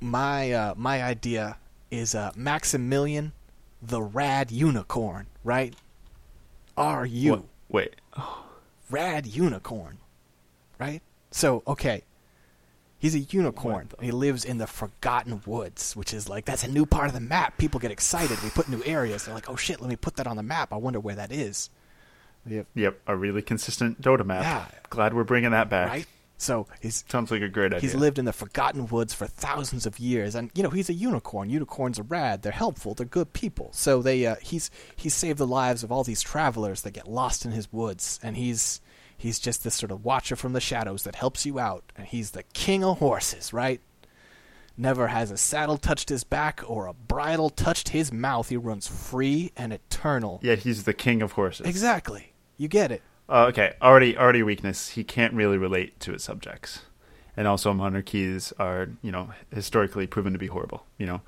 my 0.01 0.53
uh, 0.53 0.75
my 0.77 1.03
idea 1.03 1.57
is 1.91 2.15
uh, 2.15 2.31
Maximilian, 2.37 3.33
the 3.89 4.03
Rad 4.03 4.51
Unicorn. 4.51 5.27
Right? 5.43 5.75
Are 6.77 7.07
you 7.07 7.33
What? 7.33 7.45
Wait. 7.69 7.95
Rad 8.91 9.27
Unicorn? 9.27 9.99
Right? 10.79 11.03
So, 11.31 11.63
okay. 11.67 12.03
He's 12.99 13.15
a 13.15 13.19
unicorn. 13.19 13.91
He 14.01 14.13
lives 14.13 14.47
in 14.47 14.57
the 14.57 14.67
Forgotten 14.67 15.43
Woods, 15.45 15.95
which 15.95 16.15
is 16.15 16.27
like 16.27 16.47
that's 16.47 16.65
a 16.65 16.71
new 16.71 16.87
part 16.87 17.09
of 17.09 17.13
the 17.13 17.21
map. 17.21 17.59
People 17.59 17.79
get 17.79 17.91
excited. 17.91 18.43
We 18.43 18.49
put 18.49 18.67
new 18.67 18.83
areas. 18.87 19.27
They're 19.27 19.35
like, 19.35 19.51
"Oh 19.51 19.57
shit, 19.57 19.83
let 19.83 19.91
me 19.91 19.97
put 19.97 20.17
that 20.17 20.27
on 20.27 20.37
the 20.37 20.43
map. 20.43 20.73
I 20.73 20.77
wonder 20.77 21.01
where 21.01 21.15
that 21.15 21.31
is." 21.31 21.69
Yep. 22.47 22.67
Yep, 22.75 23.01
a 23.07 23.15
really 23.15 23.43
consistent 23.43 24.01
Dota 24.01 24.25
map. 24.25 24.43
Yeah. 24.43 24.67
Glad 24.89 25.13
we're 25.13 25.25
bringing 25.25 25.51
that 25.51 25.69
back. 25.69 25.89
Right? 25.91 26.07
So, 26.37 26.67
he's 26.81 27.05
Sounds 27.09 27.31
like 27.31 27.43
a 27.43 27.49
great 27.49 27.73
idea. 27.73 27.81
He's 27.81 27.95
lived 27.95 28.19
in 28.19 28.25
the 28.25 28.33
Forgotten 28.33 28.89
Woods 28.89 29.15
for 29.15 29.27
thousands 29.27 29.87
of 29.87 29.99
years, 29.99 30.35
and 30.35 30.51
you 30.55 30.63
know 30.63 30.71
he's 30.71 30.91
a 30.91 30.95
unicorn. 30.95 31.49
Unicorns 31.49 31.99
are 31.99 32.05
rad. 32.05 32.43
They're 32.43 32.53
helpful. 32.53 32.95
They're 32.95 33.07
good 33.07 33.33
people. 33.33 33.71
So 33.73 34.03
they 34.03 34.27
uh, 34.27 34.37
he's 34.43 34.71
he's 34.97 35.15
saved 35.15 35.39
the 35.39 35.47
lives 35.47 35.85
of 35.85 35.93
all 35.93 36.05
these 36.05 36.23
travelers 36.23 36.83
that 36.83 36.91
get 36.91 37.09
lost 37.09 37.45
in 37.45 37.53
his 37.53 37.73
woods, 37.73 38.19
and 38.23 38.37
he's 38.37 38.81
He's 39.17 39.39
just 39.39 39.65
this 39.65 39.75
sort 39.75 39.93
of 39.93 40.05
watcher 40.05 40.37
from 40.37 40.53
the 40.53 40.61
shadows 40.61 41.05
that 41.05 41.15
helps 41.15 41.47
you 41.47 41.59
out, 41.59 41.85
and 41.97 42.07
he's 42.07 42.33
the 42.33 42.43
king 42.43 42.85
of 42.85 42.99
horses, 42.99 43.53
right? 43.53 43.81
Never 44.77 45.07
has 45.07 45.31
a 45.31 45.37
saddle 45.37 45.79
touched 45.79 46.09
his 46.09 46.25
back 46.25 46.63
or 46.67 46.87
a 46.87 46.93
bridle 46.93 47.49
touched 47.49 47.91
his 47.91 48.13
mouth. 48.13 48.49
He 48.49 48.57
runs 48.57 48.89
free 48.89 49.53
and 49.57 49.73
eternal. 49.73 50.41
Yeah, 50.43 50.57
he's 50.57 50.83
the 50.83 50.93
king 50.93 51.23
of 51.23 51.33
horses. 51.33 51.67
Exactly. 51.67 52.35
You 52.57 52.67
get 52.67 52.91
it. 52.91 53.03
Uh, 53.29 53.47
okay, 53.47 53.75
already 53.81 54.17
already 54.17 54.43
weakness. 54.43 54.91
He 54.91 55.05
can't 55.05 55.33
really 55.35 55.57
relate 55.59 55.99
to 56.01 56.13
his 56.13 56.23
subjects, 56.23 56.81
and 57.37 57.49
also 57.49 57.73
monarchies 57.73 58.53
are 58.59 58.91
you 59.03 59.11
know 59.11 59.31
historically 59.53 60.07
proven 60.07 60.33
to 60.35 60.39
be 60.39 60.49
horrible. 60.49 60.85
You 60.99 61.07
know, 61.07 61.21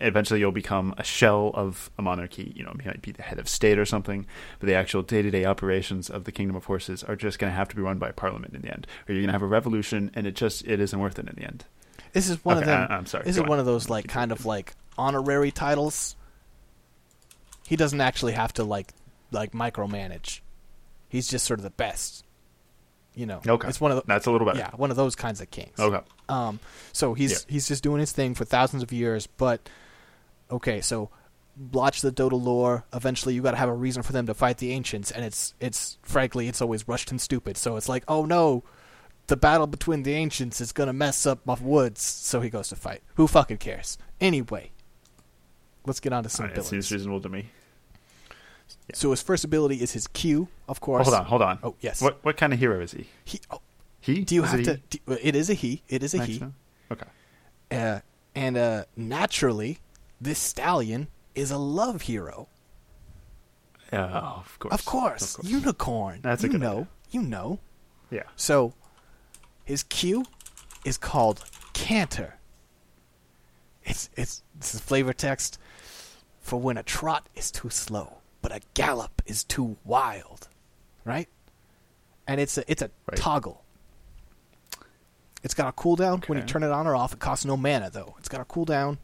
eventually 0.00 0.38
you'll 0.38 0.52
become 0.52 0.94
a 0.96 1.02
shell 1.02 1.50
of 1.54 1.90
a 1.98 2.02
monarchy. 2.02 2.52
You 2.54 2.62
know, 2.62 2.72
you 2.78 2.86
might 2.86 3.02
be 3.02 3.10
the 3.10 3.22
head 3.22 3.40
of 3.40 3.48
state 3.48 3.78
or 3.80 3.84
something, 3.84 4.26
but 4.60 4.68
the 4.68 4.74
actual 4.74 5.02
day 5.02 5.22
to 5.22 5.30
day 5.30 5.44
operations 5.44 6.08
of 6.08 6.22
the 6.22 6.30
kingdom 6.32 6.54
of 6.54 6.66
horses 6.66 7.02
are 7.02 7.16
just 7.16 7.40
going 7.40 7.50
to 7.50 7.56
have 7.56 7.68
to 7.70 7.76
be 7.76 7.82
run 7.82 7.98
by 7.98 8.12
parliament 8.12 8.54
in 8.54 8.62
the 8.62 8.70
end, 8.72 8.86
or 9.08 9.12
you're 9.12 9.22
going 9.22 9.28
to 9.28 9.32
have 9.32 9.42
a 9.42 9.46
revolution, 9.46 10.12
and 10.14 10.28
it 10.28 10.36
just 10.36 10.64
it 10.68 10.78
isn't 10.78 11.00
worth 11.00 11.18
it 11.18 11.28
in 11.28 11.34
the 11.34 11.42
end. 11.44 11.64
This 12.12 12.30
is 12.30 12.44
one 12.44 12.58
of 12.58 12.62
Okay, 12.62 12.70
them. 12.70 12.86
I- 12.88 12.94
I'm 12.94 13.06
sorry, 13.06 13.24
This 13.24 13.36
is 13.36 13.42
one 13.42 13.58
of 13.58 13.66
those 13.66 13.90
like 13.90 14.06
kind 14.06 14.30
of 14.30 14.46
like 14.46 14.74
honorary 14.96 15.50
titles. 15.50 16.14
He 17.66 17.74
doesn't 17.74 18.00
actually 18.00 18.34
have 18.34 18.52
to 18.54 18.62
like 18.64 18.92
like 19.32 19.50
micromanage. 19.50 20.40
He's 21.10 21.28
just 21.28 21.44
sort 21.44 21.58
of 21.60 21.64
the 21.64 21.70
best. 21.70 22.24
You 23.14 23.26
know. 23.26 23.40
Okay, 23.46 23.68
It's 23.68 23.80
one 23.80 23.90
of 23.90 23.96
the 23.98 24.04
that's 24.06 24.26
a 24.26 24.30
little 24.30 24.46
better. 24.46 24.60
yeah, 24.60 24.70
one 24.76 24.90
of 24.90 24.96
those 24.96 25.14
kinds 25.16 25.40
of 25.42 25.50
kings. 25.50 25.78
Okay. 25.78 26.00
Um, 26.30 26.58
so 26.92 27.12
he's 27.12 27.32
Yeah. 27.32 27.38
he's 27.48 27.68
just 27.68 27.82
doing 27.82 28.00
his 28.00 28.12
thing 28.12 28.34
for 28.34 28.44
thousands 28.46 28.82
of 28.82 28.92
years. 28.92 29.26
But 29.26 29.68
okay, 30.50 30.80
so 30.80 31.10
blotch 31.56 32.00
the 32.00 32.12
Dota 32.12 32.40
lore. 32.40 32.84
Eventually, 32.94 33.34
you 33.34 33.42
got 33.42 33.50
to 33.50 33.56
have 33.58 33.68
a 33.68 33.74
reason 33.74 34.02
for 34.04 34.12
them 34.12 34.26
to 34.26 34.32
fight 34.34 34.58
the 34.58 34.70
ancients, 34.72 35.10
and 35.10 35.24
it's 35.24 35.54
it's 35.60 35.98
frankly 36.02 36.46
it's 36.48 36.62
always 36.62 36.86
rushed 36.86 37.10
and 37.10 37.20
stupid. 37.20 37.56
So 37.56 37.76
it's 37.76 37.88
like, 37.88 38.04
oh 38.06 38.24
no, 38.24 38.62
the 39.26 39.36
battle 39.36 39.66
between 39.66 40.04
the 40.04 40.14
ancients 40.14 40.60
is 40.60 40.70
gonna 40.70 40.92
mess 40.92 41.26
up 41.26 41.44
my 41.44 41.56
woods. 41.60 42.00
So 42.02 42.40
he 42.40 42.48
goes 42.48 42.68
to 42.68 42.76
fight. 42.76 43.02
Who 43.16 43.26
fucking 43.26 43.58
cares? 43.58 43.98
Anyway, 44.20 44.70
let's 45.84 45.98
get 46.00 46.12
on 46.12 46.22
to 46.22 46.28
some 46.28 46.46
right, 46.46 46.56
it 46.56 46.64
seems 46.64 46.90
reasonable 46.92 47.20
to 47.22 47.28
me. 47.28 47.50
So 48.96 49.10
his 49.10 49.22
first 49.22 49.44
ability 49.44 49.76
is 49.76 49.92
his 49.92 50.06
Q, 50.06 50.48
of 50.68 50.80
course. 50.80 51.06
hold 51.06 51.16
on, 51.18 51.24
hold 51.26 51.42
on. 51.42 51.58
Oh 51.62 51.74
yes. 51.80 52.00
What 52.02 52.24
what 52.24 52.36
kind 52.36 52.52
of 52.52 52.58
hero 52.58 52.80
is 52.80 52.92
he? 52.92 53.06
He, 53.24 53.40
oh, 53.50 53.60
He? 54.00 54.22
do 54.24 54.34
you 54.34 54.44
Is 54.44 54.50
have 54.50 54.60
it 54.60 54.64
to? 54.90 54.98
Do, 54.98 55.18
it 55.22 55.36
is 55.36 55.50
a 55.50 55.54
he. 55.54 55.82
It 55.88 56.02
is 56.02 56.14
a 56.14 56.24
he. 56.24 56.42
Okay. 56.90 57.06
Uh, 57.70 58.00
and 58.34 58.56
uh, 58.56 58.84
naturally, 58.96 59.78
this 60.20 60.38
stallion 60.38 61.08
is 61.34 61.50
a 61.50 61.58
love 61.58 62.02
hero. 62.02 62.48
Yeah, 63.92 64.06
oh, 64.22 64.42
of 64.44 64.58
course. 64.58 64.74
Of 64.74 64.84
course, 64.84 65.38
unicorn. 65.42 66.20
That's 66.22 66.42
a 66.44 66.46
you 66.46 66.52
good 66.52 66.60
know, 66.60 66.70
idea. 66.72 66.88
you 67.10 67.22
know. 67.22 67.58
Yeah. 68.10 68.22
So, 68.36 68.72
his 69.64 69.82
Q 69.82 70.24
is 70.84 70.96
called 70.96 71.44
Canter. 71.72 72.38
It's 73.84 74.10
it's 74.16 74.42
this 74.58 74.74
is 74.74 74.80
flavor 74.80 75.12
text 75.12 75.58
for 76.40 76.60
when 76.60 76.76
a 76.76 76.82
trot 76.82 77.28
is 77.34 77.50
too 77.50 77.70
slow, 77.70 78.18
but 78.42 78.52
a 78.54 78.60
gallop 78.74 79.22
is 79.26 79.44
too 79.44 79.76
wild, 79.84 80.48
right? 81.04 81.28
And 82.26 82.40
it's 82.40 82.56
a 82.58 82.70
it's 82.70 82.82
a 82.82 82.90
Right. 83.06 83.16
toggle. 83.18 83.64
It's 85.42 85.54
got 85.54 85.68
a 85.68 85.72
cooldown 85.72 86.26
when 86.28 86.38
you 86.38 86.44
turn 86.44 86.62
it 86.62 86.70
on 86.70 86.86
or 86.86 86.94
off. 86.94 87.12
It 87.14 87.18
costs 87.18 87.44
no 87.44 87.56
mana 87.56 87.90
though. 87.90 88.14
It's 88.18 88.28
got 88.28 88.40
a 88.40 88.44
cooldown. 88.44 88.98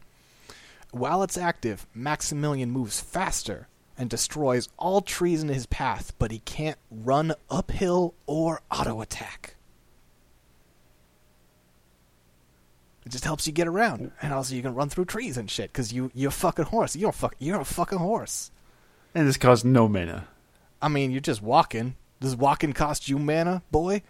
While 0.91 1.23
it's 1.23 1.37
active, 1.37 1.85
Maximilian 1.93 2.71
moves 2.71 3.01
faster 3.01 3.67
and 3.97 4.09
destroys 4.09 4.69
all 4.77 5.01
trees 5.01 5.41
in 5.41 5.49
his 5.49 5.65
path, 5.65 6.13
but 6.19 6.31
he 6.31 6.39
can't 6.39 6.77
run 6.91 7.33
uphill 7.49 8.13
or 8.27 8.61
auto 8.71 9.01
attack. 9.01 9.55
It 13.05 13.09
just 13.09 13.23
helps 13.23 13.47
you 13.47 13.53
get 13.53 13.67
around, 13.67 14.11
and 14.21 14.33
also 14.33 14.53
you 14.53 14.61
can 14.61 14.75
run 14.75 14.89
through 14.89 15.05
trees 15.05 15.37
and 15.37 15.49
shit 15.49 15.71
because 15.71 15.93
you 15.93 16.11
you're 16.13 16.27
a 16.29 16.31
fucking 16.31 16.65
horse. 16.65 16.95
You 16.95 17.03
don't 17.03 17.15
fuck. 17.15 17.35
You're 17.39 17.61
a 17.61 17.65
fucking 17.65 17.97
horse. 17.99 18.51
And 19.17 19.27
this 19.27 19.37
costs 19.37 19.65
no 19.65 19.87
mana. 19.87 20.27
I 20.79 20.89
mean, 20.89 21.09
you're 21.09 21.21
just 21.21 21.41
walking. 21.41 21.95
Does 22.19 22.35
walking 22.35 22.73
cost 22.73 23.09
you 23.09 23.17
mana, 23.17 23.63
boy? 23.71 24.03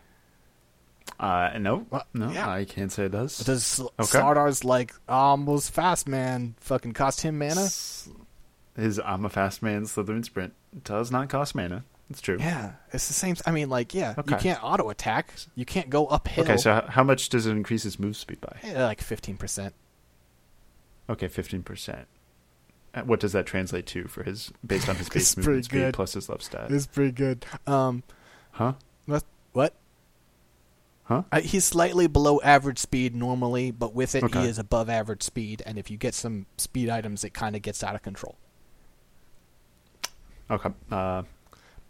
Uh, 1.18 1.52
no, 1.58 1.86
no, 2.14 2.30
yeah. 2.30 2.50
I 2.50 2.66
can't 2.66 2.92
say 2.92 3.06
it 3.06 3.14
does. 3.14 3.38
Does 3.38 3.80
Okay. 3.80 4.20
Slardar's 4.20 4.66
like 4.66 4.94
almost 5.08 5.72
fast 5.72 6.10
man 6.10 6.56
fucking 6.60 6.92
cost 6.92 7.22
him 7.22 7.40
mana? 7.40 7.70
His 8.76 9.00
I'm 9.06 9.24
a 9.24 9.30
fast 9.30 9.64
man 9.64 9.84
Slithereen 9.84 10.26
sprint 10.26 10.54
does 10.84 11.10
not 11.10 11.30
cost 11.30 11.56
mana. 11.56 11.86
It's 12.10 12.20
true. 12.20 12.36
Yeah, 12.38 12.74
it's 12.92 13.08
the 13.08 13.14
same. 13.14 13.38
I 13.46 13.52
mean, 13.52 13.70
like, 13.70 13.94
yeah, 13.94 14.14
you 14.18 14.36
can't 14.36 14.62
auto 14.62 14.90
attack. 14.90 15.32
You 15.56 15.64
can't 15.64 15.90
go 15.90 16.08
uphill. 16.08 16.44
Okay, 16.44 16.58
so 16.58 16.86
how 16.90 17.06
much 17.06 17.30
does 17.30 17.46
it 17.46 17.52
increase 17.52 17.84
his 17.84 17.98
move 17.98 18.18
speed 18.18 18.42
by? 18.42 18.58
Eh, 18.62 18.84
like 18.84 19.00
fifteen 19.00 19.38
percent. 19.38 19.74
Okay, 21.10 21.30
fifteen 21.30 21.64
percent. 21.64 22.08
What 23.06 23.20
does 23.20 23.32
that 23.34 23.46
translate 23.46 23.86
to 23.88 24.06
for 24.08 24.24
his 24.24 24.52
based 24.66 24.90
on 24.90 24.96
his 24.96 25.10
base 25.14 25.38
movement 25.38 25.66
speed 25.66 25.78
good. 25.80 25.94
plus 25.94 26.14
his 26.14 26.30
love 26.30 26.42
stat? 26.42 26.72
It's 26.72 26.88
pretty 26.88 27.12
good. 27.12 27.46
Um, 27.66 28.04
Huh? 28.52 28.74
what? 29.06 29.24
What? 29.54 29.74
Huh? 31.04 31.24
Uh, 31.32 31.42
he's 31.42 31.64
slightly 31.64 32.08
below 32.08 32.42
average 32.42 32.80
speed 32.80 33.16
normally, 33.16 33.72
but 33.72 33.94
with 33.94 34.16
it, 34.16 34.24
Okay. 34.24 34.42
he 34.42 34.48
is 34.48 34.58
above 34.60 34.90
average 34.90 35.24
speed. 35.24 35.62
And 35.66 35.78
if 35.78 35.90
you 35.92 35.98
get 35.98 36.14
some 36.14 36.48
speed 36.58 36.90
items, 36.90 37.24
it 37.24 37.34
kind 37.34 37.56
of 37.56 37.62
gets 37.62 37.84
out 37.84 37.96
of 37.96 38.02
control. 38.02 38.36
Okay. 40.50 40.70
Uh, 40.92 41.24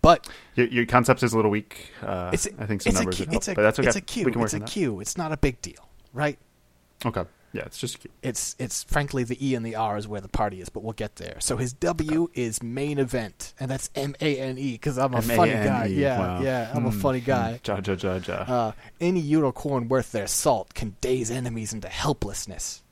But 0.01 0.27
your, 0.55 0.67
your 0.67 0.85
concept 0.85 1.23
is 1.23 1.33
a 1.33 1.35
little 1.35 1.51
weak. 1.51 1.91
Uh, 2.01 2.31
it's 2.33 2.47
I 2.59 2.65
think 2.65 2.81
some 2.81 2.91
a 2.91 2.99
numbers 2.99 3.15
Q, 3.17 3.25
would 3.25 3.33
help, 3.33 3.47
a 3.47 3.55
but 3.55 3.61
that's 3.63 3.79
okay. 3.79 3.87
it's 3.87 3.97
a 3.97 4.01
Q. 4.01 4.25
We 4.25 4.31
can 4.31 4.41
work 4.41 4.47
It's 4.47 4.53
a 4.53 4.57
on 4.57 4.61
that. 4.61 4.69
Q. 4.69 4.99
It's 4.99 5.17
not 5.17 5.31
a 5.31 5.37
big 5.37 5.61
deal, 5.61 5.87
right? 6.13 6.37
Okay. 7.05 7.23
Yeah, 7.53 7.63
it's 7.65 7.77
just 7.79 7.99
cute. 7.99 8.11
It's 8.21 8.55
it's 8.59 8.83
frankly 8.83 9.23
the 9.23 9.37
E 9.45 9.55
and 9.55 9.65
the 9.65 9.75
R 9.75 9.97
is 9.97 10.07
where 10.07 10.21
the 10.21 10.27
party 10.27 10.59
is, 10.61 10.69
but 10.69 10.83
we'll 10.83 10.93
get 10.93 11.15
there. 11.15 11.37
So 11.39 11.57
his 11.57 11.73
W 11.73 12.29
is 12.33 12.61
main 12.61 12.99
event, 12.99 13.53
and 13.59 13.71
that's 13.71 13.89
M 13.95 14.15
A 14.19 14.37
N 14.37 14.57
E 14.57 14.73
because 14.73 14.97
I'm 14.97 15.13
a 15.13 15.21
funny 15.21 15.53
guy. 15.53 15.85
Yeah, 15.85 16.19
wow. 16.19 16.41
yeah, 16.41 16.71
I'm 16.73 16.85
a 16.85 16.91
Hmm, 16.91 16.99
funny 16.99 17.19
hmm. 17.19 17.25
guy. 17.25 17.59
Ja, 17.65 17.79
ja, 17.83 17.95
ja, 17.95 18.19
ja. 18.27 18.33
Uh, 18.33 18.71
any 18.99 19.21
unicorn 19.21 19.87
worth 19.87 20.11
their 20.11 20.27
salt 20.27 20.73
can 20.73 20.97
daze 21.01 21.31
enemies 21.31 21.71
into 21.73 21.87
helplessness. 21.87 22.83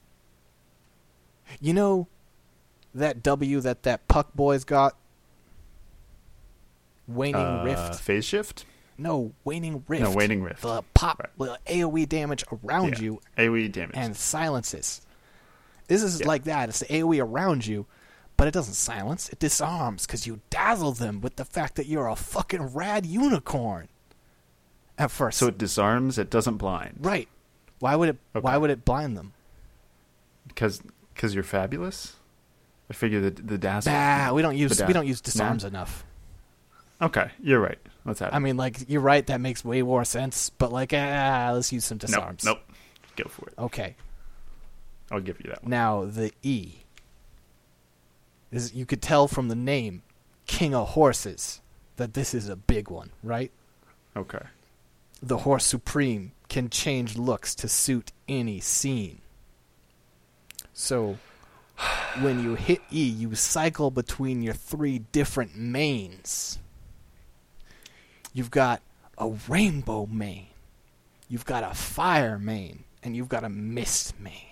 You 1.60 1.74
know 1.74 2.08
that 2.94 3.22
W 3.24 3.60
that 3.62 3.84
that 3.84 4.08
puck 4.08 4.34
boy's 4.34 4.64
got? 4.64 4.96
Waning 7.08 7.36
Uh, 7.36 7.64
Rift? 7.66 8.00
Phase 8.02 8.26
shift? 8.26 8.66
No, 8.98 9.34
Waning 9.44 9.84
Rift. 9.88 10.04
No, 10.04 10.12
Waning 10.12 10.42
Rift. 10.44 10.62
The 10.62 10.82
pop, 10.94 11.20
Right. 11.38 11.60
the 11.66 11.74
AoE 11.74 12.06
damage 12.08 12.44
around 12.64 12.98
Yeah. 12.98 13.04
you 13.04 13.22
AoE 13.38 13.68
damage. 13.72 13.96
and 13.98 14.16
silences. 14.16 15.02
This 15.88 16.02
is 16.02 16.22
Yeah. 16.22 16.28
like 16.28 16.44
that. 16.46 16.70
It's 16.70 16.80
the 16.80 16.86
AoE 16.94 17.20
around 17.20 17.68
you, 17.68 17.86
but 18.38 18.48
it 18.48 18.52
doesn't 18.54 18.74
silence. 18.76 19.30
It 19.30 19.40
disarms 19.40 20.06
because 20.06 20.26
you 20.26 20.40
dazzle 20.50 20.94
them 20.94 21.22
with 21.22 21.36
the 21.36 21.46
fact 21.46 21.76
that 21.76 21.88
you're 21.88 22.08
a 22.08 22.16
fucking 22.16 22.74
rad 22.74 23.06
unicorn. 23.06 23.90
At 24.98 25.12
first, 25.12 25.38
so 25.40 25.48
it 25.48 25.58
disarms, 25.58 26.18
it 26.18 26.30
doesn't 26.30 26.56
blind. 26.58 27.00
right? 27.02 27.28
Why 27.80 27.98
would 27.98 28.08
it? 28.10 28.18
Why 28.32 28.56
would 28.56 28.70
it 28.70 28.86
blind 28.86 29.18
them? 29.18 29.34
Because 30.48 30.82
cause 31.16 31.36
you're 31.36 31.44
fabulous? 31.44 32.16
I 32.90 32.94
figure 32.94 33.20
the, 33.20 33.32
the 33.32 33.58
dazzle. 33.58 33.92
Bah, 33.92 34.32
we 34.34 34.42
don't 34.42 34.56
use 34.56 34.82
we 34.82 34.94
don't 34.94 35.06
use 35.08 35.20
disarms 35.20 35.66
enough. 35.66 36.06
Okay, 37.02 37.32
you're 37.42 37.60
right. 37.60 37.80
Have 38.06 38.22
it. 38.22 38.30
I 38.32 38.40
mean, 38.40 38.58
like 38.58 38.88
you're 38.88 39.02
right. 39.02 39.26
That 39.26 39.42
makes 39.42 39.66
way 39.66 39.82
more 39.82 40.06
sense. 40.06 40.50
But 40.50 40.72
like, 40.72 40.94
ah, 40.94 41.52
let's 41.54 41.72
use 41.72 41.86
some 41.86 41.98
nope, 41.98 42.08
disarms. 42.08 42.44
nope. 42.46 42.60
Go 43.16 43.30
for 43.30 43.48
it. 43.48 43.54
Okay. 43.58 43.96
I'll 45.12 45.22
give 45.22 45.40
you 45.44 45.50
that 45.50 45.64
one. 45.64 45.70
Now 45.70 46.06
the 46.06 46.32
E 46.44 46.74
is 48.52 48.74
you 48.74 48.86
could 48.86 49.02
tell 49.02 49.28
from 49.28 49.48
the 49.48 49.56
name 49.56 50.04
King 50.48 50.74
of 50.76 50.90
Horses 50.90 51.62
that 51.98 52.14
this 52.14 52.34
is 52.34 52.50
a 52.50 52.56
big 52.56 52.90
one, 52.90 53.12
right? 53.24 53.52
Okay. 54.16 54.46
The 55.22 55.40
Horse 55.40 55.66
Supreme 55.66 56.32
can 56.50 56.70
change 56.70 57.18
looks 57.18 57.56
to 57.56 57.68
suit 57.68 58.12
any 58.28 58.60
scene. 58.60 59.22
So 60.74 61.18
when 62.22 62.44
you 62.44 62.56
hit 62.56 62.82
E, 62.92 63.04
you 63.04 63.36
cycle 63.36 63.92
between 63.92 64.42
your 64.42 64.54
three 64.54 65.00
different 65.00 65.56
mains. 65.56 66.60
You've 68.36 68.52
got 68.52 68.82
a 69.18 69.30
rainbow 69.48 70.06
main, 70.06 70.48
you've 71.30 71.46
got 71.46 71.64
a 71.64 71.74
fire 71.74 72.38
main, 72.38 72.84
and 73.02 73.16
you've 73.16 73.30
got 73.30 73.44
a 73.44 73.50
mist 73.50 74.20
main. 74.20 74.52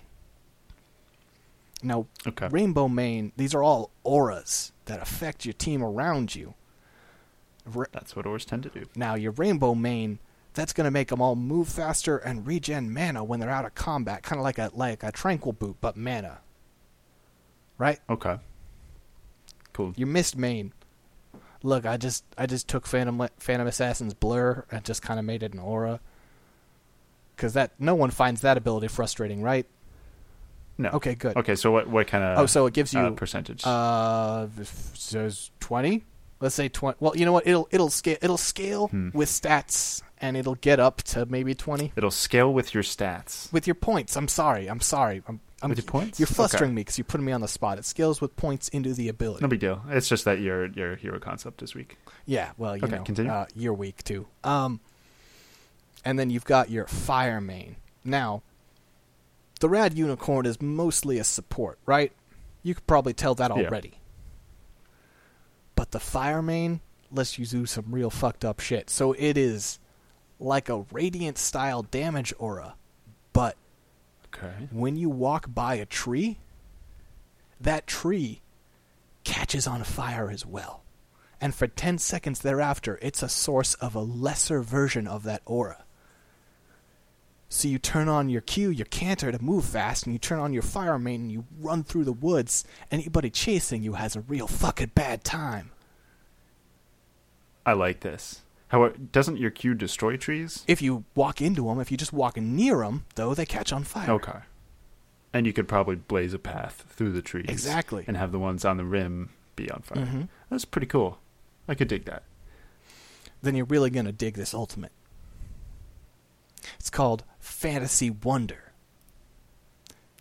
Now, 1.82 2.06
Okay. 2.26 2.48
Rainbow 2.48 2.88
Main, 2.88 3.32
these 3.36 3.54
are 3.54 3.62
all 3.62 3.90
auras 4.04 4.72
that 4.86 5.02
affect 5.02 5.44
your 5.44 5.52
team 5.52 5.82
around 5.82 6.34
you. 6.34 6.54
Ra- 7.66 7.84
That's 7.92 8.16
what 8.16 8.24
auras 8.24 8.46
tend 8.46 8.62
to 8.62 8.70
do. 8.70 8.86
now, 8.96 9.16
your 9.16 9.32
Rainbow 9.32 9.74
Main, 9.74 10.18
that's 10.54 10.72
going 10.72 10.86
to 10.86 10.90
make 10.90 11.08
them 11.08 11.20
all 11.20 11.36
move 11.36 11.68
faster 11.68 12.16
and 12.16 12.46
regen 12.46 12.90
mana 12.90 13.22
when 13.22 13.38
they're 13.38 13.50
out 13.50 13.66
of 13.66 13.74
combat, 13.74 14.22
kind 14.22 14.38
of 14.38 14.44
like 14.44 14.56
a 14.56 14.70
like 14.72 15.02
a 15.02 15.12
Tranquil 15.12 15.52
Boot, 15.52 15.76
but 15.82 15.94
mana. 15.94 16.38
Right? 17.76 17.98
Okay. 18.08 18.38
Cool. 19.74 19.92
Your 19.96 20.08
Mist 20.08 20.38
Main, 20.38 20.72
look, 21.64 21.84
I 21.86 21.96
just 21.96 22.24
I 22.38 22.46
just 22.46 22.68
took 22.68 22.86
Phantom 22.86 23.26
Phantom 23.38 23.66
Assassin's 23.66 24.14
blur 24.14 24.64
and 24.70 24.84
just 24.84 25.02
kind 25.02 25.18
of 25.18 25.26
made 25.26 25.42
it 25.42 25.52
an 25.52 25.58
aura. 25.58 25.98
Because 27.34 27.54
that 27.54 27.72
no 27.80 27.96
one 27.96 28.10
finds 28.10 28.42
that 28.42 28.56
ability 28.56 28.86
frustrating, 28.86 29.42
right? 29.42 29.66
No. 30.78 30.90
Okay, 30.90 31.14
good. 31.16 31.36
Okay, 31.36 31.56
so 31.56 31.72
what 31.72 31.88
what 31.88 32.06
kind 32.06 32.22
of 32.22 32.38
Oh, 32.38 32.46
so 32.46 32.66
it 32.66 32.74
gives 32.74 32.92
you 32.94 33.00
uh, 33.00 33.10
percentage? 33.10 33.62
Uh, 33.64 34.46
says 34.94 35.50
twenty. 35.58 36.04
Let's 36.40 36.54
say 36.54 36.68
twenty. 36.68 36.96
Well, 37.00 37.16
you 37.16 37.24
know 37.24 37.32
what? 37.32 37.46
It'll 37.46 37.66
it'll 37.72 37.90
scale. 37.90 38.18
It'll 38.22 38.36
scale 38.36 38.88
Hmm. 38.88 39.10
with 39.14 39.28
stats, 39.28 40.02
and 40.18 40.36
it'll 40.36 40.56
get 40.56 40.78
up 40.80 41.02
to 41.04 41.26
maybe 41.26 41.54
twenty 41.54 41.92
It'll 41.96 42.10
scale 42.10 42.52
with 42.52 42.74
your 42.74 42.82
stats. 42.82 43.52
with 43.52 43.66
your 43.66 43.74
points. 43.76 44.16
I'm 44.16 44.28
sorry. 44.28 44.68
I'm 44.68 44.80
sorry. 44.80 45.22
I'm. 45.28 45.40
I'm 45.64 45.70
With 45.70 45.78
your 45.78 45.86
points? 45.86 46.20
You're 46.20 46.26
flustering 46.26 46.68
Okay. 46.70 46.74
me 46.74 46.80
because 46.80 46.98
you're 46.98 47.04
putting 47.06 47.24
me 47.24 47.32
on 47.32 47.40
the 47.40 47.48
spot. 47.48 47.78
It 47.78 47.84
scales 47.86 48.20
with 48.20 48.36
points 48.36 48.68
into 48.68 48.92
the 48.92 49.08
ability. 49.08 49.40
No 49.42 49.48
big 49.48 49.60
deal. 49.60 49.82
It's 49.88 50.08
just 50.08 50.24
that 50.26 50.38
your 50.40 50.66
your 50.66 50.96
hero 50.96 51.18
concept 51.18 51.62
is 51.62 51.74
weak. 51.74 51.96
Yeah, 52.26 52.50
well, 52.58 52.76
you 52.76 52.84
Okay, 52.84 52.96
know, 52.96 53.02
continue. 53.02 53.32
Uh, 53.32 53.46
you're 53.54 53.72
weak 53.74 54.04
too. 54.04 54.26
Um, 54.44 54.80
and 56.04 56.18
then 56.18 56.28
you've 56.30 56.44
got 56.44 56.68
your 56.70 56.86
fire 56.86 57.40
main. 57.40 57.76
Now, 58.04 58.42
the 59.60 59.68
rad 59.70 59.94
unicorn 59.94 60.44
is 60.46 60.60
mostly 60.60 61.18
a 61.18 61.24
support, 61.24 61.78
right? 61.86 62.12
You 62.62 62.74
could 62.74 62.86
probably 62.86 63.14
tell 63.14 63.34
that 63.36 63.50
Yeah. 63.56 63.64
already. 63.64 63.94
But 65.74 65.90
the 65.92 66.00
fire 66.00 66.42
main 66.42 66.80
lets 67.10 67.38
you 67.38 67.46
do 67.46 67.66
some 67.66 67.86
real 67.88 68.10
fucked 68.10 68.44
up 68.44 68.60
shit. 68.60 68.90
So 68.90 69.12
it 69.12 69.36
is 69.38 69.78
like 70.38 70.68
a 70.68 70.84
radiant 70.92 71.38
style 71.38 71.82
damage 71.82 72.32
aura, 72.38 72.74
but 73.32 73.56
Okay. 74.36 74.68
when 74.70 74.96
you 74.96 75.08
walk 75.08 75.46
by 75.52 75.76
a 75.76 75.86
tree, 75.86 76.38
that 77.60 77.86
tree 77.86 78.42
catches 79.22 79.66
on 79.66 79.82
fire 79.84 80.30
as 80.30 80.44
well. 80.44 80.82
And 81.40 81.54
for 81.54 81.66
10 81.66 81.98
seconds 81.98 82.40
thereafter, 82.40 82.98
it's 83.02 83.22
a 83.22 83.28
source 83.28 83.74
of 83.74 83.94
a 83.94 84.00
lesser 84.00 84.62
version 84.62 85.06
of 85.06 85.24
that 85.24 85.42
aura. 85.44 85.84
So 87.48 87.68
you 87.68 87.78
turn 87.78 88.08
on 88.08 88.28
your 88.28 88.40
cue, 88.40 88.70
your 88.70 88.86
canter 88.86 89.30
to 89.30 89.42
move 89.42 89.64
fast, 89.64 90.04
and 90.04 90.12
you 90.12 90.18
turn 90.18 90.40
on 90.40 90.52
your 90.52 90.62
fire 90.62 90.98
main 90.98 91.22
and 91.22 91.32
you 91.32 91.44
run 91.60 91.84
through 91.84 92.04
the 92.04 92.12
woods. 92.12 92.64
Anybody 92.90 93.30
chasing 93.30 93.82
you 93.82 93.92
has 93.92 94.16
a 94.16 94.20
real 94.22 94.48
fucking 94.48 94.92
bad 94.94 95.22
time. 95.22 95.70
I 97.64 97.74
like 97.74 98.00
this. 98.00 98.40
How 98.74 98.88
doesn't 98.88 99.36
your 99.36 99.52
Q 99.52 99.74
destroy 99.74 100.16
trees? 100.16 100.64
If 100.66 100.82
you 100.82 101.04
walk 101.14 101.40
into 101.40 101.66
them, 101.66 101.78
if 101.78 101.92
you 101.92 101.96
just 101.96 102.12
walk 102.12 102.36
near 102.36 102.78
them, 102.78 103.04
though, 103.14 103.32
they 103.32 103.46
catch 103.46 103.72
on 103.72 103.84
fire. 103.84 104.10
Okay. 104.10 104.38
And 105.32 105.46
you 105.46 105.52
could 105.52 105.68
probably 105.68 105.94
blaze 105.94 106.34
a 106.34 106.40
path 106.40 106.84
through 106.88 107.12
the 107.12 107.22
trees. 107.22 107.46
Exactly. 107.48 108.02
And 108.08 108.16
have 108.16 108.32
the 108.32 108.38
ones 108.40 108.64
on 108.64 108.76
the 108.76 108.84
rim 108.84 109.30
be 109.54 109.70
on 109.70 109.82
fire. 109.82 110.04
Mhm. 110.04 110.28
That's 110.50 110.64
pretty 110.64 110.88
cool. 110.88 111.20
I 111.68 111.76
could 111.76 111.86
dig 111.86 112.04
that. 112.06 112.24
then 113.42 113.54
you're 113.54 113.66
really 113.66 113.90
going 113.90 114.06
to 114.06 114.12
dig 114.12 114.34
this 114.34 114.54
ultimate. 114.54 114.90
It's 116.80 116.88
called 116.90 117.22
Fantasy 117.38 118.08
Wonder. 118.08 118.72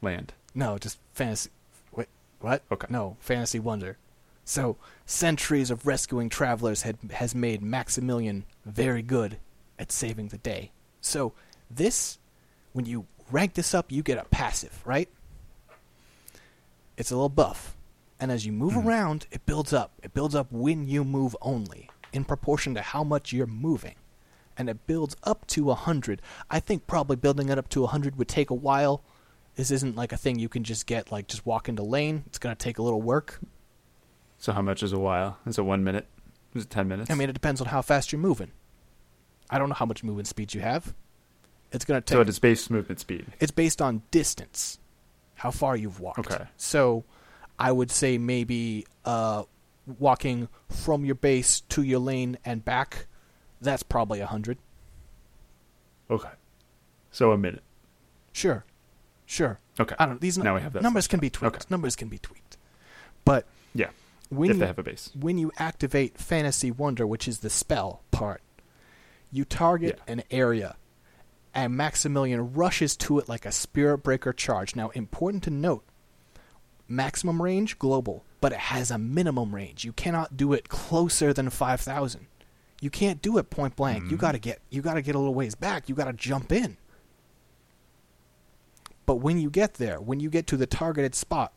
Land. 0.02 0.34
No, 0.54 0.78
just 0.78 1.00
Fantasy. 1.14 1.50
Wait, 1.94 2.10
what? 2.42 2.64
Okay. 2.70 2.88
No, 2.90 3.16
Fantasy 3.22 3.60
Wonder. 3.60 3.98
So, 4.46 4.78
centuries 5.06 5.72
of 5.72 5.86
rescuing 5.88 6.30
travelers 6.30 6.82
had, 6.82 6.98
has 7.12 7.34
made 7.34 7.62
Maximilian 7.62 8.44
very 8.66 9.02
good 9.02 9.38
at 9.80 9.92
saving 9.92 10.28
the 10.30 10.38
day. 10.38 10.72
So, 11.02 11.34
this, 11.72 12.18
when 12.74 12.86
you 12.86 13.06
rank 13.32 13.54
this 13.54 13.74
up, 13.74 13.92
you 13.92 14.04
get 14.04 14.18
a 14.18 14.26
passive, 14.26 14.82
right? 14.86 15.10
It's 16.98 17.12
a 17.12 17.16
little 17.16 17.30
buff. 17.30 17.76
And 18.20 18.32
as 18.32 18.46
you 18.46 18.52
move 18.52 18.74
Mhm. 18.74 18.86
around, 18.86 19.28
it 19.32 19.46
builds 19.46 19.74
up. 19.74 19.94
It 20.04 20.14
builds 20.14 20.36
up 20.36 20.52
when 20.52 20.88
you 20.88 21.04
move 21.04 21.36
only, 21.42 21.90
in 22.12 22.24
proportion 22.26 22.74
to 22.76 22.82
how 22.82 23.04
much 23.04 23.34
you're 23.34 23.48
moving. 23.48 23.96
And 24.58 24.70
it 24.70 24.86
builds 24.86 25.16
up 25.24 25.48
to 25.48 25.72
100. 25.72 26.22
I 26.50 26.60
think 26.60 26.86
probably 26.86 27.16
building 27.16 27.50
it 27.50 27.58
up 27.58 27.70
to 27.70 27.84
100 27.84 28.18
would 28.18 28.28
take 28.28 28.50
a 28.50 28.54
while. 28.56 29.02
This 29.56 29.72
isn't 29.72 29.96
like 29.96 30.12
a 30.12 30.18
thing 30.18 30.38
you 30.38 30.50
can 30.50 30.64
just 30.64 30.86
get, 30.86 31.12
like, 31.12 31.28
just 31.28 31.46
walk 31.46 31.68
into 31.68 31.82
lane. 31.84 32.24
It's 32.28 32.38
going 32.38 32.56
to 32.56 32.64
take 32.64 32.78
a 32.78 32.84
little 32.84 33.02
work. 33.02 33.40
So 34.44 34.52
how 34.52 34.62
much 34.62 34.84
is 34.84 34.92
a 34.92 35.00
while? 35.00 35.38
Is 35.46 35.58
it 35.58 35.62
one 35.62 35.86
minute? 35.86 36.06
Is 36.54 36.66
it 36.66 36.70
ten 36.70 36.90
minutes? 36.90 37.10
I 37.10 37.14
mean, 37.16 37.30
it 37.30 37.34
depends 37.34 37.62
on 37.62 37.68
how 37.68 37.82
fast 37.82 38.12
you're 38.12 38.20
moving. 38.20 38.52
I 39.50 39.58
don't 39.58 39.70
know 39.70 39.76
how 39.76 39.86
much 39.86 40.04
movement 40.04 40.28
speed 40.28 40.54
you 40.54 40.60
have. 40.60 40.94
It's 41.72 41.86
going 41.86 42.02
to 42.02 42.06
take. 42.06 42.18
so 42.18 42.20
it 42.20 42.28
is 42.28 42.40
based 42.40 42.70
movement 42.70 43.00
speed. 43.00 43.26
it's 43.40 43.54
based 43.54 43.82
on 43.82 44.02
distance, 44.12 44.80
how 45.36 45.50
far 45.50 45.78
you've 45.78 46.02
walked. 46.02 46.20
Okay. 46.20 46.44
So, 46.58 47.06
I 47.58 47.72
would 47.72 47.90
say 47.90 48.18
maybe 48.18 48.86
uh, 49.06 49.44
walking 49.98 50.50
from 50.68 51.06
your 51.06 51.16
base 51.16 51.62
to 51.70 51.82
your 51.82 52.00
lane 52.00 52.38
and 52.44 52.66
back. 52.66 53.08
That's 53.62 53.82
probably 53.82 54.20
a 54.20 54.28
hundred. 54.28 54.58
Okay. 56.12 56.32
So 57.12 57.32
a 57.32 57.38
minute. 57.38 57.64
Sure, 58.34 58.66
sure. 59.26 59.62
Okay. 59.80 59.96
I 59.98 60.06
don't. 60.06 60.20
These 60.20 60.38
Now 60.38 60.56
we 60.56 60.62
have 60.62 60.74
that 60.74 60.84
numbers 60.84 61.08
can 61.08 61.22
be 61.22 61.30
tweaked. 61.30 61.56
Okay. 61.56 61.66
Numbers 61.70 61.96
can 61.96 62.10
be 62.10 62.18
tweaked. 62.18 62.58
But 63.24 63.48
Yeah. 63.74 63.92
When 64.30 64.50
if 64.50 64.56
you, 64.56 64.60
they 64.62 64.68
have 64.68 64.80
a 64.80 64.84
base. 64.84 65.12
when 65.20 65.38
you 65.38 65.52
activate 65.58 66.18
Fantasy 66.18 66.72
Wonder, 66.72 67.06
which 67.06 67.28
is 67.28 67.40
the 67.40 67.50
spell 67.50 68.02
part, 68.12 68.42
you 69.32 69.46
target 69.46 70.00
Yeah. 70.08 70.14
an 70.14 70.24
area, 70.32 70.76
and 71.54 71.76
Maximilian 71.78 72.54
rushes 72.54 72.96
to 72.98 73.20
it 73.20 73.30
like 73.30 73.46
a 73.46 73.52
Spirit 73.52 74.00
Breaker 74.00 74.34
charge. 74.34 74.76
Now, 74.76 74.90
important 74.90 75.44
to 75.44 75.50
note 75.52 75.84
maximum 76.88 77.42
range, 77.42 77.80
global, 77.80 78.24
but 78.42 78.52
it 78.52 78.60
has 78.60 78.92
a 78.92 78.98
minimum 78.98 79.54
range. 79.56 79.86
You 79.86 79.94
cannot 79.94 80.36
do 80.36 80.52
it 80.54 80.68
closer 80.70 81.32
than 81.34 81.50
5,000. 81.50 82.28
You 82.82 82.90
can't 82.90 83.22
do 83.22 83.38
it 83.38 83.50
point 83.50 83.76
blank. 83.78 84.12
You 84.12 84.18
Mhm. 84.18 84.20
gotta 84.20 84.40
get 84.40 84.62
you 84.70 84.82
gotta 84.82 85.02
get 85.02 85.16
a 85.16 85.18
little 85.20 85.34
ways 85.34 85.56
back. 85.56 85.88
You 85.88 85.96
gotta 85.96 86.12
jump 86.14 86.52
in. 86.52 86.76
But 89.06 89.16
when 89.16 89.38
you 89.38 89.50
get 89.50 89.76
there, 89.76 90.00
when 90.02 90.20
you 90.20 90.30
get 90.30 90.48
to 90.48 90.58
the 90.58 90.66
targeted 90.68 91.16
spot, 91.16 91.54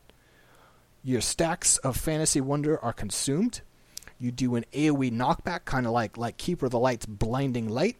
your 1.07 1.20
stacks 1.20 1.78
of 1.78 1.96
Fantasy 1.96 2.40
Wonder 2.40 2.82
are 2.82 2.92
consumed. 2.92 3.61
You 4.18 4.32
do 4.32 4.57
an 4.57 4.64
AoE 4.72 5.12
knockback, 5.12 5.64
kind 5.64 5.86
of 5.86 5.92
like 5.92 6.16
like 6.16 6.36
Keeper 6.36 6.66
of 6.66 6.72
the 6.72 6.78
Light's 6.78 7.07
blinding 7.07 7.68
light, 7.68 7.96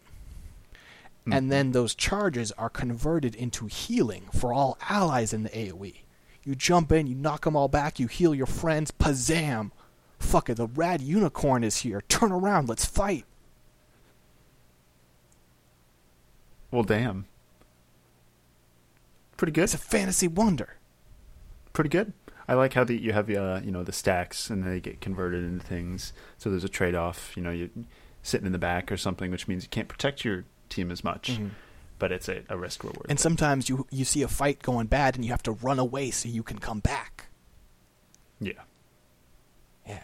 and 1.25 1.47
Mhm. 1.47 1.49
then 1.49 1.71
those 1.71 1.95
charges 1.95 2.51
are 2.53 2.69
converted 2.69 3.33
into 3.33 3.67
healing 3.67 4.25
for 4.33 4.51
all 4.51 4.77
allies 4.89 5.31
in 5.31 5.43
the 5.43 5.57
AoE. 5.57 6.03
You 6.43 6.55
jump 6.55 6.91
in, 6.91 7.07
you 7.07 7.15
knock 7.15 7.45
them 7.45 7.55
all 7.55 7.67
back, 7.67 7.99
you 7.99 8.07
heal 8.07 8.35
your 8.35 8.45
friends. 8.45 8.91
Pazam! 8.91 9.71
Fuck 10.19 10.49
it, 10.49 10.55
the 10.55 10.67
rad 10.67 11.01
unicorn 11.01 11.63
is 11.63 11.77
here. 11.77 12.01
Turn 12.09 12.31
around, 12.31 12.67
let's 12.67 12.85
fight. 12.85 13.25
Well, 16.71 16.83
damn. 16.83 17.27
Pretty 19.37 19.51
good. 19.53 19.65
It's 19.65 19.73
a 19.73 19.77
fantasy 19.77 20.27
wonder. 20.27 20.75
Pretty 21.71 21.89
good. 21.89 22.11
I 22.47 22.53
like 22.53 22.73
how 22.73 22.83
the 22.83 22.95
you 22.97 23.11
have 23.13 23.29
uh, 23.29 23.59
you 23.63 23.71
know 23.71 23.83
the 23.83 23.91
stacks 23.91 24.49
and 24.49 24.63
they 24.63 24.79
get 24.79 25.01
converted 25.01 25.43
into 25.43 25.65
things. 25.65 26.13
So 26.37 26.49
there's 26.49 26.63
a 26.63 26.69
trade 26.69 26.95
off. 26.95 27.35
You 27.35 27.43
know, 27.43 27.51
you're 27.51 27.69
sitting 28.23 28.45
in 28.45 28.51
the 28.53 28.57
back 28.59 28.91
or 28.91 28.97
something, 28.97 29.31
which 29.31 29.47
means 29.47 29.63
you 29.63 29.69
can't 29.69 29.87
protect 29.87 30.23
your 30.23 30.45
team 30.69 30.91
as 30.91 31.03
much. 31.03 31.37
Mhm. 31.39 31.51
But 31.99 32.11
it's 32.11 32.29
a, 32.29 32.43
a 32.47 32.57
risk 32.57 32.83
reward. 32.83 33.07
And 33.09 33.19
sometimes 33.19 33.69
you 33.69 33.85
you 33.91 34.05
see 34.05 34.21
a 34.21 34.27
fight 34.27 34.61
going 34.61 34.87
bad 34.87 35.15
and 35.15 35.25
you 35.25 35.31
have 35.31 35.43
to 35.43 35.51
run 35.51 35.79
away 35.79 36.11
so 36.11 36.29
you 36.29 36.43
can 36.43 36.59
come 36.59 36.79
back. 36.79 37.27
yeah, 38.39 38.53
Yeah. 39.87 40.03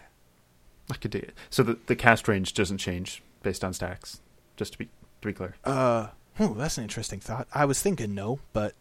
I 0.90 0.96
could 0.96 1.12
dig 1.12 1.24
it. 1.24 1.34
So 1.50 1.64
the 1.64 1.78
the 1.86 1.96
cast 1.96 2.28
range 2.28 2.54
doesn't 2.54 2.80
change 2.80 3.22
based 3.44 3.64
on 3.64 3.74
stacks. 3.74 4.22
Just 4.58 4.74
to 4.74 4.78
be 4.80 4.86
to 5.22 5.28
be 5.28 5.34
clear. 5.34 5.56
Uh, 5.64 6.08
hmm, 6.38 6.58
that's 6.58 6.78
an 6.78 6.84
interesting 6.84 7.20
thought. 7.20 7.48
I 7.54 7.66
was 7.66 7.80
thinking 7.82 8.14
no, 8.16 8.40
but 8.54 8.74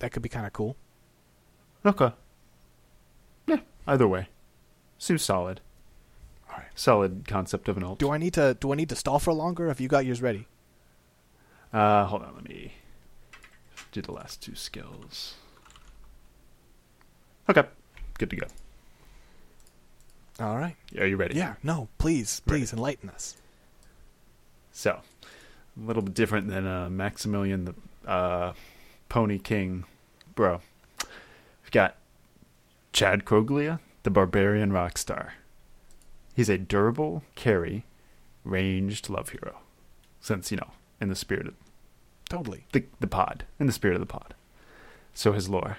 that 0.00 0.10
could 0.12 0.22
be 0.22 0.28
kind 0.28 0.46
of 0.46 0.52
cool. 0.52 0.76
Okay. 1.84 2.12
Either 3.86 4.06
way, 4.06 4.28
seems 4.98 5.22
solid. 5.22 5.60
All 6.50 6.56
right. 6.58 6.66
Solid 6.74 7.26
concept 7.26 7.68
of 7.68 7.76
an 7.76 7.84
ult. 7.84 7.98
Do 7.98 8.10
I 8.10 8.18
need 8.18 8.34
to 8.34 8.56
do 8.60 8.72
I 8.72 8.76
need 8.76 8.88
to 8.90 8.96
stall 8.96 9.18
for 9.18 9.32
longer? 9.32 9.68
Have 9.68 9.80
you 9.80 9.88
got 9.88 10.04
yours 10.06 10.22
ready? 10.22 10.46
Uh, 11.72 12.04
hold 12.04 12.22
on, 12.22 12.34
let 12.34 12.44
me 12.48 12.74
do 13.92 14.02
the 14.02 14.12
last 14.12 14.42
two 14.42 14.54
skills. 14.54 15.34
Okay, 17.48 17.64
good 18.18 18.30
to 18.30 18.36
go. 18.36 18.46
All 20.40 20.56
right. 20.56 20.76
Are 20.98 21.06
you 21.06 21.16
ready? 21.16 21.36
Yeah. 21.36 21.54
No. 21.62 21.88
Please, 21.98 22.40
Ready. 22.46 22.60
please 22.62 22.72
enlighten 22.72 23.10
us. 23.10 23.36
So, 24.72 25.00
a 25.76 25.86
little 25.86 26.02
bit 26.02 26.14
different 26.14 26.48
than 26.48 26.66
uh, 26.66 26.88
Maximilian 26.88 27.64
the 27.66 28.10
uh, 28.10 28.52
Pony 29.08 29.38
King, 29.38 29.84
bro. 30.34 30.60
We've 31.62 31.70
got 31.70 31.96
Chad 32.92 33.24
Kroglia, 33.24 33.80
the 34.02 34.10
Barbarian 34.10 34.72
rock 34.72 34.98
star. 34.98 35.34
He's 36.34 36.48
a 36.48 36.58
durable 36.58 37.22
carry, 37.34 37.84
ranged 38.44 39.08
love 39.08 39.30
hero. 39.30 39.60
Since 40.20 40.50
you 40.50 40.58
know, 40.58 40.70
in 41.00 41.08
the 41.08 41.16
spirit 41.16 41.46
of 41.46 41.54
Totally. 42.28 42.64
the 42.72 42.84
the 43.00 43.06
pod, 43.06 43.44
in 43.58 43.66
the 43.66 43.72
spirit 43.72 43.94
of 43.94 44.00
the 44.00 44.06
pod. 44.06 44.34
So 45.14 45.32
his 45.32 45.48
lore. 45.48 45.78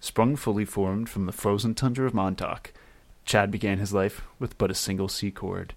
Sprung 0.00 0.36
fully 0.36 0.64
formed 0.64 1.08
from 1.08 1.26
the 1.26 1.32
frozen 1.32 1.74
tundra 1.74 2.06
of 2.06 2.14
Montauk, 2.14 2.72
Chad 3.24 3.50
began 3.50 3.78
his 3.78 3.94
life 3.94 4.22
with 4.38 4.58
but 4.58 4.70
a 4.70 4.74
single 4.74 5.08
C 5.08 5.30
chord. 5.30 5.74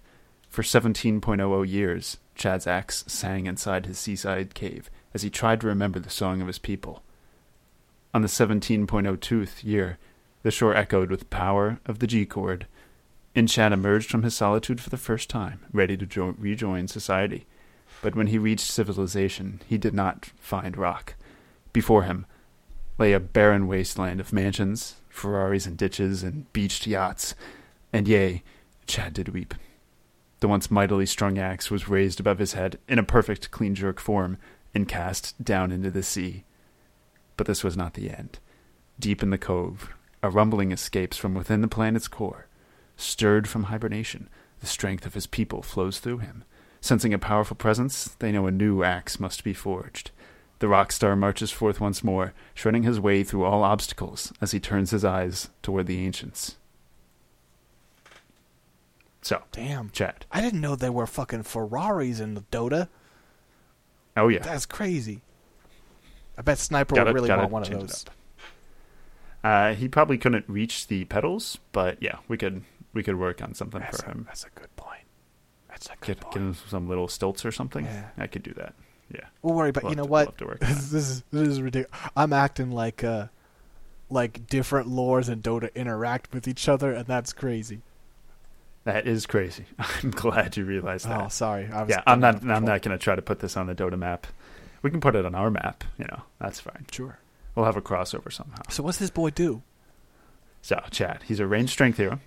For 0.48 0.62
17.00 0.62 1.68
years, 1.68 2.18
Chad's 2.34 2.66
axe 2.66 3.04
sang 3.06 3.46
inside 3.46 3.86
his 3.86 3.98
seaside 3.98 4.54
cave 4.54 4.90
as 5.14 5.22
he 5.22 5.30
tried 5.30 5.60
to 5.62 5.66
remember 5.66 5.98
the 5.98 6.10
song 6.10 6.40
of 6.40 6.46
his 6.46 6.58
people. 6.58 7.02
On 8.12 8.22
the 8.22 8.28
17.02th 8.28 9.64
year, 9.64 9.98
the 10.42 10.50
shore 10.50 10.74
echoed 10.74 11.10
with 11.10 11.20
the 11.20 11.26
power 11.26 11.80
of 11.86 11.98
the 11.98 12.06
G 12.06 12.24
chord, 12.24 12.66
and 13.34 13.48
Chad 13.48 13.72
emerged 13.72 14.10
from 14.10 14.22
his 14.22 14.34
solitude 14.34 14.80
for 14.80 14.90
the 14.90 14.96
first 14.96 15.28
time, 15.30 15.60
ready 15.72 15.96
to 15.96 16.06
jo- 16.06 16.34
rejoin 16.38 16.88
society. 16.88 17.46
But 18.02 18.14
when 18.14 18.28
he 18.28 18.38
reached 18.38 18.70
civilization, 18.70 19.60
he 19.66 19.78
did 19.78 19.94
not 19.94 20.30
find 20.40 20.76
rock. 20.76 21.14
Before 21.72 22.04
him 22.04 22.26
lay 22.98 23.12
a 23.12 23.20
barren 23.20 23.66
wasteland 23.66 24.20
of 24.20 24.32
mansions, 24.32 24.96
Ferraris 25.08 25.66
and 25.66 25.76
ditches, 25.76 26.22
and 26.22 26.52
beached 26.52 26.86
yachts. 26.86 27.34
And 27.92 28.08
yea, 28.08 28.42
Chad 28.86 29.14
did 29.14 29.28
weep. 29.28 29.54
The 30.40 30.48
once 30.48 30.70
mightily 30.70 31.06
strung 31.06 31.38
axe 31.38 31.70
was 31.70 31.88
raised 31.88 32.20
above 32.20 32.38
his 32.38 32.52
head 32.52 32.78
in 32.88 32.98
a 32.98 33.04
perfect 33.04 33.50
clean 33.50 33.74
jerk 33.74 33.98
form 33.98 34.38
and 34.74 34.88
cast 34.88 35.42
down 35.42 35.72
into 35.72 35.90
the 35.90 36.02
sea. 36.02 36.44
But 37.36 37.46
this 37.46 37.64
was 37.64 37.76
not 37.76 37.94
the 37.94 38.10
end. 38.10 38.38
Deep 38.98 39.22
in 39.22 39.30
the 39.30 39.38
cove, 39.38 39.90
a 40.22 40.30
rumbling 40.30 40.72
escapes 40.72 41.16
from 41.16 41.34
within 41.34 41.60
the 41.60 41.68
planet's 41.68 42.08
core. 42.08 42.46
Stirred 42.96 43.48
from 43.48 43.64
hibernation, 43.64 44.28
the 44.60 44.66
strength 44.66 45.06
of 45.06 45.14
his 45.14 45.26
people 45.26 45.62
flows 45.62 45.98
through 46.00 46.18
him. 46.18 46.44
Sensing 46.80 47.12
a 47.14 47.18
powerful 47.18 47.56
presence, 47.56 48.16
they 48.18 48.32
know 48.32 48.46
a 48.46 48.50
new 48.50 48.82
axe 48.82 49.18
must 49.20 49.44
be 49.44 49.52
forged. 49.52 50.10
The 50.60 50.68
rock 50.68 50.90
star 50.90 51.14
marches 51.14 51.52
forth 51.52 51.80
once 51.80 52.02
more, 52.02 52.34
shredding 52.54 52.82
his 52.82 52.98
way 52.98 53.22
through 53.22 53.44
all 53.44 53.62
obstacles 53.62 54.32
as 54.40 54.50
he 54.50 54.58
turns 54.58 54.90
his 54.90 55.04
eyes 55.04 55.50
toward 55.62 55.86
the 55.86 56.04
ancients. 56.04 56.56
So, 59.22 59.42
Damn. 59.52 59.90
Chad. 59.90 60.26
I 60.32 60.40
didn't 60.40 60.60
know 60.60 60.74
there 60.74 60.92
were 60.92 61.06
fucking 61.06 61.42
Ferraris 61.44 62.18
in 62.20 62.34
the 62.34 62.40
Dota. 62.52 62.88
Oh 64.16 64.28
yeah, 64.28 64.40
That's 64.40 64.66
crazy. 64.66 65.20
I 66.36 66.42
bet 66.42 66.58
Sniper 66.58 66.94
Gotta- 66.94 67.12
would 67.12 67.14
really 67.14 67.28
want 67.28 67.50
one 67.50 67.62
of 67.62 67.70
those. 67.70 68.04
Uh, 69.44 69.74
he 69.74 69.88
probably 69.88 70.18
couldn't 70.18 70.44
reach 70.48 70.88
the 70.88 71.04
pedals, 71.04 71.58
but 71.72 72.02
yeah, 72.02 72.16
we 72.28 72.36
could 72.36 72.62
we 72.92 73.02
could 73.02 73.16
work 73.18 73.40
on 73.42 73.54
something 73.54 73.80
That's 73.80 74.00
for 74.02 74.06
a, 74.08 74.12
him. 74.12 74.24
that's 74.26 74.44
a 74.44 74.50
good 74.60 74.74
point. 74.76 75.02
That's 75.68 75.86
a 75.86 75.90
good 76.00 76.06
Get, 76.06 76.20
point. 76.20 76.34
get 76.34 76.40
him 76.42 76.54
some 76.68 76.88
little 76.88 77.06
stilts 77.08 77.44
or 77.44 77.52
something. 77.52 77.84
Yeah. 77.84 78.08
I 78.18 78.26
could 78.26 78.42
do 78.42 78.52
that. 78.54 78.74
Yeah. 79.14 79.26
We'll 79.42 79.54
worry, 79.54 79.70
but 79.70 79.84
We'll 79.84 79.92
you 79.92 79.96
know 79.96 80.02
to- 80.04 80.08
what? 80.10 80.26
we'll 80.26 80.36
to 80.38 80.46
work 80.46 80.60
this, 80.68 80.90
this 80.90 81.08
is 81.10 81.24
this 81.30 81.48
is 81.48 81.62
ridiculous. 81.62 81.96
I'm 82.16 82.32
acting 82.32 82.70
like 82.72 83.04
uh, 83.04 83.26
like 84.10 84.46
different 84.48 84.88
lores 84.88 85.28
and 85.28 85.42
Dota 85.42 85.72
interact 85.74 86.32
with 86.34 86.48
each 86.48 86.68
other, 86.68 86.92
and 86.92 87.06
that's 87.06 87.32
crazy. 87.32 87.80
That 88.84 89.06
is 89.06 89.26
crazy. 89.26 89.66
I'm 90.02 90.10
glad 90.10 90.56
you 90.56 90.64
realized 90.64 91.06
that. 91.06 91.22
Oh, 91.22 91.28
sorry. 91.28 91.68
I 91.72 91.82
was 91.82 91.90
yeah, 91.90 92.02
I'm 92.06 92.20
not. 92.20 92.36
I'm 92.42 92.64
not 92.64 92.82
going 92.82 92.96
to 92.96 92.98
try 92.98 93.14
to 93.14 93.22
put 93.22 93.38
this 93.40 93.56
on 93.56 93.66
the 93.66 93.74
Dota 93.74 93.98
map. 93.98 94.26
We 94.82 94.90
can 94.90 95.00
put 95.00 95.14
it 95.14 95.24
on 95.26 95.34
our 95.34 95.50
map. 95.50 95.84
You 95.98 96.06
know, 96.06 96.22
that's 96.40 96.58
fine. 96.58 96.86
Sure. 96.90 97.18
We'll 97.58 97.66
have 97.66 97.76
a 97.76 97.82
crossover 97.82 98.32
somehow. 98.32 98.62
So 98.68 98.84
what's 98.84 98.98
this 98.98 99.10
boy 99.10 99.30
do? 99.30 99.62
So, 100.62 100.80
Chad, 100.92 101.24
he's 101.24 101.40
a 101.40 101.46
range 101.46 101.70
strength 101.70 101.98
hero. 101.98 102.20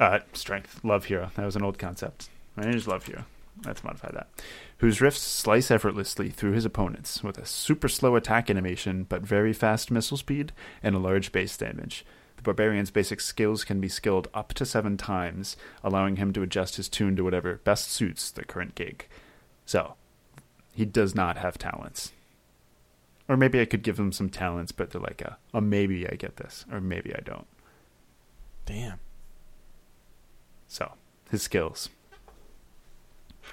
Uh, 0.00 0.18
strength, 0.32 0.80
love 0.82 1.04
hero. 1.04 1.30
That 1.36 1.46
was 1.46 1.54
an 1.54 1.62
old 1.62 1.78
concept. 1.78 2.28
Range 2.56 2.84
love 2.88 3.06
hero. 3.06 3.24
Let's 3.64 3.84
modify 3.84 4.10
that. 4.10 4.26
Whose 4.78 5.00
rifts 5.00 5.22
slice 5.22 5.70
effortlessly 5.70 6.30
through 6.30 6.54
his 6.54 6.64
opponents 6.64 7.22
with 7.22 7.38
a 7.38 7.46
super 7.46 7.86
slow 7.86 8.16
attack 8.16 8.50
animation, 8.50 9.04
but 9.08 9.22
very 9.22 9.52
fast 9.52 9.92
missile 9.92 10.16
speed 10.16 10.50
and 10.82 10.96
a 10.96 10.98
large 10.98 11.30
base 11.30 11.56
damage. 11.56 12.04
The 12.34 12.42
barbarian's 12.42 12.90
basic 12.90 13.20
skills 13.20 13.62
can 13.62 13.80
be 13.80 13.88
skilled 13.88 14.26
up 14.34 14.52
to 14.54 14.66
seven 14.66 14.96
times, 14.96 15.56
allowing 15.84 16.16
him 16.16 16.32
to 16.32 16.42
adjust 16.42 16.74
his 16.74 16.88
tune 16.88 17.14
to 17.14 17.22
whatever 17.22 17.60
best 17.62 17.88
suits 17.92 18.32
the 18.32 18.44
current 18.44 18.74
gig. 18.74 19.06
So, 19.64 19.94
he 20.74 20.84
does 20.84 21.14
not 21.14 21.36
have 21.36 21.56
talents. 21.56 22.10
Or 23.28 23.36
maybe 23.36 23.60
I 23.60 23.64
could 23.64 23.82
give 23.82 23.98
him 23.98 24.12
some 24.12 24.28
talents, 24.28 24.72
but 24.72 24.90
they're 24.90 25.00
like 25.00 25.22
a, 25.22 25.38
a 25.54 25.60
maybe 25.60 26.06
I 26.08 26.14
get 26.16 26.36
this, 26.36 26.64
or 26.70 26.80
maybe 26.80 27.14
I 27.14 27.20
don't. 27.20 27.46
Damn. 28.66 28.98
So, 30.68 30.92
his 31.30 31.42
skills. 31.42 31.88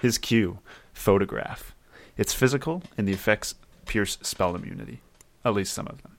His 0.01 0.17
Q, 0.17 0.59
photograph. 0.93 1.75
It's 2.17 2.33
physical, 2.33 2.83
and 2.97 3.07
the 3.07 3.13
effects 3.13 3.55
pierce 3.85 4.17
spell 4.21 4.55
immunity. 4.55 5.01
At 5.45 5.53
least 5.53 5.73
some 5.73 5.87
of 5.87 6.01
them. 6.01 6.17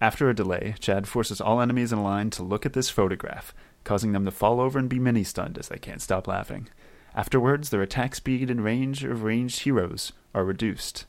After 0.00 0.30
a 0.30 0.34
delay, 0.34 0.74
Chad 0.80 1.06
forces 1.06 1.40
all 1.40 1.60
enemies 1.60 1.92
in 1.92 1.98
a 1.98 2.02
line 2.02 2.30
to 2.30 2.42
look 2.42 2.64
at 2.64 2.72
this 2.72 2.88
photograph, 2.88 3.54
causing 3.84 4.12
them 4.12 4.24
to 4.24 4.30
fall 4.30 4.60
over 4.60 4.78
and 4.78 4.88
be 4.88 4.98
mini 4.98 5.24
stunned 5.24 5.58
as 5.58 5.68
they 5.68 5.78
can't 5.78 6.00
stop 6.00 6.26
laughing. 6.26 6.68
Afterwards, 7.14 7.70
their 7.70 7.82
attack 7.82 8.14
speed 8.14 8.50
and 8.50 8.64
range 8.64 9.04
of 9.04 9.24
ranged 9.24 9.60
heroes 9.60 10.12
are 10.34 10.44
reduced. 10.44 11.04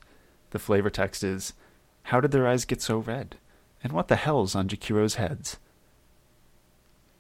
The 0.52 0.60
flavor 0.60 0.90
text 0.90 1.24
is 1.24 1.54
How 2.04 2.22
did 2.22 2.32
their 2.32 2.48
eyes 2.48 2.66
get 2.66 2.82
so 2.82 2.98
red? 3.00 3.38
And 3.84 3.94
what 3.94 4.08
the 4.08 4.16
hell's 4.16 4.56
on 4.56 4.68
Jakiro's 4.68 5.16
heads? 5.16 5.58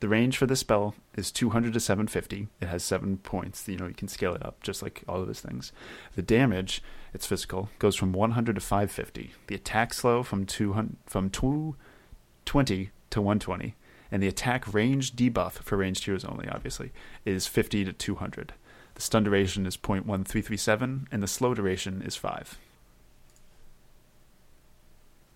The 0.02 0.10
range 0.10 0.36
for 0.36 0.48
this 0.48 0.62
spell 0.62 0.96
is 1.16 1.32
200 1.32 1.74
to 1.74 1.80
750. 1.80 2.48
It 2.60 2.68
has 2.68 2.84
seven 2.84 3.18
points. 3.18 3.68
You 3.68 3.78
know, 3.78 3.88
you 3.88 3.94
can 3.94 4.08
scale 4.08 4.34
it 4.34 4.44
up 4.44 4.62
just 4.64 4.82
like 4.82 5.04
all 5.08 5.22
of 5.22 5.28
his 5.28 5.42
things. 5.42 5.72
The 6.16 6.24
damage, 6.24 6.82
it's 7.14 7.28
physical, 7.28 7.70
goes 7.78 7.96
from 7.96 8.12
100 8.12 8.56
to 8.56 8.62
550. 8.62 9.34
The 9.46 9.56
attack 9.56 9.94
slow 9.94 10.24
from 10.24 10.46
200 10.48 10.96
from 11.06 11.30
220 11.30 12.90
to 13.12 13.22
120, 13.22 13.76
and 14.12 14.24
the 14.24 14.28
attack 14.28 14.74
range 14.74 15.16
debuff 15.16 15.54
for 15.54 15.78
ranged 15.78 16.06
heroes 16.06 16.26
only, 16.26 16.50
obviously, 16.50 16.92
is 17.24 17.46
50 17.46 17.86
to 17.86 17.94
200. 17.94 18.54
The 18.96 19.02
stun 19.02 19.24
duration 19.24 19.68
is 19.68 19.78
0.1337, 19.78 21.06
and 21.12 21.22
the 21.24 21.28
slow 21.28 21.54
duration 21.54 22.02
is 22.02 22.16
five. 22.16 22.58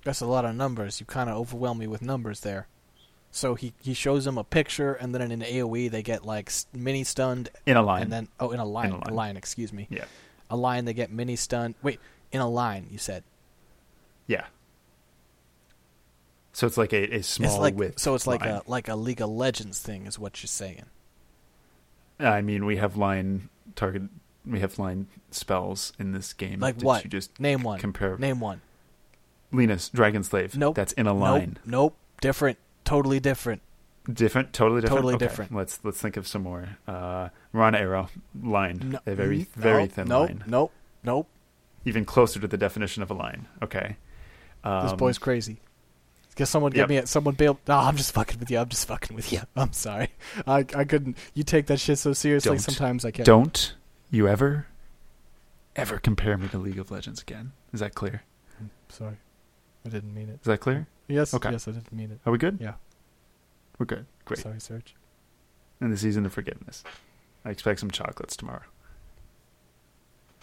That's 0.05 0.21
a 0.21 0.25
lot 0.27 0.45
of 0.45 0.55
numbers. 0.55 1.01
You 1.01 1.05
kind 1.05 1.29
of 1.29 1.35
overwhelm 1.35 1.79
me 1.79 1.87
with 1.87 2.01
numbers 2.01 2.39
there. 2.39 2.67
So 3.31 3.55
he 3.55 3.73
he 3.81 3.93
shows 3.93 4.23
them 4.23 4.37
a 4.37 4.45
picture, 4.45 4.93
and 4.93 5.13
then 5.13 5.21
in 5.21 5.31
an 5.33 5.41
AOE 5.41 5.91
they 5.91 6.01
get 6.01 6.23
like 6.25 6.49
mini 6.73 7.03
stunned, 7.03 7.49
In 7.65 7.75
a 7.75 7.81
line. 7.81 8.03
and 8.03 8.13
then 8.13 8.27
oh 8.39 8.51
in 8.51 8.61
a 8.61 8.65
line, 8.65 8.85
In 8.85 8.91
a 8.93 8.95
line. 8.99 9.09
a 9.09 9.13
line. 9.13 9.35
Excuse 9.37 9.73
me, 9.73 9.87
yeah. 9.89 10.05
a 10.49 10.55
line 10.55 10.85
they 10.85 10.93
get 10.93 11.11
mini 11.11 11.35
stunned. 11.35 11.75
Wait, 11.83 11.99
in 12.31 12.39
a 12.39 12.47
line 12.47 12.87
you 12.89 12.97
said. 12.97 13.23
Yeah. 14.27 14.45
So 16.53 16.65
it's 16.67 16.77
like 16.77 16.93
a, 16.93 17.15
a 17.17 17.21
small 17.23 17.49
it's 17.51 17.59
like 17.59 17.75
width. 17.75 17.99
so 17.99 18.15
it's 18.15 18.25
like 18.27 18.39
line. 18.41 18.49
a 18.51 18.61
like 18.67 18.87
a 18.87 18.95
League 18.95 19.19
of 19.21 19.29
Legends 19.29 19.81
thing 19.81 20.05
is 20.05 20.17
what 20.17 20.41
you're 20.41 20.47
saying. 20.47 20.85
I 22.19 22.41
mean, 22.41 22.65
we 22.65 22.77
have 22.77 22.95
line 22.95 23.49
target. 23.75 24.03
We 24.45 24.61
have 24.61 24.79
line 24.79 25.07
spells 25.31 25.91
in 25.99 26.13
this 26.13 26.31
game. 26.31 26.59
Like 26.61 26.77
that 26.77 26.85
what? 26.85 27.03
You 27.03 27.09
just 27.09 27.37
Name 27.39 27.63
one. 27.63 27.79
compare. 27.79 28.17
Name 28.17 28.39
one. 28.39 28.61
Lina's, 29.51 29.89
Dragon 29.89 30.23
Slave. 30.23 30.57
Nope. 30.57 30.75
That's 30.75 30.93
in 30.93 31.07
a 31.07 31.13
line. 31.13 31.57
Nope. 31.65 31.65
Nope. 31.65 31.97
Different. 32.21 32.57
Totally 32.83 33.19
different. 33.19 33.61
Different. 34.11 34.53
Totally 34.53 34.81
different. 34.81 34.97
Totally 34.97 35.15
Okay, 35.15 35.25
different. 35.25 35.55
Let's 35.55 35.79
let's 35.83 35.99
think 35.99 36.17
of 36.17 36.27
some 36.27 36.43
more. 36.43 36.77
Uh, 36.87 37.29
Rana 37.53 37.79
Arrow 37.79 38.09
line. 38.39 38.91
No, 38.91 38.99
a 39.05 39.15
very 39.15 39.39
mm, 39.39 39.47
very 39.55 39.83
nope, 39.83 39.91
thin 39.91 40.07
nope, 40.07 40.29
line. 40.29 40.43
Nope. 40.45 40.71
Nope. 41.03 41.27
Even 41.85 42.05
closer 42.05 42.39
to 42.39 42.47
the 42.47 42.57
definition 42.57 43.01
of 43.01 43.09
a 43.09 43.13
line. 43.13 43.47
Okay. 43.63 43.97
Um, 44.63 44.83
This 44.83 44.93
boy's 44.93 45.17
crazy. 45.17 45.57
Guess 46.35 46.49
someone 46.49 46.73
yep. 46.73 46.89
give 46.89 47.03
me 47.03 47.05
someone 47.05 47.33
bail. 47.35 47.59
No, 47.67 47.77
I'm 47.77 47.95
just 47.95 48.11
fucking 48.11 48.39
with 48.39 48.51
you. 48.51 48.59
I'm 48.59 48.67
just 48.69 48.87
fucking 48.87 49.15
with 49.15 49.31
you. 49.31 49.41
I'm 49.55 49.73
sorry. 49.73 50.09
I 50.45 50.65
I 50.75 50.83
couldn't. 50.83 51.17
You 51.33 51.43
take 51.43 51.67
that 51.67 51.79
shit 51.79 51.97
so 51.97 52.13
seriously. 52.13 52.49
Don't. 52.51 52.59
Sometimes 52.59 53.05
I 53.05 53.11
can't. 53.11 53.25
Don't 53.25 53.73
you 54.11 54.27
ever, 54.27 54.67
ever 55.75 55.97
compare 55.97 56.37
me 56.37 56.47
to 56.49 56.57
League 56.57 56.77
of 56.77 56.91
Legends 56.91 57.21
again? 57.21 57.53
Is 57.73 57.79
that 57.79 57.95
clear? 57.95 58.23
Sorry. 58.89 59.15
I 59.85 59.89
didn't 59.89 60.13
mean 60.13 60.29
it. 60.29 60.35
Is 60.41 60.45
that 60.45 60.59
clear? 60.59 60.87
Yes. 61.07 61.33
Okay. 61.33 61.51
Yes, 61.51 61.67
I 61.67 61.71
didn't 61.71 61.93
mean 61.93 62.11
it. 62.11 62.19
Are 62.25 62.31
we 62.31 62.37
good? 62.37 62.57
Yeah. 62.59 62.73
We're 63.77 63.85
good. 63.85 64.05
Great. 64.25 64.39
Sorry, 64.39 64.59
Surge. 64.59 64.95
in 65.81 65.91
the 65.91 65.97
season 65.97 66.25
of 66.25 66.33
forgiveness. 66.33 66.83
I 67.43 67.49
expect 67.51 67.79
some 67.81 67.91
chocolates 67.91 68.35
tomorrow. 68.35 68.63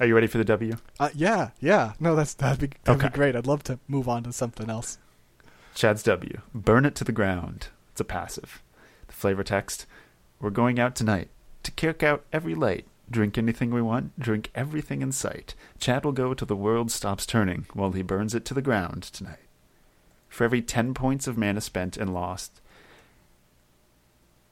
Are 0.01 0.07
you 0.07 0.15
ready 0.15 0.27
for 0.27 0.39
the 0.39 0.45
W? 0.45 0.77
Uh, 1.01 1.11
yeah, 1.15 1.51
yeah. 1.61 1.93
No, 2.01 2.15
that's 2.15 2.35
that'd 2.35 2.59
be 2.61 2.77
that'd 2.85 3.01
Okay. 3.01 3.09
be 3.11 3.15
great. 3.15 3.37
I'd 3.37 3.47
love 3.47 3.63
to 3.65 3.79
move 3.89 4.09
on 4.09 4.23
to 4.25 4.33
something 4.33 4.69
else. 4.71 4.99
Chad's 5.75 6.03
W. 6.03 6.39
Burn 6.55 6.85
it 6.85 6.95
to 6.97 7.05
the 7.05 7.13
ground. 7.13 7.69
It's 7.93 8.01
a 8.01 8.05
passive. 8.05 8.63
The 9.07 9.13
flavor 9.13 9.43
text. 9.45 9.87
We're 10.41 10.51
going 10.51 10.79
out 10.79 10.95
tonight 10.97 11.29
to 11.63 11.71
kick 11.71 12.03
out 12.03 12.25
every 12.33 12.55
light. 12.55 12.87
Drink 13.13 13.37
anything 13.37 13.71
we 13.71 13.83
want. 13.83 14.19
Drink 14.19 14.51
everything 14.55 15.03
in 15.03 15.13
sight. 15.13 15.55
Chad 15.79 16.05
will 16.05 16.13
go 16.13 16.33
till 16.33 16.47
the 16.47 16.57
world 16.57 16.91
stops 16.91 17.27
turning 17.27 17.67
while 17.75 17.93
he 17.93 18.03
burns 18.03 18.35
it 18.35 18.45
to 18.47 18.55
the 18.55 18.63
ground 18.63 19.03
tonight. 19.03 19.39
For 20.29 20.45
every 20.45 20.63
10 20.63 20.95
points 20.95 21.27
of 21.27 21.37
mana 21.37 21.61
spent 21.61 21.97
and 21.99 22.13
lost. 22.15 22.61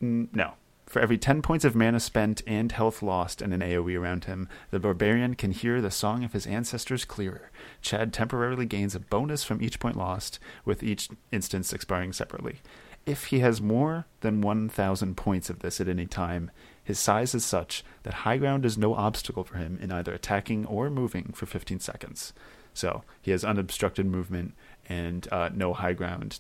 N- 0.01 0.29
No. 0.33 0.53
For 0.87 1.01
every 1.01 1.19
10 1.19 1.41
points 1.41 1.65
of 1.65 1.77
mana 1.77 2.01
spent 2.01 2.43
and 2.49 2.73
health 2.73 3.01
lost 3.01 3.41
in 3.41 3.53
an 3.53 3.61
AoE 3.61 3.99
around 3.99 4.25
him, 4.25 4.49
the 4.73 4.81
barbarian 4.81 5.37
can 5.37 5.53
hear 5.53 5.81
the 5.81 5.91
song 5.91 6.25
of 6.25 6.33
his 6.33 6.49
ancestors 6.49 7.05
clearer. 7.05 7.51
Chad 7.81 8.13
temporarily 8.13 8.67
gains 8.67 8.95
a 8.97 9.01
bonus 9.01 9.45
from 9.45 9.63
each 9.63 9.79
point 9.79 9.97
lost, 9.97 10.41
with 10.65 10.83
each 10.83 11.09
instance 11.31 11.73
expiring 11.73 12.13
separately. 12.13 12.61
If 13.07 13.27
he 13.27 13.39
has 13.39 13.63
more 13.63 14.07
than 14.21 14.41
1,000 14.43 15.17
points 15.17 15.49
of 15.49 15.61
this 15.61 15.81
at 15.81 15.89
any 15.89 16.07
time, 16.07 16.51
his 16.83 16.99
size 16.99 17.35
is 17.35 17.45
such 17.45 17.85
that 18.03 18.15
high 18.15 18.39
ground 18.39 18.65
is 18.65 18.79
no 18.79 18.95
obstacle 18.95 19.45
for 19.45 19.57
him 19.57 19.79
in 19.81 19.93
either 19.93 20.13
attacking 20.13 20.67
or 20.67 20.91
moving 20.91 21.33
for 21.35 21.47
15 21.47 21.81
seconds. 21.81 22.33
So 22.75 23.03
he 23.21 23.31
has 23.31 23.45
unobstructed 23.45 24.07
movement 24.07 24.55
and 24.89 25.29
uh, 25.31 25.51
no 25.55 25.73
high 25.73 25.93
ground 25.93 26.39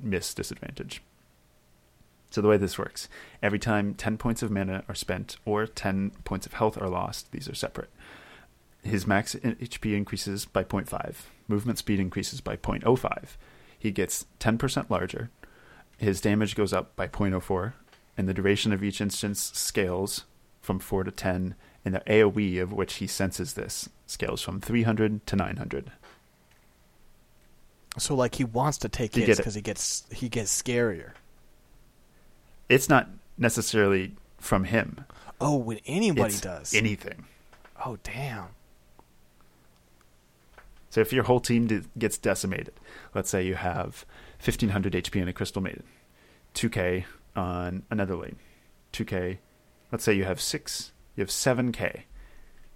miss 0.00 0.34
disadvantage. 0.34 1.02
So 2.30 2.40
the 2.40 2.48
way 2.48 2.56
this 2.56 2.78
works, 2.78 3.08
every 3.42 3.58
time 3.58 3.94
10 3.94 4.16
points 4.16 4.42
of 4.42 4.50
mana 4.50 4.84
are 4.88 4.94
spent 4.94 5.36
or 5.44 5.66
10 5.66 6.12
points 6.24 6.46
of 6.46 6.54
health 6.54 6.80
are 6.80 6.88
lost, 6.88 7.30
these 7.30 7.48
are 7.48 7.54
separate. 7.54 7.90
His 8.82 9.06
max 9.06 9.34
HP 9.34 9.94
increases 9.94 10.46
by 10.46 10.64
0.5, 10.64 11.14
movement 11.46 11.78
speed 11.78 12.00
increases 12.00 12.40
by 12.40 12.56
0.05. 12.56 13.36
He 13.78 13.90
gets 13.90 14.26
10% 14.40 14.90
larger. 14.90 15.30
His 15.98 16.20
damage 16.20 16.56
goes 16.56 16.72
up 16.72 16.96
by 16.96 17.06
0.04, 17.06 17.74
and 18.16 18.28
the 18.28 18.34
duration 18.34 18.72
of 18.72 18.82
each 18.82 19.00
instance 19.00 19.50
scales 19.54 20.24
from 20.60 20.78
4 20.78 21.04
to 21.04 21.10
10, 21.10 21.54
and 21.84 21.94
the 21.94 22.00
AoE 22.00 22.62
of 22.62 22.72
which 22.72 22.94
he 22.94 23.06
senses 23.06 23.54
this 23.54 23.88
scales 24.06 24.42
from 24.42 24.60
300 24.60 25.26
to 25.26 25.36
900. 25.36 25.90
So 27.98 28.14
like 28.14 28.36
he 28.36 28.44
wants 28.44 28.78
to 28.78 28.88
take 28.88 29.16
You 29.16 29.24
hits 29.24 29.38
because 29.38 29.54
he 29.54 29.60
gets 29.60 30.04
he 30.10 30.28
gets 30.28 30.62
scarier. 30.62 31.10
It's 32.68 32.88
not 32.88 33.08
necessarily 33.36 34.14
from 34.38 34.64
him. 34.64 35.04
Oh, 35.40 35.56
when 35.56 35.78
anybody 35.86 36.32
it's 36.32 36.40
does. 36.40 36.74
anything. 36.74 37.26
oh 37.84 37.98
damn. 38.02 38.48
So 40.88 41.00
if 41.00 41.12
your 41.12 41.24
whole 41.24 41.40
team 41.40 41.86
gets 41.98 42.18
decimated, 42.18 42.74
let's 43.14 43.30
say 43.30 43.44
you 43.44 43.54
have 43.54 44.04
1500 44.44 44.92
HP 44.92 45.20
and 45.20 45.28
a 45.28 45.32
Crystal 45.32 45.62
Maiden, 45.62 45.84
2k 46.54 47.04
on 47.36 47.82
another 47.90 48.16
lane, 48.16 48.36
2k, 48.92 49.38
let's 49.90 50.04
say 50.04 50.12
you 50.12 50.24
have 50.24 50.40
6, 50.40 50.92
you 51.16 51.22
have 51.22 51.30
7k, 51.30 52.02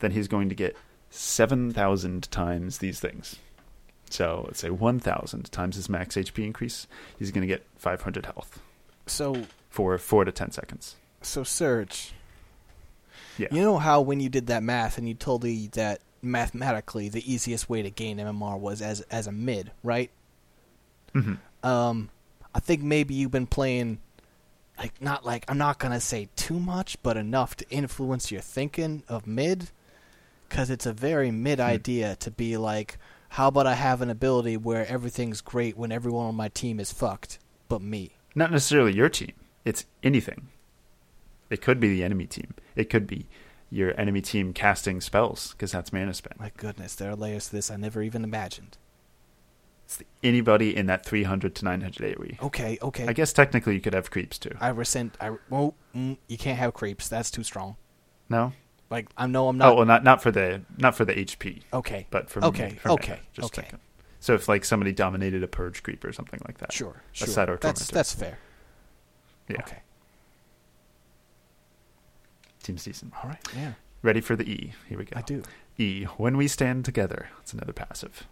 then 0.00 0.10
he's 0.12 0.28
going 0.28 0.48
to 0.48 0.54
get 0.54 0.76
7,000 1.10 2.30
times 2.30 2.78
these 2.78 3.00
things. 3.00 3.36
So 4.10 4.44
let's 4.46 4.60
say 4.60 4.70
1,000 4.70 5.50
times 5.50 5.76
his 5.76 5.88
max 5.88 6.14
HP 6.16 6.44
increase, 6.44 6.86
he's 7.18 7.30
going 7.32 7.42
to 7.42 7.46
get 7.52 7.66
500 7.76 8.26
health 8.26 8.60
So 9.06 9.42
for 9.68 9.98
4 9.98 10.24
to 10.26 10.32
10 10.32 10.52
seconds. 10.52 10.96
so 11.22 11.42
Surge, 11.42 12.12
Yeah. 13.38 13.48
you 13.50 13.60
know 13.62 13.78
how 13.78 14.00
when 14.00 14.20
you 14.20 14.28
did 14.28 14.46
that 14.46 14.62
math 14.62 14.96
and 14.98 15.08
you 15.08 15.14
told 15.14 15.44
me 15.44 15.68
that 15.72 16.00
mathematically 16.22 17.08
the 17.08 17.30
easiest 17.30 17.68
way 17.68 17.82
to 17.82 17.90
gain 17.90 18.18
MMR 18.18 18.58
was 18.58 18.80
as 18.80 19.00
as 19.02 19.26
a 19.26 19.32
mid, 19.32 19.70
right? 19.82 20.10
hmm 21.12 21.34
Um, 21.62 22.10
I 22.54 22.60
think 22.60 22.82
maybe 22.82 23.14
you've 23.14 23.30
been 23.32 23.46
playing, 23.46 23.98
like 24.78 25.00
not 25.00 25.24
like 25.24 25.44
I'm 25.48 25.58
not 25.58 25.78
gonna 25.78 26.00
say 26.00 26.28
too 26.36 26.58
much, 26.60 26.96
but 27.02 27.16
enough 27.16 27.56
to 27.56 27.70
influence 27.70 28.30
your 28.30 28.40
thinking 28.40 29.02
of 29.08 29.26
mid, 29.26 29.70
because 30.48 30.70
it's 30.70 30.86
a 30.86 30.92
very 30.92 31.30
mid 31.30 31.58
Hmm. 31.58 31.66
idea 31.66 32.16
to 32.16 32.30
be 32.30 32.56
like, 32.56 32.98
how 33.30 33.48
about 33.48 33.66
I 33.66 33.74
have 33.74 34.02
an 34.02 34.10
ability 34.10 34.56
where 34.56 34.86
everything's 34.86 35.40
great 35.40 35.76
when 35.76 35.92
everyone 35.92 36.26
on 36.26 36.34
my 36.36 36.48
team 36.48 36.78
is 36.80 36.92
fucked, 36.92 37.38
but 37.68 37.82
me. 37.82 38.12
Not 38.34 38.50
necessarily 38.52 38.94
your 38.94 39.08
team. 39.08 39.32
It's 39.64 39.86
anything. 40.02 40.48
It 41.50 41.60
could 41.62 41.80
be 41.80 41.88
the 41.88 42.04
enemy 42.04 42.26
team. 42.26 42.54
It 42.74 42.90
could 42.90 43.06
be 43.06 43.26
your 43.70 43.98
enemy 43.98 44.20
team 44.20 44.52
casting 44.52 45.00
spells 45.00 45.52
because 45.52 45.72
that's 45.72 45.92
mana 45.92 46.14
spent. 46.14 46.38
My 46.38 46.52
goodness, 46.56 46.94
there 46.94 47.10
are 47.10 47.16
layers 47.16 47.46
to 47.46 47.52
this 47.52 47.70
I 47.70 47.76
never 47.76 48.02
even 48.02 48.22
imagined. 48.24 48.78
It's 49.86 50.02
anybody 50.24 50.76
in 50.76 50.86
that 50.86 51.06
300 51.06 51.54
to 51.54 51.64
900 51.64 52.18
AoE. 52.18 52.42
Okay, 52.42 52.76
okay. 52.82 53.06
I 53.06 53.12
guess 53.12 53.32
technically 53.32 53.74
you 53.76 53.80
could 53.80 53.94
have 53.94 54.10
creeps 54.10 54.36
too. 54.36 54.50
I 54.60 54.68
resent. 54.70 55.16
I 55.20 55.36
well, 55.48 55.74
mm, 55.94 56.18
you 56.26 56.36
can't 56.36 56.58
have 56.58 56.74
creeps. 56.74 57.08
That's 57.08 57.30
too 57.30 57.44
strong. 57.44 57.76
No. 58.28 58.52
Like 58.90 59.08
I 59.16 59.28
know 59.28 59.48
I'm 59.48 59.56
not. 59.58 59.72
oh 59.72 59.74
well, 59.76 59.86
not 59.86 60.02
not 60.02 60.20
for 60.22 60.32
the 60.32 60.62
not 60.76 60.96
for 60.96 61.04
the 61.04 61.14
HP, 61.14 61.62
okay, 61.72 62.06
but 62.10 62.28
for 62.28 62.44
Okay, 62.44 62.70
for 62.80 62.90
okay, 62.92 63.20
just 63.32 63.46
okay. 63.46 63.62
thinking. 63.62 63.80
So 64.18 64.34
if 64.34 64.48
like 64.48 64.64
somebody 64.64 64.90
dominated 64.92 65.44
a 65.44 65.48
purge 65.48 65.84
creep 65.84 66.04
or 66.04 66.12
something 66.12 66.40
like 66.46 66.58
that. 66.58 66.72
sure, 66.72 67.02
A 67.14 67.16
sure. 67.16 67.26
that's 67.26 67.60
tormentor. 67.60 67.94
that's 67.94 68.12
fair. 68.12 68.38
Yeah. 69.48 69.58
Okay. 69.60 69.78
Seems 72.62 72.82
decent. 72.84 73.12
All 73.22 73.30
right. 73.30 73.38
Yeah, 73.56 73.72
Ready 74.02 74.20
for 74.20 74.34
the 74.34 74.48
E. 74.48 74.72
Here 74.88 74.98
we 74.98 75.04
go. 75.04 75.16
I 75.16 75.22
do. 75.22 75.42
E. 75.78 76.04
When 76.16 76.36
we 76.36 76.48
stand 76.48 76.84
together. 76.84 77.28
It's 77.40 77.52
another 77.52 77.72
passive. 77.72 78.26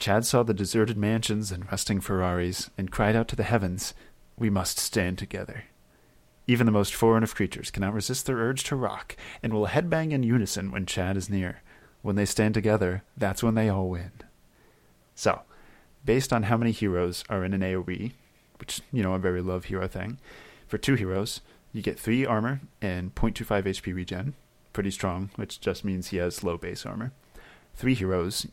Chad 0.00 0.24
saw 0.24 0.42
the 0.42 0.54
deserted 0.54 0.96
mansions 0.96 1.52
and 1.52 1.70
rusting 1.70 2.00
Ferraris 2.00 2.70
and 2.78 2.90
cried 2.90 3.14
out 3.14 3.28
to 3.28 3.36
the 3.36 3.42
heavens, 3.42 3.92
We 4.34 4.48
must 4.48 4.78
stand 4.78 5.18
together. 5.18 5.64
Even 6.46 6.64
the 6.64 6.72
most 6.72 6.94
foreign 6.94 7.22
of 7.22 7.34
creatures 7.34 7.70
cannot 7.70 7.92
resist 7.92 8.24
their 8.24 8.38
urge 8.38 8.64
to 8.64 8.76
rock 8.76 9.14
and 9.42 9.52
will 9.52 9.66
headbang 9.66 10.12
in 10.12 10.22
unison 10.22 10.72
when 10.72 10.86
Chad 10.86 11.18
is 11.18 11.28
near. 11.28 11.60
When 12.00 12.16
they 12.16 12.24
stand 12.24 12.54
together, 12.54 13.04
that's 13.14 13.42
when 13.42 13.54
they 13.54 13.68
all 13.68 13.90
win. 13.90 14.12
So, 15.14 15.42
based 16.02 16.32
on 16.32 16.44
how 16.44 16.56
many 16.56 16.72
heroes 16.72 17.22
are 17.28 17.44
in 17.44 17.52
an 17.52 17.60
AoE, 17.60 18.12
which, 18.58 18.80
you 18.90 19.02
know, 19.02 19.12
a 19.12 19.18
very 19.18 19.42
love 19.42 19.66
hero 19.66 19.86
thing, 19.86 20.18
for 20.66 20.78
two 20.78 20.94
heroes, 20.94 21.42
you 21.74 21.82
get 21.82 22.00
3 22.00 22.24
armor 22.24 22.62
and 22.80 23.14
0.25 23.14 23.64
HP 23.64 23.94
regen. 23.94 24.34
Pretty 24.72 24.90
strong, 24.90 25.28
which 25.36 25.60
just 25.60 25.84
means 25.84 26.08
he 26.08 26.16
has 26.16 26.42
low 26.42 26.56
base 26.56 26.86
armor. 26.86 27.12
Three 27.74 27.94
heroes, 27.94 28.46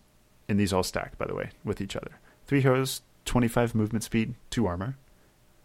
and 0.47 0.59
these 0.59 0.73
all 0.73 0.83
stacked, 0.83 1.17
by 1.17 1.25
the 1.25 1.35
way, 1.35 1.49
with 1.63 1.81
each 1.81 1.95
other. 1.95 2.19
Three 2.45 2.61
heroes, 2.61 3.01
25 3.25 3.75
movement 3.75 4.03
speed, 4.03 4.35
2 4.49 4.65
armor. 4.65 4.95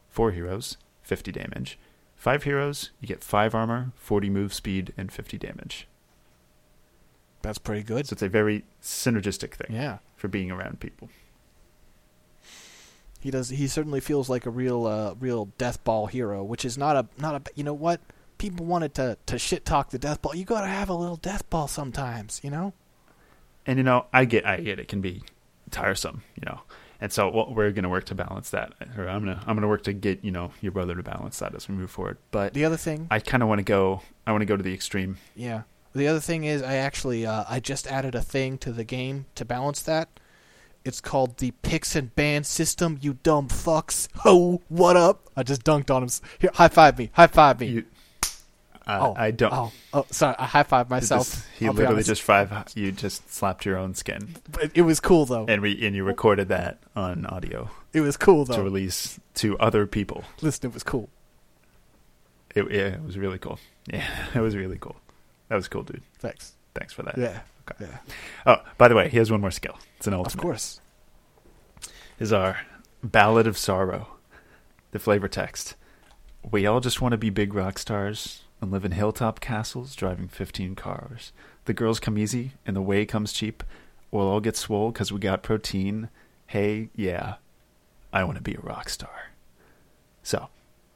Four 0.09 0.33
heroes, 0.33 0.77
50 1.03 1.33
damage. 1.33 1.79
Five 2.17 2.45
heroes, 2.45 2.91
you 3.01 3.09
get 3.09 3.25
5 3.25 3.55
armor, 3.55 3.93
40 3.97 4.31
move 4.31 4.55
speed, 4.55 4.93
and 4.97 5.11
50 5.11 5.39
damage. 5.39 5.89
That's 7.43 7.59
pretty 7.59 7.83
good. 7.83 8.07
So 8.07 8.15
it's 8.15 8.23
a 8.23 8.29
very 8.29 8.65
synergistic 8.81 9.55
thing 9.55 9.75
yeah, 9.75 9.99
for 10.17 10.29
being 10.29 10.51
around 10.51 10.81
people. 10.81 11.09
he 13.21 13.31
does. 13.31 13.49
He 13.49 13.67
certainly 13.67 14.01
feels 14.01 14.29
like 14.29 14.47
a 14.47 14.51
real, 14.51 14.87
uh, 14.87 15.15
real 15.19 15.47
death 15.59 15.83
ball 15.83 16.07
hero, 16.07 16.45
which 16.45 16.65
is 16.65 16.79
not 16.79 16.97
a 16.97 17.07
not 17.21 17.35
a. 17.35 17.43
You 17.57 17.65
know 17.65 17.75
what? 17.75 18.01
People 18.39 18.67
wanted 18.67 18.95
to 18.95 19.19
to 19.27 19.39
shit 19.39 19.65
talk 19.65 19.91
the 19.91 19.99
death 19.99 20.23
ball. 20.23 20.37
You 20.37 20.45
gotta 20.45 20.69
have 20.69 20.89
a 20.89 20.95
little 20.95 21.17
death 21.17 21.49
ball 21.51 21.67
sometimes. 21.67 22.41
You 22.45 22.51
know. 22.51 22.73
And 23.67 23.79
you 23.79 23.85
know, 23.85 24.07
I 24.13 24.25
get, 24.25 24.47
I 24.47 24.59
get 24.59 24.79
it 24.79 24.89
can 24.89 25.01
be 25.01 25.23
tiresome, 25.71 26.23
you 26.37 26.43
know. 26.47 26.61
And 27.01 27.13
so 27.13 27.29
what 27.29 27.53
we're 27.53 27.73
going 27.73 27.83
to 27.83 27.89
work 27.89 28.05
to 28.07 28.15
balance 28.15 28.51
that, 28.51 28.75
or 28.97 29.09
I'm 29.09 29.25
going 29.25 29.37
to, 29.37 29.41
I'm 29.41 29.57
going 29.57 29.63
to 29.63 29.69
work 29.69 29.83
to 29.85 29.93
get, 29.93 30.25
you 30.25 30.31
know, 30.31 30.53
your 30.61 30.71
brother 30.71 30.95
to 30.95 31.03
balance 31.03 31.41
that 31.41 31.53
as 31.53 31.69
we 31.69 31.75
move 31.75 31.91
forward. 31.91 32.19
But 32.31 32.55
The 32.55 32.65
other 32.65 32.77
thing. 32.77 33.09
I 33.11 33.19
kind 33.19 33.43
of 33.43 33.49
want 33.49 33.59
to 33.59 33.65
go, 33.65 34.03
I 34.25 34.31
want 34.31 34.43
to 34.43 34.47
go 34.47 34.57
to 34.57 34.63
the 34.63 34.73
extreme. 34.73 35.17
Yeah. 35.35 35.63
The 35.95 36.07
other 36.07 36.21
thing 36.21 36.45
is, 36.45 36.63
I 36.63 36.77
actually 36.77 37.27
uh, 37.27 37.45
I 37.49 37.61
just 37.61 37.87
added 37.87 38.15
a 38.15 38.23
thing 38.23 38.57
to 38.59 38.73
the 38.73 38.85
game 38.85 39.27
to 39.35 39.45
balance 39.45 39.83
that. 39.83 40.09
It's 40.85 41.01
called 41.01 41.37
the 41.37 41.51
picks 41.63 41.95
and 41.95 42.15
ban 42.15 42.45
system. 42.45 42.99
You 43.01 43.19
dumb 43.23 43.49
fucks. 43.49 44.09
Ho, 44.19 44.63
what 44.69 44.97
up? 44.97 45.29
I 45.37 45.43
just 45.43 45.65
dunked 45.65 45.95
on 45.95 46.03
him. 46.03 46.09
Here, 46.39 46.51
high 46.55 46.69
five 46.69 46.99
me. 46.99 47.11
High 47.13 47.27
five 47.27 47.61
me. 47.61 47.67
You, 47.67 47.85
uh, 48.87 48.99
oh, 49.01 49.15
I 49.17 49.31
don't. 49.31 49.53
Oh, 49.53 49.73
oh, 49.93 50.07
sorry. 50.11 50.35
I 50.39 50.47
high 50.47 50.63
five 50.65 50.91
myself. 50.91 51.31
just- 51.31 51.47
he 51.59 51.67
I'll 51.67 51.73
literally 51.73 52.03
just 52.03 52.23
five. 52.23 52.51
You 52.75 52.91
just 52.93 53.33
slapped 53.33 53.65
your 53.65 53.77
own 53.79 53.95
skin, 53.95 54.35
But 54.51 54.71
it 54.75 54.83
was 54.83 54.99
cool 55.01 55.25
though. 55.27 55.47
and 55.47 55.63
we 55.63 55.87
and 55.87 55.95
you 55.95 56.05
recorded 56.05 56.49
that 56.49 56.79
on 56.97 57.25
audio 57.27 57.71
It 57.93 58.01
was 58.01 58.17
cool 58.17 58.45
though 58.45 58.57
to 58.57 58.63
release 58.63 59.21
to 59.35 59.59
other 59.59 59.87
people. 59.87 60.25
Listen, 60.41 60.71
it 60.71 60.75
was 60.75 60.83
cool. 60.83 61.09
It, 62.55 62.71
yeah, 62.71 62.89
it 62.89 63.03
was 63.05 63.17
really 63.17 63.39
cool. 63.39 63.59
Yeah, 63.87 64.07
it 64.35 64.41
was 64.41 64.57
really 64.57 64.79
cool. 64.79 64.97
That 65.49 65.57
was 65.57 65.69
cool, 65.69 65.83
dude. 65.85 66.03
Thanks. 66.19 66.53
Thanks 66.75 66.93
for 66.93 67.03
that. 67.03 67.17
Yeah. 67.19 67.41
Okay. 67.71 67.87
Yeah. 67.91 67.99
Oh, 68.47 68.57
by 68.79 68.89
the 68.89 68.95
way, 68.95 69.09
he 69.09 69.19
has 69.19 69.31
one 69.31 69.41
more 69.41 69.51
skill. 69.51 69.79
It's 69.99 70.07
an 70.07 70.15
old 70.15 70.27
Of 70.27 70.37
course. 70.37 70.81
is 72.19 72.33
our 72.33 72.59
Ballad 73.03 73.47
of 73.47 73.57
Sorrow, 73.57 74.09
the 74.91 74.99
flavor 74.99 75.29
text. 75.29 75.75
We 76.51 76.67
all 76.67 76.81
just 76.81 77.01
want 77.01 77.13
to 77.13 77.19
be 77.19 77.31
big 77.31 77.55
rock 77.55 77.79
stars 77.79 78.42
and 78.63 78.71
live 78.71 78.85
in 78.85 78.93
hilltop 78.93 79.41
castles 79.41 79.97
driving 79.97 80.29
15 80.29 80.77
cars. 80.77 81.33
The 81.65 81.75
girls 81.75 82.01
come 82.01 82.17
easy 82.17 82.53
and 82.65 82.77
the 82.77 82.81
way 82.81 83.05
comes 83.05 83.33
cheap. 83.33 83.65
We'll 84.13 84.29
all 84.29 84.41
get 84.41 84.57
swole 84.57 84.93
'cause 84.93 85.11
we 85.11 85.19
got 85.19 85.43
protein. 85.43 86.09
Hey, 86.47 86.89
yeah, 86.95 87.35
I 88.13 88.25
want 88.25 88.37
to 88.37 88.43
be 88.43 88.55
a 88.55 88.61
rock 88.61 88.89
star. 88.89 89.31
So, 90.23 90.49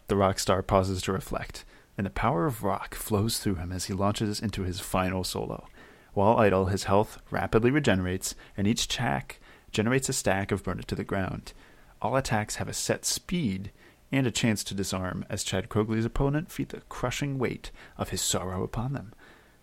the 0.06 0.16
rock 0.16 0.38
star 0.38 0.62
pauses 0.62 1.02
to 1.02 1.12
reflect, 1.12 1.64
and 1.98 2.06
the 2.06 2.10
power 2.10 2.46
of 2.46 2.62
rock 2.62 2.94
flows 2.94 3.38
through 3.38 3.56
him 3.56 3.72
as 3.72 3.86
he 3.86 3.94
launches 3.94 4.40
into 4.40 4.62
his 4.62 4.80
final 4.80 5.24
solo. 5.24 5.66
While 6.12 6.38
idle, 6.38 6.66
his 6.66 6.84
health 6.84 7.18
rapidly 7.30 7.70
regenerates, 7.70 8.34
and 8.56 8.66
each 8.66 8.86
track 8.86 9.40
generates 9.72 10.08
a 10.08 10.12
stack 10.12 10.52
of 10.52 10.62
burn 10.62 10.78
it 10.78 10.86
to 10.88 10.94
the 10.94 11.04
ground. 11.04 11.52
All 12.00 12.16
attacks 12.16 12.56
have 12.56 12.68
a 12.68 12.72
set 12.72 13.04
speed 13.04 13.72
and 14.12 14.26
a 14.26 14.30
chance 14.30 14.62
to 14.64 14.74
disarm 14.74 15.24
as 15.28 15.44
Chad 15.44 15.68
Krogley's 15.68 16.04
opponent 16.04 16.50
feet 16.50 16.70
the 16.70 16.80
crushing 16.88 17.38
weight 17.38 17.70
of 17.98 18.10
his 18.10 18.22
sorrow 18.22 18.62
upon 18.62 18.92
them. 18.92 19.12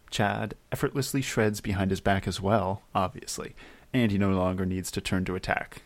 Chad 0.09 0.55
effortlessly 0.71 1.21
shreds 1.21 1.61
behind 1.61 1.91
his 1.91 2.01
back 2.01 2.27
as 2.27 2.39
well, 2.39 2.83
obviously, 2.93 3.55
and 3.93 4.11
he 4.11 4.17
no 4.17 4.31
longer 4.31 4.65
needs 4.65 4.91
to 4.91 5.01
turn 5.01 5.25
to 5.25 5.35
attack. 5.35 5.81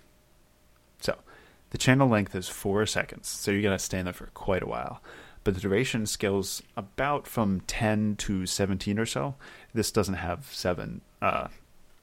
So, 0.99 1.18
the 1.70 1.78
channel 1.78 2.08
length 2.10 2.36
is 2.36 2.49
four 2.49 2.86
seconds, 2.86 3.28
so 3.28 3.51
you're 3.51 3.62
gonna 3.62 3.80
stand 3.80 4.08
there 4.08 4.14
for 4.14 4.28
quite 4.28 4.64
a 4.64 4.68
while. 4.68 5.01
But 5.43 5.53
the 5.53 5.62
duration 5.62 6.05
scales 6.05 6.62
about 6.76 7.26
from 7.26 7.62
10 7.62 8.18
to 8.18 8.45
17 8.45 8.99
or 8.99 9.05
so. 9.05 9.36
This 9.74 9.91
doesn't 9.91 10.16
have 10.16 10.49
seven 10.51 10.99
uh, 11.22 11.47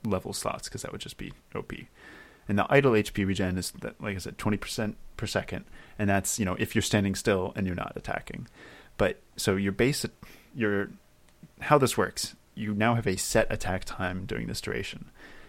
level 0.03 0.33
slots 0.33 0.67
because 0.67 0.81
that 0.81 0.93
would 0.93 1.03
just 1.03 1.19
be 1.19 1.33
OP. 1.55 1.73
And 2.49 2.59
the 2.59 2.67
idle 2.69 2.93
HP 2.93 3.27
regen 3.27 3.59
is 3.59 3.71
that, 3.81 4.01
like 4.01 4.17
I 4.17 4.19
said, 4.19 4.39
20% 4.39 4.95
per 5.17 5.27
second, 5.27 5.65
and 5.99 6.11
that's 6.11 6.39
you 6.39 6.45
know 6.45 6.57
if 6.59 6.75
you're 6.75 6.83
standing 6.83 7.15
still 7.15 7.53
and 7.57 7.67
you're 7.67 7.77
not 7.77 7.93
attacking. 7.97 8.49
But 8.97 9.21
so 9.37 9.57
your 9.57 9.73
base, 9.73 10.05
your 10.55 10.91
how 11.61 11.79
this 11.79 11.97
works, 11.97 12.37
you 12.55 12.75
now 12.75 12.95
have 12.95 13.07
a 13.07 13.17
set 13.17 13.51
attack 13.51 13.85
time 13.85 14.27
during 14.27 14.47
this 14.47 14.61
duration. 14.61 15.07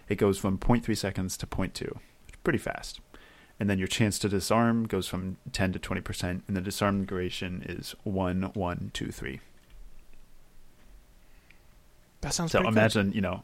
It 0.08 0.16
goes 0.16 0.38
from 0.38 0.58
0.3 0.58 0.96
seconds 0.96 1.36
to 1.38 1.48
0.2, 1.48 1.98
pretty 2.44 2.60
fast 2.60 3.02
and 3.60 3.70
then 3.70 3.80
your 3.80 3.88
chance 3.88 4.20
to 4.20 4.30
disarm 4.30 4.86
goes 4.88 5.08
from 5.08 5.38
10 5.54 5.74
to 5.74 5.80
20%, 5.80 6.42
and 6.48 6.58
the 6.58 6.62
disarm 6.62 7.06
duration 7.06 7.64
is 7.68 7.96
1, 8.04 8.52
1, 8.54 8.92
2, 8.94 9.12
3. 9.12 9.40
That 12.22 12.34
sounds 12.34 12.52
so 12.52 12.68
imagine, 12.68 13.14
you 13.14 13.22
know, 13.22 13.44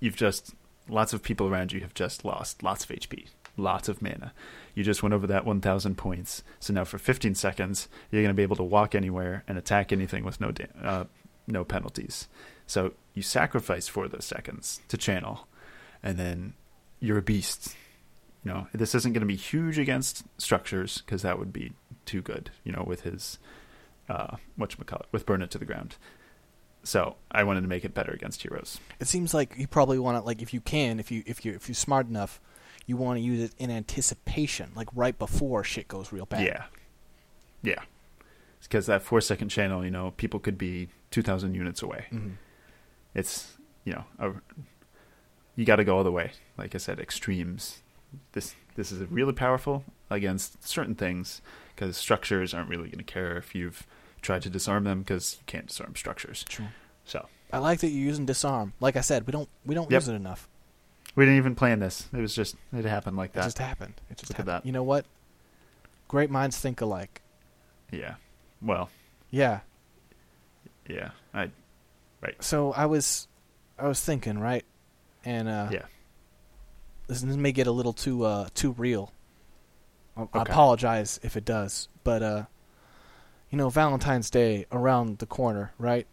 you've 0.00 0.16
just, 0.16 0.54
lots 0.88 1.12
of 1.12 1.22
people 1.22 1.48
around 1.48 1.72
you 1.72 1.80
have 1.80 1.94
just 1.94 2.24
lost 2.24 2.62
lots 2.62 2.84
of 2.84 2.90
HP, 2.90 3.26
lots 3.56 3.88
of 3.88 4.02
mana. 4.02 4.32
You 4.74 4.84
just 4.84 5.02
went 5.02 5.14
over 5.14 5.26
that 5.26 5.46
1,000 5.46 5.96
points. 5.96 6.42
So 6.60 6.72
now 6.72 6.84
for 6.84 6.98
15 6.98 7.34
seconds, 7.34 7.88
you're 8.10 8.22
going 8.22 8.30
to 8.30 8.34
be 8.34 8.42
able 8.42 8.56
to 8.56 8.62
walk 8.62 8.94
anywhere 8.94 9.44
and 9.48 9.56
attack 9.56 9.92
anything 9.92 10.24
with 10.24 10.40
no, 10.40 10.50
da- 10.52 10.66
uh, 10.82 11.04
no 11.46 11.64
penalties. 11.64 12.28
So 12.66 12.92
you 13.14 13.22
sacrifice 13.22 13.88
for 13.88 14.08
those 14.08 14.24
seconds 14.24 14.80
to 14.88 14.96
channel, 14.96 15.48
and 16.02 16.18
then 16.18 16.54
you're 17.00 17.18
a 17.18 17.22
beast 17.22 17.76
you 18.46 18.52
know, 18.52 18.68
this 18.72 18.94
isn't 18.94 19.12
going 19.12 19.22
to 19.22 19.26
be 19.26 19.34
huge 19.34 19.76
against 19.76 20.22
structures 20.38 21.02
because 21.04 21.22
that 21.22 21.36
would 21.36 21.52
be 21.52 21.72
too 22.04 22.22
good. 22.22 22.50
You 22.62 22.70
know, 22.70 22.84
with 22.86 23.00
his 23.00 23.40
uh, 24.08 24.36
with 24.56 25.26
burn 25.26 25.42
it 25.42 25.50
to 25.50 25.58
the 25.58 25.64
ground. 25.64 25.96
So 26.86 27.16
I 27.32 27.42
wanted 27.42 27.62
to 27.62 27.66
make 27.66 27.84
it 27.84 27.94
better 27.94 28.12
against 28.12 28.42
heroes. 28.42 28.78
It 29.00 29.08
seems 29.08 29.34
like 29.34 29.54
you 29.56 29.66
probably 29.66 29.98
want 29.98 30.18
to, 30.18 30.24
like, 30.24 30.40
if 30.40 30.54
you 30.54 30.60
can, 30.60 31.00
if 31.00 31.10
you 31.10 31.24
if 31.26 31.44
you 31.44 31.52
if 31.52 31.68
you're 31.68 31.74
smart 31.74 32.06
enough, 32.08 32.40
you 32.86 32.96
want 32.96 33.18
to 33.18 33.20
use 33.20 33.42
it 33.42 33.54
in 33.58 33.70
anticipation, 33.72 34.70
like 34.76 34.88
right 34.94 35.18
before 35.18 35.64
shit 35.64 35.88
goes 35.88 36.12
real 36.12 36.26
bad. 36.26 36.44
Yeah, 36.44 36.64
yeah. 37.62 37.82
Because 38.62 38.86
that 38.86 39.02
four 39.02 39.20
second 39.20 39.48
channel, 39.48 39.84
you 39.84 39.90
know, 39.90 40.12
people 40.16 40.38
could 40.38 40.56
be 40.56 40.88
two 41.10 41.22
thousand 41.22 41.54
units 41.54 41.82
away. 41.82 42.06
Mm-hmm. 42.12 42.34
It's 43.14 43.56
you 43.84 43.92
know, 43.92 44.04
a, 44.18 44.32
you 45.56 45.64
got 45.64 45.76
to 45.76 45.84
go 45.84 45.96
all 45.96 46.04
the 46.04 46.12
way. 46.12 46.32
Like 46.56 46.74
I 46.74 46.78
said, 46.78 47.00
extremes 47.00 47.82
this 48.32 48.54
this 48.76 48.92
is 48.92 49.10
really 49.10 49.32
powerful 49.32 49.84
against 50.08 50.66
certain 50.66 50.94
things 50.94 51.42
because 51.74 51.96
structures 51.96 52.54
aren't 52.54 52.68
really 52.68 52.84
going 52.84 52.98
to 52.98 53.04
care 53.04 53.36
if 53.36 53.54
you've 53.54 53.86
tried 54.26 54.42
to 54.42 54.50
disarm 54.50 54.84
them 54.84 55.00
because 55.00 55.36
you 55.38 55.44
can't 55.46 55.66
disarm 55.68 55.94
structures. 55.96 56.44
True. 56.48 56.66
So 57.04 57.26
I 57.52 57.58
like 57.58 57.78
that 57.80 57.88
you're 57.88 58.04
using 58.04 58.26
disarm. 58.26 58.72
Like 58.80 58.96
I 58.96 59.00
said, 59.00 59.26
we 59.26 59.30
don't 59.30 59.48
we 59.64 59.74
don't 59.74 59.90
Yep. 59.90 60.02
use 60.02 60.08
it 60.08 60.14
enough. 60.14 60.48
we 61.14 61.24
didn't 61.24 61.38
even 61.38 61.54
plan 61.54 61.78
this. 61.78 62.08
It 62.12 62.18
was 62.20 62.34
just 62.34 62.56
it 62.72 62.84
happened 62.84 63.16
like 63.16 63.30
It 63.30 63.34
that. 63.34 63.44
just 63.44 63.58
happened. 63.58 63.94
It 64.10 64.18
just 64.18 64.30
Look 64.30 64.40
at 64.40 64.46
happened. 64.46 64.62
that. 64.64 64.66
You 64.66 64.72
know 64.72 64.82
what? 64.82 65.06
Great 66.08 66.30
minds 66.30 66.58
think 66.58 66.80
alike. 66.80 67.22
yeah. 67.92 68.16
Well, 68.60 68.90
Yeah. 69.30 69.60
yeah. 70.88 71.10
I 71.32 71.50
So 72.40 72.72
I 72.72 72.86
was 72.86 73.28
I 73.78 73.86
was 73.86 74.00
thinking, 74.00 74.38
right? 74.40 74.64
And 75.24 75.48
uh 75.48 75.68
yeah. 75.70 75.86
this, 77.06 77.20
this 77.22 77.36
may 77.36 77.52
get 77.52 77.66
a 77.66 77.72
little 77.72 77.92
too 77.92 78.24
uh 78.24 78.48
too 78.54 78.72
real. 78.72 79.12
I, 80.16 80.22
I 80.32 80.42
apologize 80.42 81.20
if 81.22 81.36
it 81.36 81.44
does, 81.44 81.88
but 82.02 82.22
uh 82.22 82.44
you 83.56 83.62
know, 83.62 83.70
Valentine's 83.70 84.28
Day 84.28 84.66
around 84.70 85.16
the 85.16 85.24
corner, 85.24 85.72
right? 85.78 86.06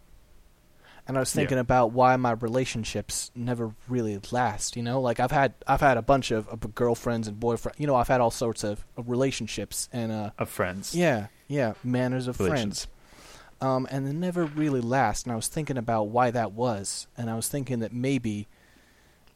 And 1.06 1.18
I 1.18 1.20
was 1.20 1.34
Yeah. 1.34 1.40
thinking 1.42 1.58
about 1.58 1.92
why 1.92 2.16
my 2.16 2.30
relationships 2.30 3.30
never 3.34 3.74
really 3.86 4.18
last, 4.32 4.76
you 4.76 4.82
know? 4.82 4.98
Like 4.98 5.20
I've 5.20 5.30
had 5.30 5.52
I've 5.66 5.82
had 5.82 5.98
a 5.98 6.02
bunch 6.02 6.30
of, 6.30 6.48
of 6.48 6.74
girlfriends 6.74 7.28
and 7.28 7.38
boyfriends, 7.38 7.78
you 7.78 7.86
know, 7.86 7.96
I've 7.96 8.08
had 8.08 8.22
all 8.22 8.30
sorts 8.30 8.64
of, 8.64 8.86
of 8.96 9.10
relationships 9.10 9.90
and 9.92 10.10
uh 10.10 10.30
Of 10.38 10.48
friends. 10.48 10.94
yeah, 10.94 11.26
yeah, 11.46 11.74
manners 11.84 12.28
of 12.28 12.40
Relations. 12.40 12.86
friends. 12.86 13.60
Um, 13.60 13.86
and 13.90 14.06
they 14.06 14.12
never 14.14 14.46
really 14.46 14.80
last. 14.80 15.26
And 15.26 15.32
I 15.34 15.36
was 15.36 15.48
thinking 15.48 15.76
about 15.76 16.04
why 16.04 16.30
that 16.30 16.52
was, 16.52 17.08
and 17.14 17.28
I 17.28 17.34
was 17.36 17.48
thinking 17.48 17.80
that 17.80 17.92
maybe 17.92 18.48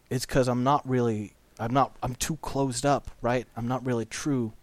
it's 0.09 0.25
because 0.25 0.49
I'm 0.49 0.65
not 0.65 0.89
really, 0.89 1.35
I'm 1.61 1.75
not, 1.75 1.95
I'm 2.03 2.15
too 2.15 2.37
closed 2.37 2.87
up, 2.87 3.11
right? 3.21 3.47
I'm 3.55 3.69
not 3.69 3.85
really 3.85 4.07
true 4.07 4.55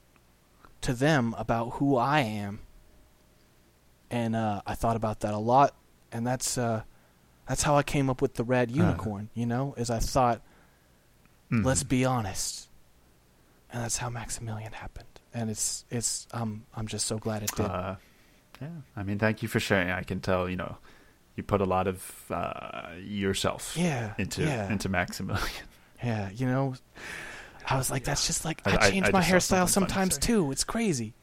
to 0.82 0.94
them 0.94 1.36
about 1.38 1.74
who 1.74 1.96
I 1.96 2.22
am. 2.22 2.62
And 4.12 4.36
uh, 4.36 4.62
I 4.66 4.76
thought 4.76 4.96
about 4.96 5.22
that 5.22 5.34
a 5.34 5.38
lot, 5.40 5.74
and 6.12 6.26
that's 6.26 6.58
uh, 6.58 6.84
that's 7.48 7.64
how 7.64 7.76
I 7.76 7.84
came 7.84 8.10
up 8.10 8.22
with 8.22 8.36
the 8.36 8.44
red 8.44 8.70
Uh. 8.72 8.76
unicorn. 8.76 9.30
You 9.34 9.46
know, 9.46 9.74
is 9.78 9.90
I 9.90 10.00
thought, 10.00 10.42
Mhm. 11.52 11.66
let's 11.66 11.84
be 11.84 12.06
honest, 12.06 12.70
and 13.72 13.84
that's 13.84 13.98
how 13.98 14.10
Maximilian 14.10 14.74
happened. 14.74 15.08
And 15.34 15.50
it's 15.50 15.86
it's 15.90 16.28
um 16.32 16.66
I'm 16.76 16.88
just 16.88 17.08
so 17.08 17.18
glad 17.18 17.44
it 17.44 17.52
did. 17.56 17.66
Uh, 17.66 17.96
yeah. 18.62 18.68
I 18.96 19.04
mean, 19.04 19.20
thank 19.20 19.42
you 19.42 19.48
for 19.50 19.60
sharing. 19.60 19.90
I 19.90 20.04
can 20.04 20.20
tell, 20.22 20.48
you 20.50 20.56
know, 20.56 20.78
you 21.36 21.44
put 21.44 21.60
a 21.62 21.66
lot 21.66 21.88
of 21.88 22.32
uh, 22.32 22.92
yourself 23.04 23.76
yeah, 23.76 24.14
into 24.18 24.44
yeah, 24.44 24.72
into 24.72 24.88
Maximilian. 24.88 25.46
yeah. 26.04 26.30
You 26.30 26.46
know, 26.46 26.76
I 27.68 27.76
was 27.78 27.90
like, 27.92 28.04
that's 28.06 28.28
just 28.28 28.46
like 28.46 28.62
I- 28.66 28.72
I, 28.72 28.86
I- 28.86 28.90
change 28.92 29.08
I 29.08 29.12
my 29.12 29.22
hairstyle 29.22 29.68
sometimes 29.68 30.18
too. 30.18 30.52
It's 30.52 30.64
crazy. 30.64 31.16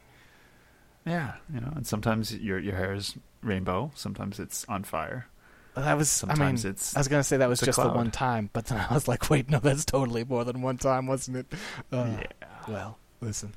Yeah, 1.05 1.33
you 1.53 1.59
know, 1.59 1.71
and 1.75 1.85
sometimes 1.85 2.33
your 2.35 2.59
your 2.59 2.75
hair 2.75 2.93
is 2.93 3.15
rainbow, 3.41 3.91
sometimes 3.95 4.39
it's 4.39 4.63
on 4.69 4.83
fire, 4.83 5.27
That 5.75 5.97
was. 5.97 6.09
sometimes 6.09 6.39
I 6.41 6.67
mean, 6.67 6.71
it's 6.73 6.95
I 6.95 6.99
was 7.01 7.07
gonna 7.09 7.23
say 7.23 7.37
that 7.37 7.49
was 7.49 7.59
just 7.59 7.81
the 7.81 7.89
one 7.89 8.09
time, 8.11 8.49
but 8.53 8.67
then 8.67 8.85
I 8.89 8.93
was 8.93 9.07
like, 9.07 9.29
wait, 9.29 9.49
no, 9.49 9.59
that's 9.59 9.83
totally 9.85 10.23
more 10.23 10.43
than 10.45 10.61
one 10.61 10.77
time, 10.77 11.07
wasn't 11.07 11.37
it? 11.37 11.45
Uh, 11.91 12.17
yeah, 12.21 12.47
Well, 12.67 12.97
listen. 13.21 13.53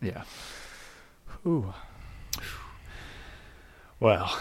yeah. 0.00 0.22
Ooh. 1.46 1.72
Well, 3.98 4.38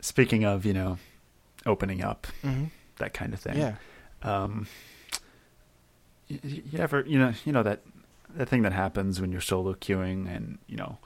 speaking 0.00 0.44
of 0.44 0.64
you 0.64 0.72
know, 0.72 0.98
opening 1.66 2.02
up 2.02 2.26
hmm 2.42 2.64
that 2.98 3.12
kind 3.12 3.34
of 3.34 3.40
thing. 3.40 3.56
Yeah. 3.56 3.74
Um, 4.22 4.68
you, 6.28 6.38
you 6.44 6.78
ever 6.78 7.04
you 7.06 7.18
know 7.18 7.32
you 7.44 7.52
know 7.52 7.62
that 7.64 7.80
that 8.34 8.48
thing 8.48 8.62
that 8.62 8.72
happens 8.72 9.20
when 9.20 9.32
you're 9.32 9.40
solo 9.40 9.74
queuing 9.74 10.28
and 10.34 10.58
you 10.66 10.76
know 10.76 10.98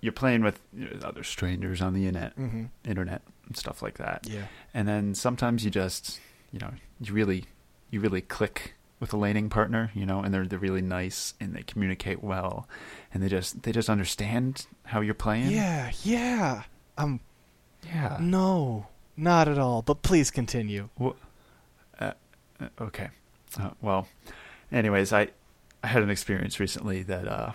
you're 0.00 0.12
playing 0.12 0.42
with 0.42 0.60
you 0.76 0.84
know, 0.84 0.98
other 1.08 1.24
strangers 1.24 1.80
on 1.82 1.94
the 1.94 2.06
internet, 2.06 2.32
hmm 2.34 2.64
internet 2.84 3.22
and 3.46 3.56
stuff 3.56 3.82
like 3.82 3.98
that. 3.98 4.26
Yeah. 4.28 4.46
and 4.74 4.86
then 4.88 5.14
sometimes 5.14 5.64
you 5.64 5.70
just 5.70 6.20
you 6.52 6.58
know 6.58 6.70
you 7.00 7.12
really 7.12 7.44
you 7.90 8.00
really 8.00 8.20
click 8.20 8.74
with 9.00 9.12
a 9.12 9.16
laning 9.16 9.48
partner 9.50 9.90
you 9.94 10.06
know 10.06 10.20
and 10.20 10.32
they're 10.32 10.46
they're 10.46 10.58
really 10.58 10.82
nice 10.82 11.34
and 11.40 11.54
they 11.54 11.62
communicate 11.62 12.22
well 12.22 12.66
and 13.12 13.22
they 13.22 13.28
just 13.28 13.62
they 13.62 13.72
just 13.72 13.88
understand 13.90 14.66
how 14.84 15.00
you're 15.00 15.14
playing 15.14 15.50
Yeah. 15.50 15.92
Yeah. 16.02 16.62
Um. 16.98 17.20
yeah 17.84 18.16
No, 18.20 18.86
not 19.16 19.48
at 19.48 19.58
all. 19.58 19.82
But 19.82 20.02
please 20.02 20.30
continue. 20.30 20.88
uh, 22.00 22.12
okay 22.80 23.08
uh, 23.60 23.70
well 23.82 24.08
anyways 24.72 25.12
i 25.12 25.28
i 25.82 25.86
had 25.88 26.02
an 26.02 26.10
experience 26.10 26.58
recently 26.60 27.02
that 27.02 27.26
uh 27.28 27.52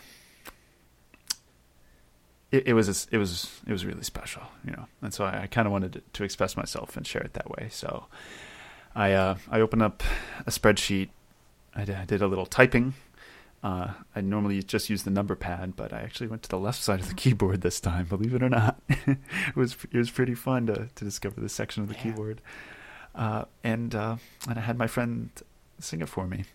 it, 2.52 2.68
it 2.68 2.74
was 2.74 2.90
a- 2.90 3.16
it 3.16 3.18
was 3.18 3.60
it 3.68 3.72
was 3.72 3.86
really 3.86 4.04
special 4.04 4.44
you 4.66 4.72
know 4.72 4.86
and 5.02 5.14
so 5.14 5.26
i, 5.26 5.44
I 5.44 5.48
kind 5.48 5.66
of 5.66 5.72
wanted 5.72 5.94
to, 5.94 6.02
to 6.14 6.24
express 6.24 6.58
myself 6.58 6.98
and 6.98 7.06
share 7.06 7.22
it 7.24 7.34
that 7.34 7.50
way 7.50 7.68
so 7.72 8.06
i 8.96 9.14
uh 9.14 9.36
i 9.50 9.60
opened 9.62 9.82
up 9.84 10.04
a 10.46 10.52
spreadsheet 10.52 11.10
i 11.76 11.86
did, 11.86 11.96
I 11.96 12.06
did 12.06 12.22
a 12.22 12.28
little 12.28 12.46
typing 12.46 12.94
uh, 13.64 13.92
I 14.16 14.22
normally 14.22 14.64
just 14.64 14.90
use 14.90 15.04
the 15.04 15.12
number 15.12 15.36
pad, 15.36 15.76
but 15.76 15.94
I 15.94 16.00
actually 16.00 16.26
went 16.26 16.42
to 16.42 16.50
the 16.50 16.58
left 16.58 16.82
side 16.82 17.00
of 17.00 17.08
the 17.10 17.14
keyboard 17.14 17.62
this 17.62 17.80
time. 17.80 18.08
Believe 18.08 18.34
it 18.34 18.42
or 18.42 18.50
not, 18.50 18.82
it 18.90 19.20
was 19.56 19.78
it 19.92 19.98
was 20.00 20.10
pretty 20.10 20.34
fun 20.34 20.66
to 20.66 20.90
to 20.96 21.06
discover 21.06 21.40
this 21.40 21.54
section 21.54 21.84
of 21.84 21.90
the 21.90 21.94
Yeah. 21.94 22.02
keyboard 22.02 22.42
uh, 23.14 23.46
and 23.64 23.94
uh, 23.94 24.16
and 24.50 24.58
I 24.58 24.62
had 24.64 24.80
my 24.80 24.88
friend 24.88 25.30
sing 25.78 26.02
it 26.02 26.10
for 26.10 26.26
me. 26.26 26.46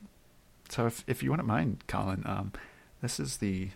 So 0.68 0.86
if 0.86 1.04
if 1.06 1.22
you 1.22 1.30
wouldn't 1.30 1.48
mind, 1.48 1.84
Colin, 1.86 2.22
um, 2.26 2.52
this 3.02 3.18
is 3.20 3.38
the 3.38 3.70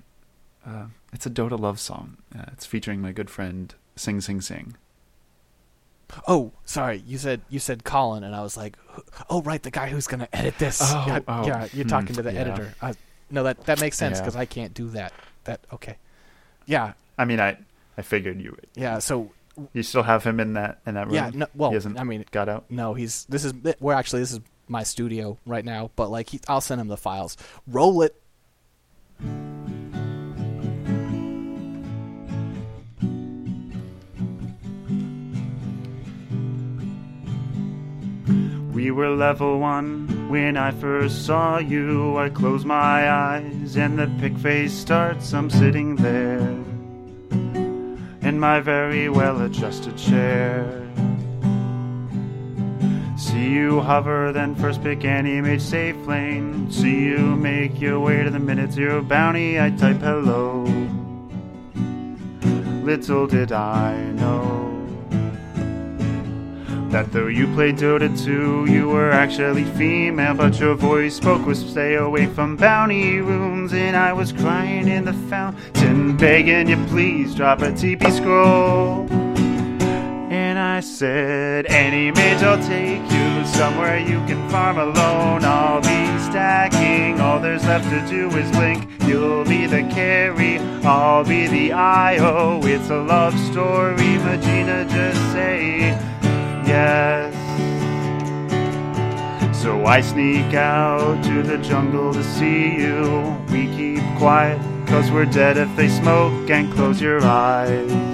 uh, 0.67 0.87
it's 1.13 1.27
a 1.27 1.31
Dota 1.31 1.59
love 1.59 1.81
song. 1.81 2.19
Uh, 2.37 2.45
it's 2.53 2.67
featuring 2.67 3.01
my 3.01 3.13
good 3.13 3.31
friend 3.31 3.75
Sing 3.97 4.21
Sing 4.21 4.41
Sing. 4.41 4.77
Oh, 6.27 6.51
sorry. 6.65 7.03
You 7.07 7.19
said 7.19 7.43
you 7.49 7.59
said 7.61 7.85
Colin, 7.85 8.25
and 8.25 8.35
I 8.35 8.43
was 8.43 8.57
like, 8.57 8.77
oh, 9.29 9.43
right, 9.43 9.63
the 9.63 9.71
guy 9.71 9.89
who's 9.89 10.07
gonna 10.09 10.29
edit 10.33 10.59
this. 10.59 10.81
Oh, 10.83 11.05
yeah, 11.07 11.21
oh, 11.29 11.47
yeah, 11.47 11.69
you're 11.73 11.85
hmm, 11.85 11.89
talking 11.91 12.15
to 12.17 12.23
the 12.23 12.33
yeah. 12.33 12.41
editor. 12.41 12.75
I, 12.83 12.95
no, 13.31 13.45
that 13.45 13.65
that 13.67 13.81
makes 13.81 13.97
sense 13.97 14.19
Yeah. 14.19 14.23
because 14.23 14.37
I 14.37 14.45
can't 14.45 14.75
do 14.75 14.89
that. 14.91 15.13
That 15.45 15.61
okay. 15.73 15.97
Yeah, 16.67 16.95
I 17.17 17.25
mean, 17.25 17.39
I 17.41 17.59
I 17.97 18.03
figured 18.03 18.41
you 18.41 18.51
would. 18.51 18.67
yeah. 18.75 18.99
So 18.99 19.31
You 19.73 19.83
still 19.83 20.03
have 20.03 20.25
him 20.25 20.41
in 20.41 20.55
that 20.55 20.81
in 20.87 20.95
that 20.95 21.07
room. 21.07 21.15
yeah, 21.15 21.31
no, 21.33 21.47
well, 21.55 21.71
He 21.71 21.75
hasn't 21.75 21.99
I 21.99 22.03
mean, 22.03 22.25
got 22.33 22.49
out. 22.49 22.65
no, 22.71 22.95
he's 22.95 23.25
this 23.27 23.45
is 23.45 23.55
we're 23.79 23.95
actually 23.95 24.21
this 24.21 24.33
is 24.33 24.41
my 24.71 24.83
studio 24.83 25.39
right 25.45 25.65
now, 25.65 25.91
but 25.97 26.11
like 26.11 26.31
he, 26.31 26.41
I'll 26.49 26.61
send 26.61 26.81
him 26.81 26.89
the 26.89 26.97
files. 26.97 27.37
Roll 27.67 28.03
it, 28.03 28.21
We 38.81 38.91
were 38.91 39.11
level 39.11 39.61
one 39.61 40.31
when 40.31 40.57
I 40.57 40.71
first 40.71 41.27
saw 41.27 41.59
you. 41.59 42.17
I 42.17 42.31
close 42.31 42.65
my 42.65 43.11
eyes 43.11 43.77
and 43.77 43.99
the 43.99 44.11
pick 44.19 44.39
face 44.39 44.73
starts. 44.73 45.35
I'm 45.35 45.51
sitting 45.51 45.97
there 45.97 46.41
in 48.23 48.41
my 48.41 48.61
very 48.61 49.11
well 49.11 49.43
adjusted 49.43 49.99
chair. 49.99 50.90
See 53.41 53.55
you 53.55 53.81
hover, 53.81 54.33
then 54.35 54.55
first 54.55 54.83
pick 54.83 55.03
Anti-Mage 55.03 55.63
safe 55.63 55.97
lane. 56.07 56.71
See 56.71 57.07
you 57.07 57.37
make 57.37 57.81
your 57.81 57.99
way 57.99 58.23
to 58.23 58.29
the 58.29 58.39
minute 58.39 58.71
zero 58.71 59.01
bounty. 59.01 59.59
I 59.59 59.71
type 59.71 59.97
hello. 59.97 60.65
Little 62.85 63.27
did 63.27 63.51
I 63.51 63.97
know 64.13 64.87
that 66.91 67.13
though 67.13 67.29
you 67.29 67.47
played 67.55 67.77
Dota 67.77 68.11
2, 68.25 68.71
you 68.71 68.89
were 68.91 69.11
actually 69.11 69.65
female, 69.65 70.35
but 70.35 70.61
your 70.61 70.75
voice 70.75 71.17
spoke 71.17 71.47
was 71.47 71.61
stay 71.67 71.95
away 71.95 72.27
from 72.27 72.57
bounty 72.57 73.21
rooms, 73.21 73.73
and 73.73 73.97
I 73.97 74.13
was 74.13 74.33
crying 74.33 74.87
in 74.87 75.07
the 75.07 75.15
fountain, 75.31 76.15
begging 76.19 76.69
you 76.69 76.77
please 76.89 77.35
drop 77.35 77.63
a 77.63 77.73
TP 77.73 78.13
scroll. 78.13 79.20
I 80.81 80.83
said, 80.83 81.67
Anti-Mage, 81.67 82.43
I'll 82.43 82.57
take 82.67 83.03
you 83.13 83.45
somewhere 83.45 83.99
you 83.99 84.17
can 84.27 84.49
farm 84.49 84.79
alone. 84.79 85.45
I'll 85.45 85.83
be 85.83 86.19
stacking, 86.31 87.21
all 87.21 87.39
there's 87.39 87.67
left 87.67 87.91
to 87.91 88.01
do 88.09 88.35
is 88.35 88.51
blink. 88.53 88.89
You'll 89.07 89.45
be 89.45 89.67
the 89.67 89.83
carry, 89.93 90.57
I'll 90.83 91.23
be 91.23 91.47
the 91.49 91.75
IO. 91.75 92.63
It's 92.65 92.89
a 92.89 92.97
love 92.97 93.39
story, 93.53 94.17
Magina, 94.25 94.87
just 94.87 95.21
say 95.33 95.89
yes. 96.65 97.35
So 99.63 99.85
I 99.85 100.01
sneak 100.01 100.55
out 100.55 101.23
to 101.25 101.43
the 101.43 101.59
jungle 101.59 102.15
to 102.15 102.25
see 102.25 102.77
you. 102.77 103.37
We 103.51 103.67
keep 103.77 104.03
quiet, 104.17 104.59
cause 104.87 105.11
we're 105.11 105.27
dead 105.27 105.59
if 105.59 105.77
they 105.77 105.91
smoke, 105.91 106.49
and 106.49 106.73
close 106.73 107.03
your 107.03 107.23
eyes. 107.23 108.10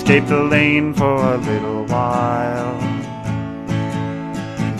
Escape 0.00 0.26
the 0.28 0.42
lane 0.42 0.94
for 0.94 1.34
a 1.34 1.36
little 1.36 1.84
while. 1.84 2.80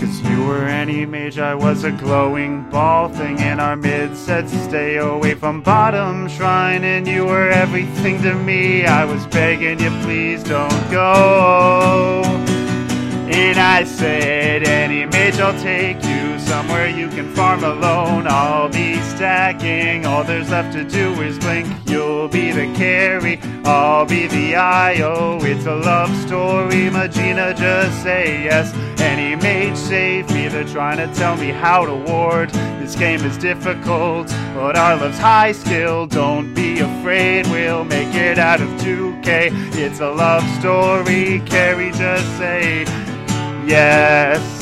Cause 0.01 0.19
you 0.23 0.47
were 0.47 0.65
Anti-Mage, 0.65 1.39
I 1.39 1.55
was 1.55 1.85
a 1.85 1.93
glowing 1.93 2.63
ball 2.71 3.11
thing, 3.11 3.39
in 3.39 3.61
our 3.61 3.77
mid 3.77 4.17
said 4.17 4.49
stay 4.49 4.97
away 4.97 5.35
from 5.35 5.61
bottom 5.61 6.27
shrine, 6.27 6.85
and 6.85 7.07
you 7.07 7.27
were 7.27 7.51
everything 7.51 8.23
to 8.23 8.35
me. 8.35 8.87
I 8.87 9.05
was 9.05 9.27
begging 9.27 9.79
you, 9.79 9.91
please 10.05 10.43
don't 10.43 10.91
go. 10.91 12.40
And 13.33 13.59
I 13.59 13.85
said, 13.85 14.67
Anti-Mage, 14.67 15.39
I'll 15.39 15.59
take 15.61 16.03
you 16.05 16.37
somewhere 16.41 16.89
you 16.89 17.09
can 17.09 17.33
farm 17.33 17.63
alone. 17.63 18.27
I'll 18.27 18.69
be 18.69 19.01
stacking, 19.03 20.05
all 20.05 20.25
there's 20.25 20.51
left 20.51 20.73
to 20.73 20.83
do 20.83 21.13
is 21.23 21.39
blink. 21.39 21.69
You'll 21.89 22.27
be 22.27 22.51
the 22.51 22.67
carry, 22.75 23.39
I'll 23.65 24.05
be 24.05 24.27
the 24.27 24.57
IO. 24.57 25.39
It's 25.43 25.67
a 25.67 25.77
love 25.77 26.15
story, 26.27 26.91
Magina, 26.91 27.55
just 27.55 28.03
say 28.03 28.43
yes. 28.43 28.75
Anti-Mage, 29.01 29.77
save 29.77 30.29
me, 30.31 30.49
they're 30.49 30.65
trying 30.65 30.97
to 30.97 31.15
tell 31.15 31.37
me 31.37 31.51
how 31.51 31.87
to 31.87 31.95
ward. 31.95 32.51
This 32.81 32.97
game 32.97 33.25
is 33.25 33.39
difficult, 33.39 34.27
but 34.55 34.77
our 34.77 34.97
love's 34.97 35.19
high 35.19 35.53
skill. 35.53 36.09
Don't 36.09 36.53
be 36.53 36.81
afraid, 36.81 37.47
we'll 37.47 37.85
make 37.85 38.13
it 38.13 38.41
out 38.41 38.61
of 38.61 38.69
2K. 38.81 39.51
It's 39.77 40.01
a 40.01 40.11
love 40.11 40.43
story, 40.59 41.41
carry, 41.47 41.93
just 41.93 42.27
say 42.37 42.85
yes. 43.67 44.61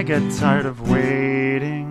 I 0.00 0.02
get 0.02 0.32
tired 0.32 0.64
of 0.64 0.88
waiting, 0.88 1.86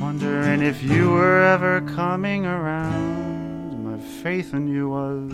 wondering 0.00 0.62
if 0.62 0.82
you 0.82 1.10
were 1.10 1.42
ever 1.42 1.82
coming 1.82 2.46
around. 2.46 3.84
My 3.84 3.98
faith 4.22 4.54
in 4.54 4.66
you 4.66 4.88
was 4.88 5.30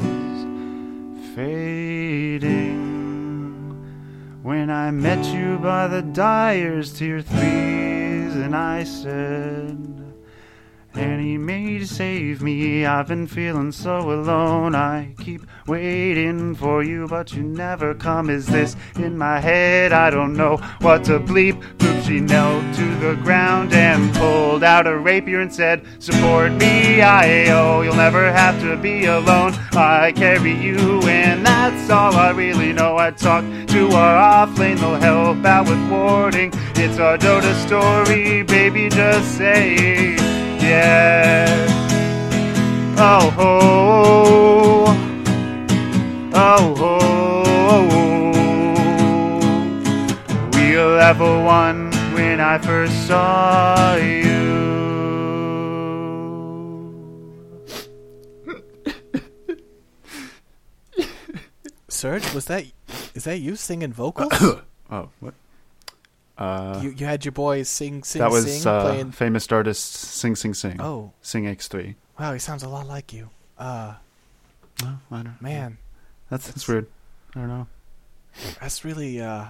fading. 1.37 2.96
When 4.47 4.71
I 4.71 4.93
met 4.93 5.27
you 5.35 5.59
by 5.59 5.89
the 5.89 6.03
Dire's 6.03 6.93
tier 6.97 7.21
threes, 7.21 8.37
and 8.37 8.55
I 8.55 8.85
said, 8.85 9.96
and 10.97 11.21
he 11.21 11.37
may 11.37 11.85
save 11.85 12.43
me. 12.43 12.87
I've 12.87 13.09
been 13.09 13.27
feeling 13.27 13.73
so 13.73 13.99
alone. 13.99 14.75
I 14.75 15.15
keep 15.19 15.43
waiting 15.67 16.55
for 16.55 16.83
you, 16.83 17.07
but 17.07 17.33
you 17.33 17.43
never 17.43 17.95
come. 17.95 18.31
Is 18.31 18.47
this 18.47 18.77
in 18.97 19.19
my 19.19 19.41
head? 19.41 19.93
I 19.93 20.11
don't 20.11 20.35
know 20.35 20.57
what 20.81 21.05
to 21.05 21.21
bleep. 21.21 21.63
Boop, 21.77 22.07
she 22.07 22.21
knelt 22.21 22.75
to 22.77 22.95
the 22.97 23.15
ground 23.17 23.73
and 23.73 24.15
pulled 24.15 24.65
out 24.65 24.87
a 24.87 24.97
rapier 24.97 25.41
and 25.41 25.53
said, 25.53 25.85
Support 25.99 26.53
me, 26.53 27.03
IO. 27.03 27.83
You'll 27.83 27.95
never 27.95 28.33
have 28.33 28.61
to 28.61 28.77
be 28.77 29.05
alone. 29.05 29.53
I 29.73 30.13
carry 30.13 30.55
you, 30.55 31.03
and 31.03 31.45
that's 31.45 31.91
all 31.91 32.15
I 32.15 32.31
really 32.31 32.73
know. 32.73 32.97
I 32.97 33.11
talk 33.11 33.45
to 33.69 33.89
our 33.93 34.17
off 34.17 34.59
lane, 34.59 34.77
they'll 34.77 34.95
help 34.95 35.45
out 35.45 35.69
with 35.69 35.91
warding. 35.91 36.53
It's 36.77 36.99
our 36.99 37.19
Dota 37.19 37.55
story, 37.67 38.43
baby, 38.43 38.89
just 38.89 39.37
say 39.37 40.26
yes. 40.69 41.71
Oh 42.99 43.31
ho, 43.39 44.87
oh 46.35 46.75
ho. 46.81 46.93
We 50.55 50.77
were 50.77 50.97
level 50.97 51.45
one 51.45 51.91
when 52.15 52.41
I 52.41 52.59
first 52.59 53.07
saw 53.07 53.97
you. 53.97 54.27
Surge, 61.89 62.35
was 62.35 62.45
that 62.47 62.65
is 63.15 63.25
that 63.25 63.39
you 63.39 63.57
singing 63.57 63.93
vocals? 63.93 64.33
Oh, 64.89 65.09
what? 65.19 65.35
Uh, 66.39 66.81
you 66.83 66.91
you 66.91 67.07
had 67.07 67.25
your 67.25 67.33
boys 67.33 67.69
sing 67.69 68.03
sing 68.05 68.21
that 68.21 68.31
was 68.31 68.45
sing 68.61 68.67
uh, 68.71 68.83
playing. 68.83 69.11
famous 69.13 69.51
artist 69.51 69.93
Sing 69.93 70.37
Sing 70.37 70.53
Sing. 70.55 70.81
Oh 70.81 71.13
Sing 71.23 71.45
X3. 71.45 71.95
wow, 72.21 72.33
he 72.35 72.39
sounds 72.39 72.63
a 72.63 72.69
lot 72.69 72.87
like 72.87 73.13
you. 73.13 73.31
Uh, 73.59 73.95
Oh, 74.85 74.99
I 75.11 75.23
don't, 75.23 75.41
man, 75.41 75.79
that's, 76.29 76.49
that's 76.49 76.67
that's- 76.67 76.69
weird. 76.69 76.87
I 77.35 77.39
don't 77.41 77.49
know. 77.49 77.67
that's 78.61 78.85
really 78.85 79.19
uh, 79.23 79.47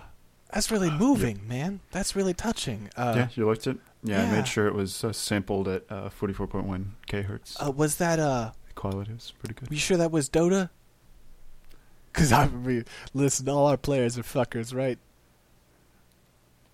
that's 0.53 0.71
really 0.71 0.89
moving, 0.91 1.41
man. 1.49 1.81
That's 1.91 2.15
really 2.15 2.33
touching. 2.35 2.91
Uh, 2.97 3.15
yeah, 3.17 3.29
you 3.35 3.45
liked 3.49 3.67
it. 3.67 3.79
Yeah, 4.05 4.23
I 4.23 4.31
made 4.31 4.47
sure 4.47 4.69
it 4.69 4.75
was 4.75 5.03
uh, 5.03 5.13
sampled 5.13 5.67
at 5.67 5.83
uh, 5.91 6.11
44.1 6.11 6.91
kilohertz. 7.09 7.57
uh, 7.61 7.73
was 7.73 7.97
that 7.97 8.21
uh? 8.21 8.53
Quality 8.77 9.15
was 9.15 9.33
pretty 9.41 9.55
good. 9.55 9.69
You 9.73 9.79
sure 9.79 9.97
that 9.97 10.13
was 10.13 10.31
Dota? 10.31 10.71
Cause 12.13 12.31
I 12.33 12.47
re- 12.47 12.85
listen, 13.13 13.49
all 13.49 13.67
our 13.67 13.77
players 13.77 14.17
are 14.17 14.23
fuckers, 14.23 14.73
right? 14.73 14.99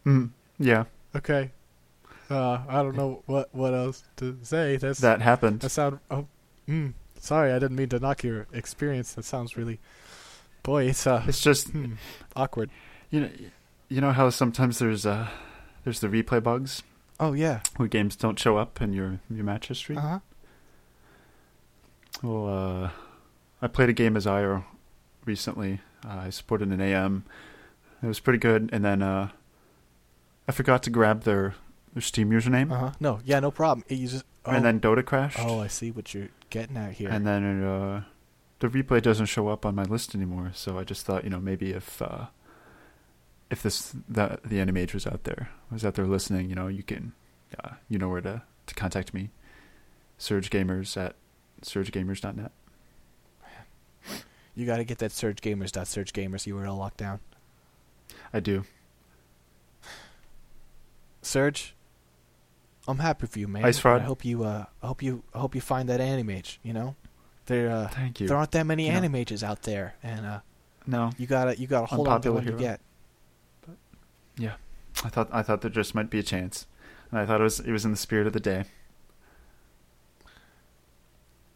Mm, 0.07 0.30
yeah, 0.59 0.84
Okay. 1.16 1.50
Uh, 2.30 2.61
I 2.68 2.82
don't 2.82 2.96
know 2.96 3.22
what 3.26 3.55
what 3.55 3.74
else 3.74 4.05
to 4.16 4.38
say. 4.42 4.76
That's 4.76 5.00
that 5.00 5.20
happened. 5.20 5.61
That 5.61 5.68
sound. 5.70 5.98
Oh, 6.11 6.26
mm, 6.66 6.94
sorry, 7.18 7.53
I 7.53 7.59
didn't 7.59 7.76
mean 7.76 7.90
to 7.90 7.98
knock 8.00 8.22
your 8.24 8.46
experience. 8.53 9.12
That 9.14 9.24
sounds 9.24 9.57
really. 9.57 9.78
Boy, 10.62 10.84
it's 10.88 11.07
uh, 11.07 11.22
It's 11.26 11.40
just 11.42 11.68
hmm, 11.70 11.94
awkward. 12.34 12.70
you 13.11 13.20
know, 13.20 13.30
you 13.88 14.00
know 14.00 14.12
how 14.12 14.30
sometimes 14.30 14.78
there's 14.78 15.05
uh 15.05 15.28
there's 15.84 16.00
the 16.00 16.09
replay 16.09 16.42
bugs 16.42 16.82
Oh 17.20 17.34
yeah. 17.34 17.61
where 17.76 17.88
games 17.88 18.16
don't 18.16 18.38
show 18.38 18.57
up 18.57 18.80
in 18.80 18.92
your 18.94 19.20
your 19.28 19.44
match 19.44 19.68
history. 19.68 19.96
Uh 19.96 20.00
huh. 20.00 20.18
Well, 22.22 22.48
uh, 22.48 22.90
I 23.61 23.66
played 23.66 23.88
a 23.88 23.92
game 23.92 24.16
as 24.16 24.26
IO 24.26 24.64
recently. 25.24 25.80
Uh, 26.07 26.16
I 26.26 26.30
supported 26.30 26.68
an 26.68 26.80
AM. 26.80 27.24
It 28.03 28.07
was 28.07 28.20
pretty 28.20 28.38
good, 28.38 28.70
and 28.72 28.84
then 28.84 29.03
uh, 29.03 29.28
I 30.49 30.53
forgot 30.53 30.82
to 30.84 30.90
grab 30.90 31.22
their, 31.22 31.55
their 31.95 32.03
Steam 32.03 32.30
username, 32.30 32.72
Uh 32.72 32.76
huh. 32.76 32.90
No, 33.01 33.20
yeah, 33.24 33.40
no 33.40 33.51
problem. 33.51 33.84
It 33.88 33.97
uses. 33.99 34.24
Oh, 34.45 34.51
and 34.51 34.64
then 34.64 34.80
Dota 34.80 35.05
crashed. 35.05 35.38
oh, 35.40 35.61
I 35.61 35.68
see 35.68 35.90
what 35.93 36.12
you're 36.14 36.28
getting 36.51 36.76
at 36.76 36.95
here. 36.95 37.09
and 37.09 37.24
then 37.26 37.62
uh, 37.62 38.03
the 38.59 38.68
replay 38.68 39.01
doesn't 39.01 39.26
show 39.26 39.49
up 39.49 39.64
on 39.64 39.74
my 39.74 39.84
list 39.84 40.14
anymore. 40.14 40.51
So 40.55 40.78
I 40.78 40.84
just 40.84 41.07
thought, 41.07 41.22
you 41.24 41.30
know, 41.30 41.38
maybe 41.40 41.70
if 41.72 42.03
uh, 42.03 42.26
if 43.51 43.62
this 43.62 43.95
the 44.09 44.38
the 44.45 44.59
Anti-Mage 44.61 44.95
was 44.95 45.07
out 45.07 45.24
there, 45.24 45.51
was 45.70 45.84
out 45.84 45.95
there 45.95 46.07
listening, 46.07 46.49
you 46.49 46.57
know, 46.57 46.66
you 46.66 46.82
can, 46.82 47.12
uh, 47.62 47.74
you 47.88 47.99
know 47.99 48.09
where 48.09 48.20
to 48.20 48.43
to 48.66 48.74
contact 48.74 49.14
me. 49.14 49.30
Surge 50.18 50.51
Gamers 50.51 50.97
at 50.97 51.14
surgegamers.net. 51.62 52.51
You 54.55 54.66
got 54.66 54.76
to 54.78 54.84
get 54.84 54.99
that 54.99 55.12
surgegamers.surgegamers 55.12 56.47
URL 56.53 56.76
locked 56.76 56.99
down. 56.99 57.20
I 58.34 58.40
do. 58.40 58.64
Surge, 61.23 61.75
I'm 62.89 62.99
happy 62.99 63.27
for 63.27 63.39
you, 63.39 63.49
man. 63.49 63.64
Ice 63.64 63.79
Fraud. 63.79 64.01
I 64.01 64.05
hope 64.05 64.25
you, 64.25 64.43
uh, 64.45 64.64
I 64.83 64.87
hope 64.87 65.03
you, 65.03 65.23
I 65.35 65.39
hope 65.39 65.55
you 65.55 65.61
find 65.61 65.89
that 65.89 66.01
Anti-Mage. 66.01 66.59
You 66.62 66.73
know, 66.73 66.97
there, 67.47 67.70
uh, 67.70 67.89
Thank 67.89 68.20
you. 68.20 68.29
there 68.29 68.37
aren't 68.37 68.51
that 68.53 68.66
many 68.66 68.89
know. 68.89 68.97
Anti-Mages 68.97 69.45
out 69.45 69.62
there, 69.62 69.95
and 70.03 70.27
uh, 70.27 70.41
no, 70.87 71.11
you 71.16 71.27
gotta, 71.27 71.57
you 71.59 71.66
gotta 71.66 71.87
hold 71.87 72.09
on 72.09 72.20
to 72.23 72.29
Unpopular 72.31 72.53
what 72.53 72.61
you 72.61 72.66
get. 72.66 72.81
yeah. 74.37 74.55
I 75.05 75.09
thought 75.09 75.29
I 75.33 75.43
thought 75.43 75.62
there 75.62 75.70
just 75.70 75.95
might 75.95 76.11
be 76.11 76.18
a 76.18 76.23
chance, 76.23 76.66
and 77.11 77.18
I 77.20 77.25
thought 77.27 77.41
it 77.41 77.45
was 77.45 77.61
it 77.61 77.73
was 77.73 77.85
in 77.85 77.93
the 77.93 77.97
spirit 77.97 78.27
of 78.27 78.33
the 78.33 78.41
day. 78.41 78.64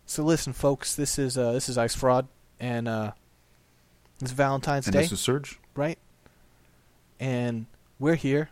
So 0.06 0.22
listen, 0.22 0.52
folks, 0.52 0.94
this 0.94 1.18
is, 1.18 1.36
uh, 1.36 1.50
this 1.52 1.68
is 1.68 1.76
Ice 1.76 1.94
Fraud, 1.94 2.28
and 2.60 2.86
uh, 2.86 3.10
it's 4.22 4.30
Valentine's 4.30 4.86
and 4.86 4.94
Day, 4.94 5.02
this 5.02 5.10
is 5.12 5.20
Surge. 5.20 5.58
right? 5.74 5.98
And 7.18 7.66
we're 7.98 8.14
here. 8.14 8.50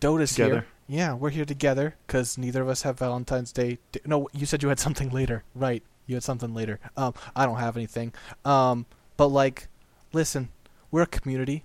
Dota's 0.00 0.36
here. 0.36 0.66
Yeah, 0.88 1.14
we're 1.14 1.30
here 1.30 1.44
together 1.44 1.96
because 2.06 2.38
neither 2.38 2.62
of 2.62 2.68
us 2.68 2.82
have 2.82 2.98
Valentine's 2.98 3.52
Day. 3.52 3.78
No, 4.04 4.28
you 4.32 4.46
said 4.46 4.62
you 4.62 4.68
had 4.68 4.78
something 4.86 5.10
later, 5.10 5.42
right? 5.54 5.82
You 6.06 6.14
had 6.14 6.22
something 6.22 6.54
later. 6.54 6.78
Um, 6.96 7.14
I 7.34 7.46
don't 7.46 7.56
have 7.58 7.76
anything. 7.76 8.12
Um, 8.44 8.86
but 9.16 9.28
like, 9.28 9.68
listen, 10.12 10.50
we're 10.90 11.02
a 11.02 11.06
community. 11.06 11.64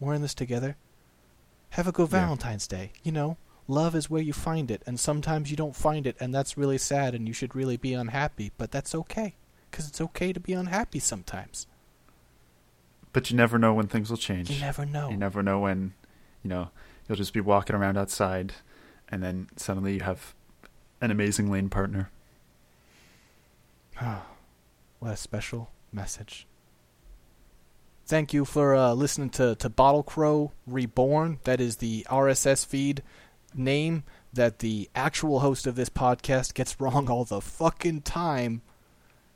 We're 0.00 0.14
in 0.14 0.22
this 0.22 0.34
together. 0.34 0.76
Have 1.70 1.86
a 1.86 1.92
good 1.92 2.10
Yeah. 2.12 2.20
Valentine's 2.20 2.66
Day. 2.66 2.92
You 3.02 3.12
know, 3.12 3.36
love 3.66 3.94
is 3.94 4.10
where 4.10 4.22
you 4.22 4.32
find 4.32 4.70
it, 4.70 4.82
and 4.86 5.00
sometimes 5.00 5.50
you 5.50 5.56
don't 5.56 5.76
find 5.76 6.06
it, 6.06 6.16
and 6.20 6.34
that's 6.34 6.58
really 6.58 6.78
sad, 6.78 7.14
and 7.14 7.26
you 7.26 7.32
should 7.34 7.54
really 7.54 7.76
be 7.76 7.94
unhappy. 7.94 8.52
But 8.58 8.70
that's 8.70 8.94
okay, 8.94 9.34
because 9.70 9.88
it's 9.88 10.00
okay 10.00 10.32
to 10.32 10.40
be 10.40 10.52
unhappy 10.52 10.98
sometimes. 10.98 11.66
But 13.12 13.30
you 13.30 13.36
never 13.36 13.58
know 13.58 13.72
when 13.72 13.86
things 13.86 14.10
will 14.10 14.18
change. 14.18 14.50
You 14.50 14.60
never 14.60 14.84
know. 14.84 15.08
You 15.10 15.16
never 15.16 15.42
know 15.42 15.60
when, 15.60 15.94
you 16.42 16.50
know, 16.50 16.68
you'll 17.08 17.16
just 17.16 17.32
be 17.32 17.40
walking 17.40 17.74
around 17.74 17.96
outside, 17.96 18.52
and 19.08 19.22
then 19.22 19.48
suddenly 19.56 19.94
you 19.94 20.00
have 20.00 20.34
an 21.00 21.10
amazing 21.10 21.50
lane 21.50 21.68
partner. 21.68 22.10
what 24.98 25.12
a 25.12 25.16
special 25.16 25.70
message. 25.92 26.46
Thank 28.06 28.32
you 28.32 28.44
for 28.44 28.74
uh, 28.74 28.94
listening 28.94 29.30
to, 29.30 29.54
to 29.56 29.68
Bottle 29.68 30.02
Crow 30.02 30.52
Reborn. 30.66 31.40
That 31.44 31.60
is 31.60 31.76
the 31.76 32.06
RSS 32.08 32.64
feed 32.64 33.02
name 33.54 34.02
that 34.32 34.60
the 34.60 34.88
actual 34.94 35.40
host 35.40 35.66
of 35.66 35.74
this 35.74 35.88
podcast 35.88 36.54
gets 36.54 36.80
wrong 36.80 37.08
all 37.10 37.24
the 37.24 37.40
fucking 37.40 38.02
time. 38.02 38.62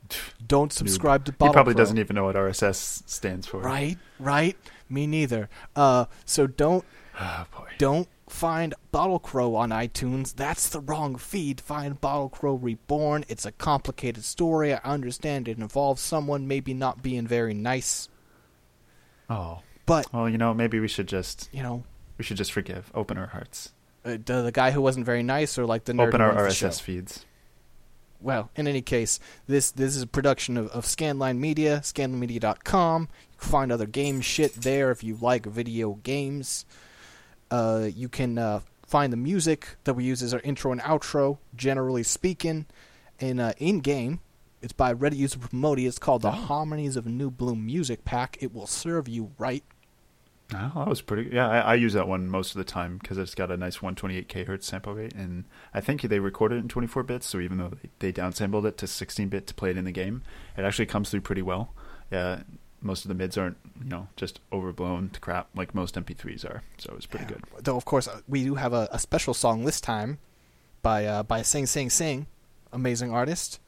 Don't 0.47 0.73
subscribe 0.73 1.25
to 1.25 1.31
Bottle 1.31 1.53
he 1.53 1.55
probably 1.55 1.73
Crow. 1.75 1.83
doesn't 1.83 1.97
even 1.99 2.15
know 2.15 2.25
what 2.25 2.35
RSS 2.35 3.07
stands 3.07 3.45
for. 3.47 3.59
Right, 3.59 3.97
right. 4.19 4.57
Me 4.89 5.05
neither. 5.07 5.49
Uh, 5.75 6.05
so 6.25 6.45
don't 6.47 6.83
Oh 7.19 7.45
boy. 7.55 7.69
don't 7.77 8.07
find 8.27 8.73
Bottle 8.91 9.19
Crow 9.19 9.55
on 9.55 9.69
iTunes. 9.69 10.33
That's 10.35 10.69
the 10.69 10.79
wrong 10.79 11.15
feed. 11.15 11.61
Find 11.61 11.99
Bottle 12.01 12.29
Crow 12.29 12.55
Reborn. 12.55 13.25
It's 13.27 13.45
a 13.45 13.51
complicated 13.51 14.23
story. 14.23 14.73
I 14.73 14.77
understand 14.83 15.47
it 15.47 15.57
involves 15.59 16.01
someone 16.01 16.47
maybe 16.47 16.73
not 16.73 17.03
being 17.03 17.27
very 17.27 17.53
nice, 17.53 18.09
Oh. 19.29 19.59
but 19.85 20.11
Well, 20.13 20.27
you 20.29 20.37
know, 20.37 20.53
maybe 20.53 20.79
we 20.79 20.87
should 20.87 21.07
just 21.07 21.49
you 21.53 21.61
know, 21.63 21.83
we 22.17 22.23
should 22.23 22.37
just 22.37 22.51
forgive, 22.51 22.91
open 22.95 23.17
our 23.17 23.27
hearts, 23.27 23.73
uh, 24.05 24.17
the, 24.25 24.41
the 24.43 24.51
guy 24.51 24.71
who 24.71 24.81
wasn't 24.81 25.05
very 25.05 25.23
nice, 25.23 25.57
or 25.57 25.65
like 25.65 25.85
the 25.85 25.93
nerd 25.93 26.07
open 26.07 26.21
our 26.21 26.33
RSS 26.33 26.81
feeds. 26.81 27.25
Well, 28.21 28.49
in 28.55 28.67
any 28.67 28.81
case, 28.81 29.19
this 29.47 29.69
this 29.71 29.95
is 29.95 30.01
a 30.01 30.07
production 30.07 30.55
of, 30.57 30.67
of 30.69 30.85
Scanline 30.85 31.37
Media, 31.39 31.79
scanlinemedia.com. 31.83 33.01
You 33.31 33.37
can 33.37 33.49
find 33.49 33.71
other 33.71 33.85
game 33.85 34.21
shit 34.21 34.53
there 34.55 34.91
if 34.91 35.03
you 35.03 35.17
like 35.21 35.45
video 35.45 35.95
games. 36.03 36.65
Uh, 37.53 37.87
you 37.95 38.09
can 38.09 38.39
uh, 38.39 38.59
find 38.87 39.13
the 39.13 39.17
music 39.17 39.75
that 39.83 39.93
we 39.93 40.03
use 40.03 40.23
as 40.23 40.33
our 40.33 40.39
intro 40.39 40.71
and 40.71 40.81
outro, 40.81 41.37
generally 41.55 42.01
speaking, 42.01 42.65
in 43.19 43.39
uh, 43.39 43.53
in 43.59 43.79
game. 43.79 44.19
It's 44.63 44.73
by 44.73 44.91
Reddit 44.93 45.17
user 45.17 45.37
Promoti. 45.37 45.85
It's 45.87 45.99
called 45.99 46.23
the 46.23 46.29
Oh. 46.29 46.31
Harmonies 46.31 46.95
of 46.95 47.05
New 47.05 47.29
Bloom 47.29 47.63
Music 47.65 48.05
Pack. 48.05 48.37
It 48.41 48.53
will 48.55 48.65
serve 48.65 49.07
you 49.07 49.31
right. 49.37 49.63
Oh, 50.53 50.71
that 50.75 50.87
was 50.87 51.01
pretty. 51.01 51.29
Yeah, 51.31 51.47
I, 51.47 51.59
I 51.59 51.75
use 51.75 51.93
that 51.93 52.07
one 52.07 52.27
most 52.27 52.51
of 52.51 52.57
the 52.57 52.63
time 52.63 52.97
because 52.97 53.17
it's 53.19 53.35
got 53.35 53.51
a 53.51 53.57
nice 53.57 53.77
128k 53.77 54.47
hertz 54.47 54.65
sample 54.67 54.93
rate, 54.95 55.13
and 55.13 55.45
I 55.75 55.81
think 55.81 56.01
they 56.01 56.19
recorded 56.19 56.55
it 56.55 56.59
in 56.61 56.67
24 56.69 57.03
bits. 57.03 57.27
So 57.27 57.39
even 57.39 57.57
though 57.59 57.69
they, 57.69 57.89
they 57.99 58.13
downsampled 58.21 58.65
it 58.65 58.77
to 58.79 58.87
16 58.87 59.29
bit 59.29 59.45
to 59.47 59.53
play 59.53 59.69
it 59.71 59.77
in 59.77 59.85
the 59.85 59.91
game, 59.91 60.23
it 60.57 60.63
actually 60.63 60.85
comes 60.87 61.09
through 61.11 61.21
pretty 61.21 61.41
well. 61.43 61.73
Yeah, 62.11 62.43
most 62.83 63.05
of 63.05 63.09
the 63.09 63.15
mids 63.15 63.37
aren't 63.37 63.57
you 63.81 63.89
know 63.89 64.07
just 64.15 64.39
overblown 64.51 65.09
to 65.09 65.19
crap 65.19 65.47
like 65.55 65.73
most 65.73 65.95
MP3s 65.95 66.45
are. 66.45 66.61
So 66.77 66.93
it's 66.95 67.05
pretty 67.05 67.25
Yeah. 67.25 67.37
good. 67.55 67.63
Though 67.63 67.77
of 67.77 67.85
course 67.85 68.07
uh, 68.07 68.21
we 68.27 68.43
do 68.43 68.55
have 68.55 68.73
a, 68.73 68.87
a 68.91 68.99
special 68.99 69.33
song 69.33 69.65
this 69.65 69.79
time 69.81 70.19
by 70.81 71.05
uh, 71.05 71.23
by 71.23 71.41
Sing 71.41 71.65
Sing 71.65 71.89
Sing, 71.89 72.27
amazing 72.71 73.11
artist. 73.11 73.59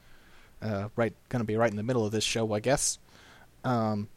Uh, 0.62 0.90
right, 0.96 1.14
gonna 1.30 1.44
be 1.44 1.56
right 1.56 1.70
in 1.70 1.78
the 1.78 1.84
middle 1.84 2.06
of 2.06 2.12
this 2.12 2.24
show, 2.24 2.54
I 2.54 2.60
guess. 2.60 2.98
Um, 3.64 4.08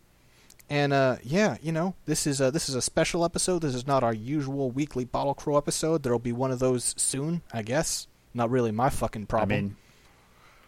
and 0.71 0.93
uh, 0.93 1.17
yeah, 1.23 1.57
you 1.63 1.73
know, 1.73 1.95
this 2.07 2.27
is 2.27 2.41
a, 2.41 2.51
this 2.51 2.69
is 2.69 2.75
a 2.75 2.83
special 2.83 3.25
episode. 3.25 3.61
This 3.63 3.75
is 3.75 3.87
not 3.87 4.03
our 4.03 4.13
usual 4.15 4.71
weekly 4.71 5.05
Bottle 5.05 5.35
Crow 5.35 5.57
episode. 5.57 6.03
There'll 6.03 6.19
be 6.19 6.33
one 6.33 6.51
of 6.51 6.59
those 6.59 6.95
soon, 6.99 7.43
I 7.53 7.63
guess. 7.63 8.07
Not 8.35 8.51
really 8.51 8.71
my 8.71 8.91
fucking 8.91 9.27
problem. 9.27 9.51
I 9.59 9.61
mean, 9.63 9.77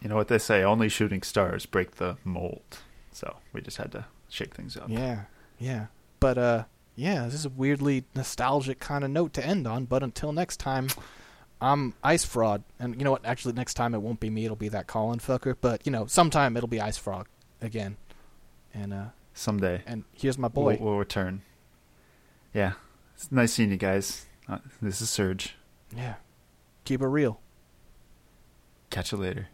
you 0.03 0.09
know 0.09 0.17
what 0.17 0.29
they 0.29 0.39
say: 0.39 0.63
only 0.63 0.89
shooting 0.89 1.23
stars 1.23 1.67
break 1.67 1.97
the 1.97 2.17
mold. 2.25 2.79
So 3.13 3.37
we 3.53 3.61
just 3.61 3.77
had 3.77 3.93
to 3.93 4.07
shake 4.31 4.55
things 4.55 4.77
up. 4.77 4.89
Yeah, 4.89 5.23
yeah. 5.59 5.87
But 6.19 6.39
uh 6.39 6.65
yeah, 6.97 7.25
this 7.25 7.35
is 7.35 7.47
a 7.47 7.51
weirdly 7.51 8.05
nostalgic 8.15 8.81
kind 8.81 9.05
of 9.05 9.11
note 9.11 9.33
to 9.35 9.45
end 9.47 9.67
on, 9.67 9.85
but 9.85 10.03
until 10.03 10.33
next 10.33 10.59
time, 10.59 10.89
I'm 11.61 11.95
Ice 12.03 12.25
Fraud. 12.25 12.63
And 12.79 12.97
you 12.97 13.05
know 13.05 13.11
what? 13.11 13.25
Actually 13.25 13.55
next 13.55 13.75
time 13.75 13.95
it 13.95 13.99
won't 14.03 14.21
be 14.21 14.31
me, 14.31 14.45
it'll 14.45 14.57
be 14.57 14.69
that 14.69 14.87
Colin 14.87 15.19
fucker, 15.19 15.55
but 15.61 15.85
you 15.85 15.93
know, 15.93 16.07
sometime 16.07 16.57
it'll 16.57 16.69
be 16.69 16.81
Ice 16.81 16.97
Frog 16.99 17.29
again. 17.61 17.97
And 18.73 18.93
uh 18.95 19.05
Someday 19.35 19.83
and 19.87 20.05
here's 20.13 20.39
my 20.39 20.49
boy. 20.49 20.77
we'll, 20.81 20.91
we'll 20.91 20.99
return. 20.99 21.43
Yeah, 22.53 22.73
it's 23.15 23.31
nice 23.31 23.53
seeing 23.53 23.71
you 23.71 23.77
guys. 23.77 24.27
Uh, 24.49 24.59
this 24.83 25.01
is 25.01 25.09
Surge. 25.09 25.55
Yeah. 25.97 26.15
Keep 26.85 27.03
it 27.03 27.07
real. 27.07 27.41
Catch 28.91 29.13
you 29.13 29.19
later. 29.19 29.49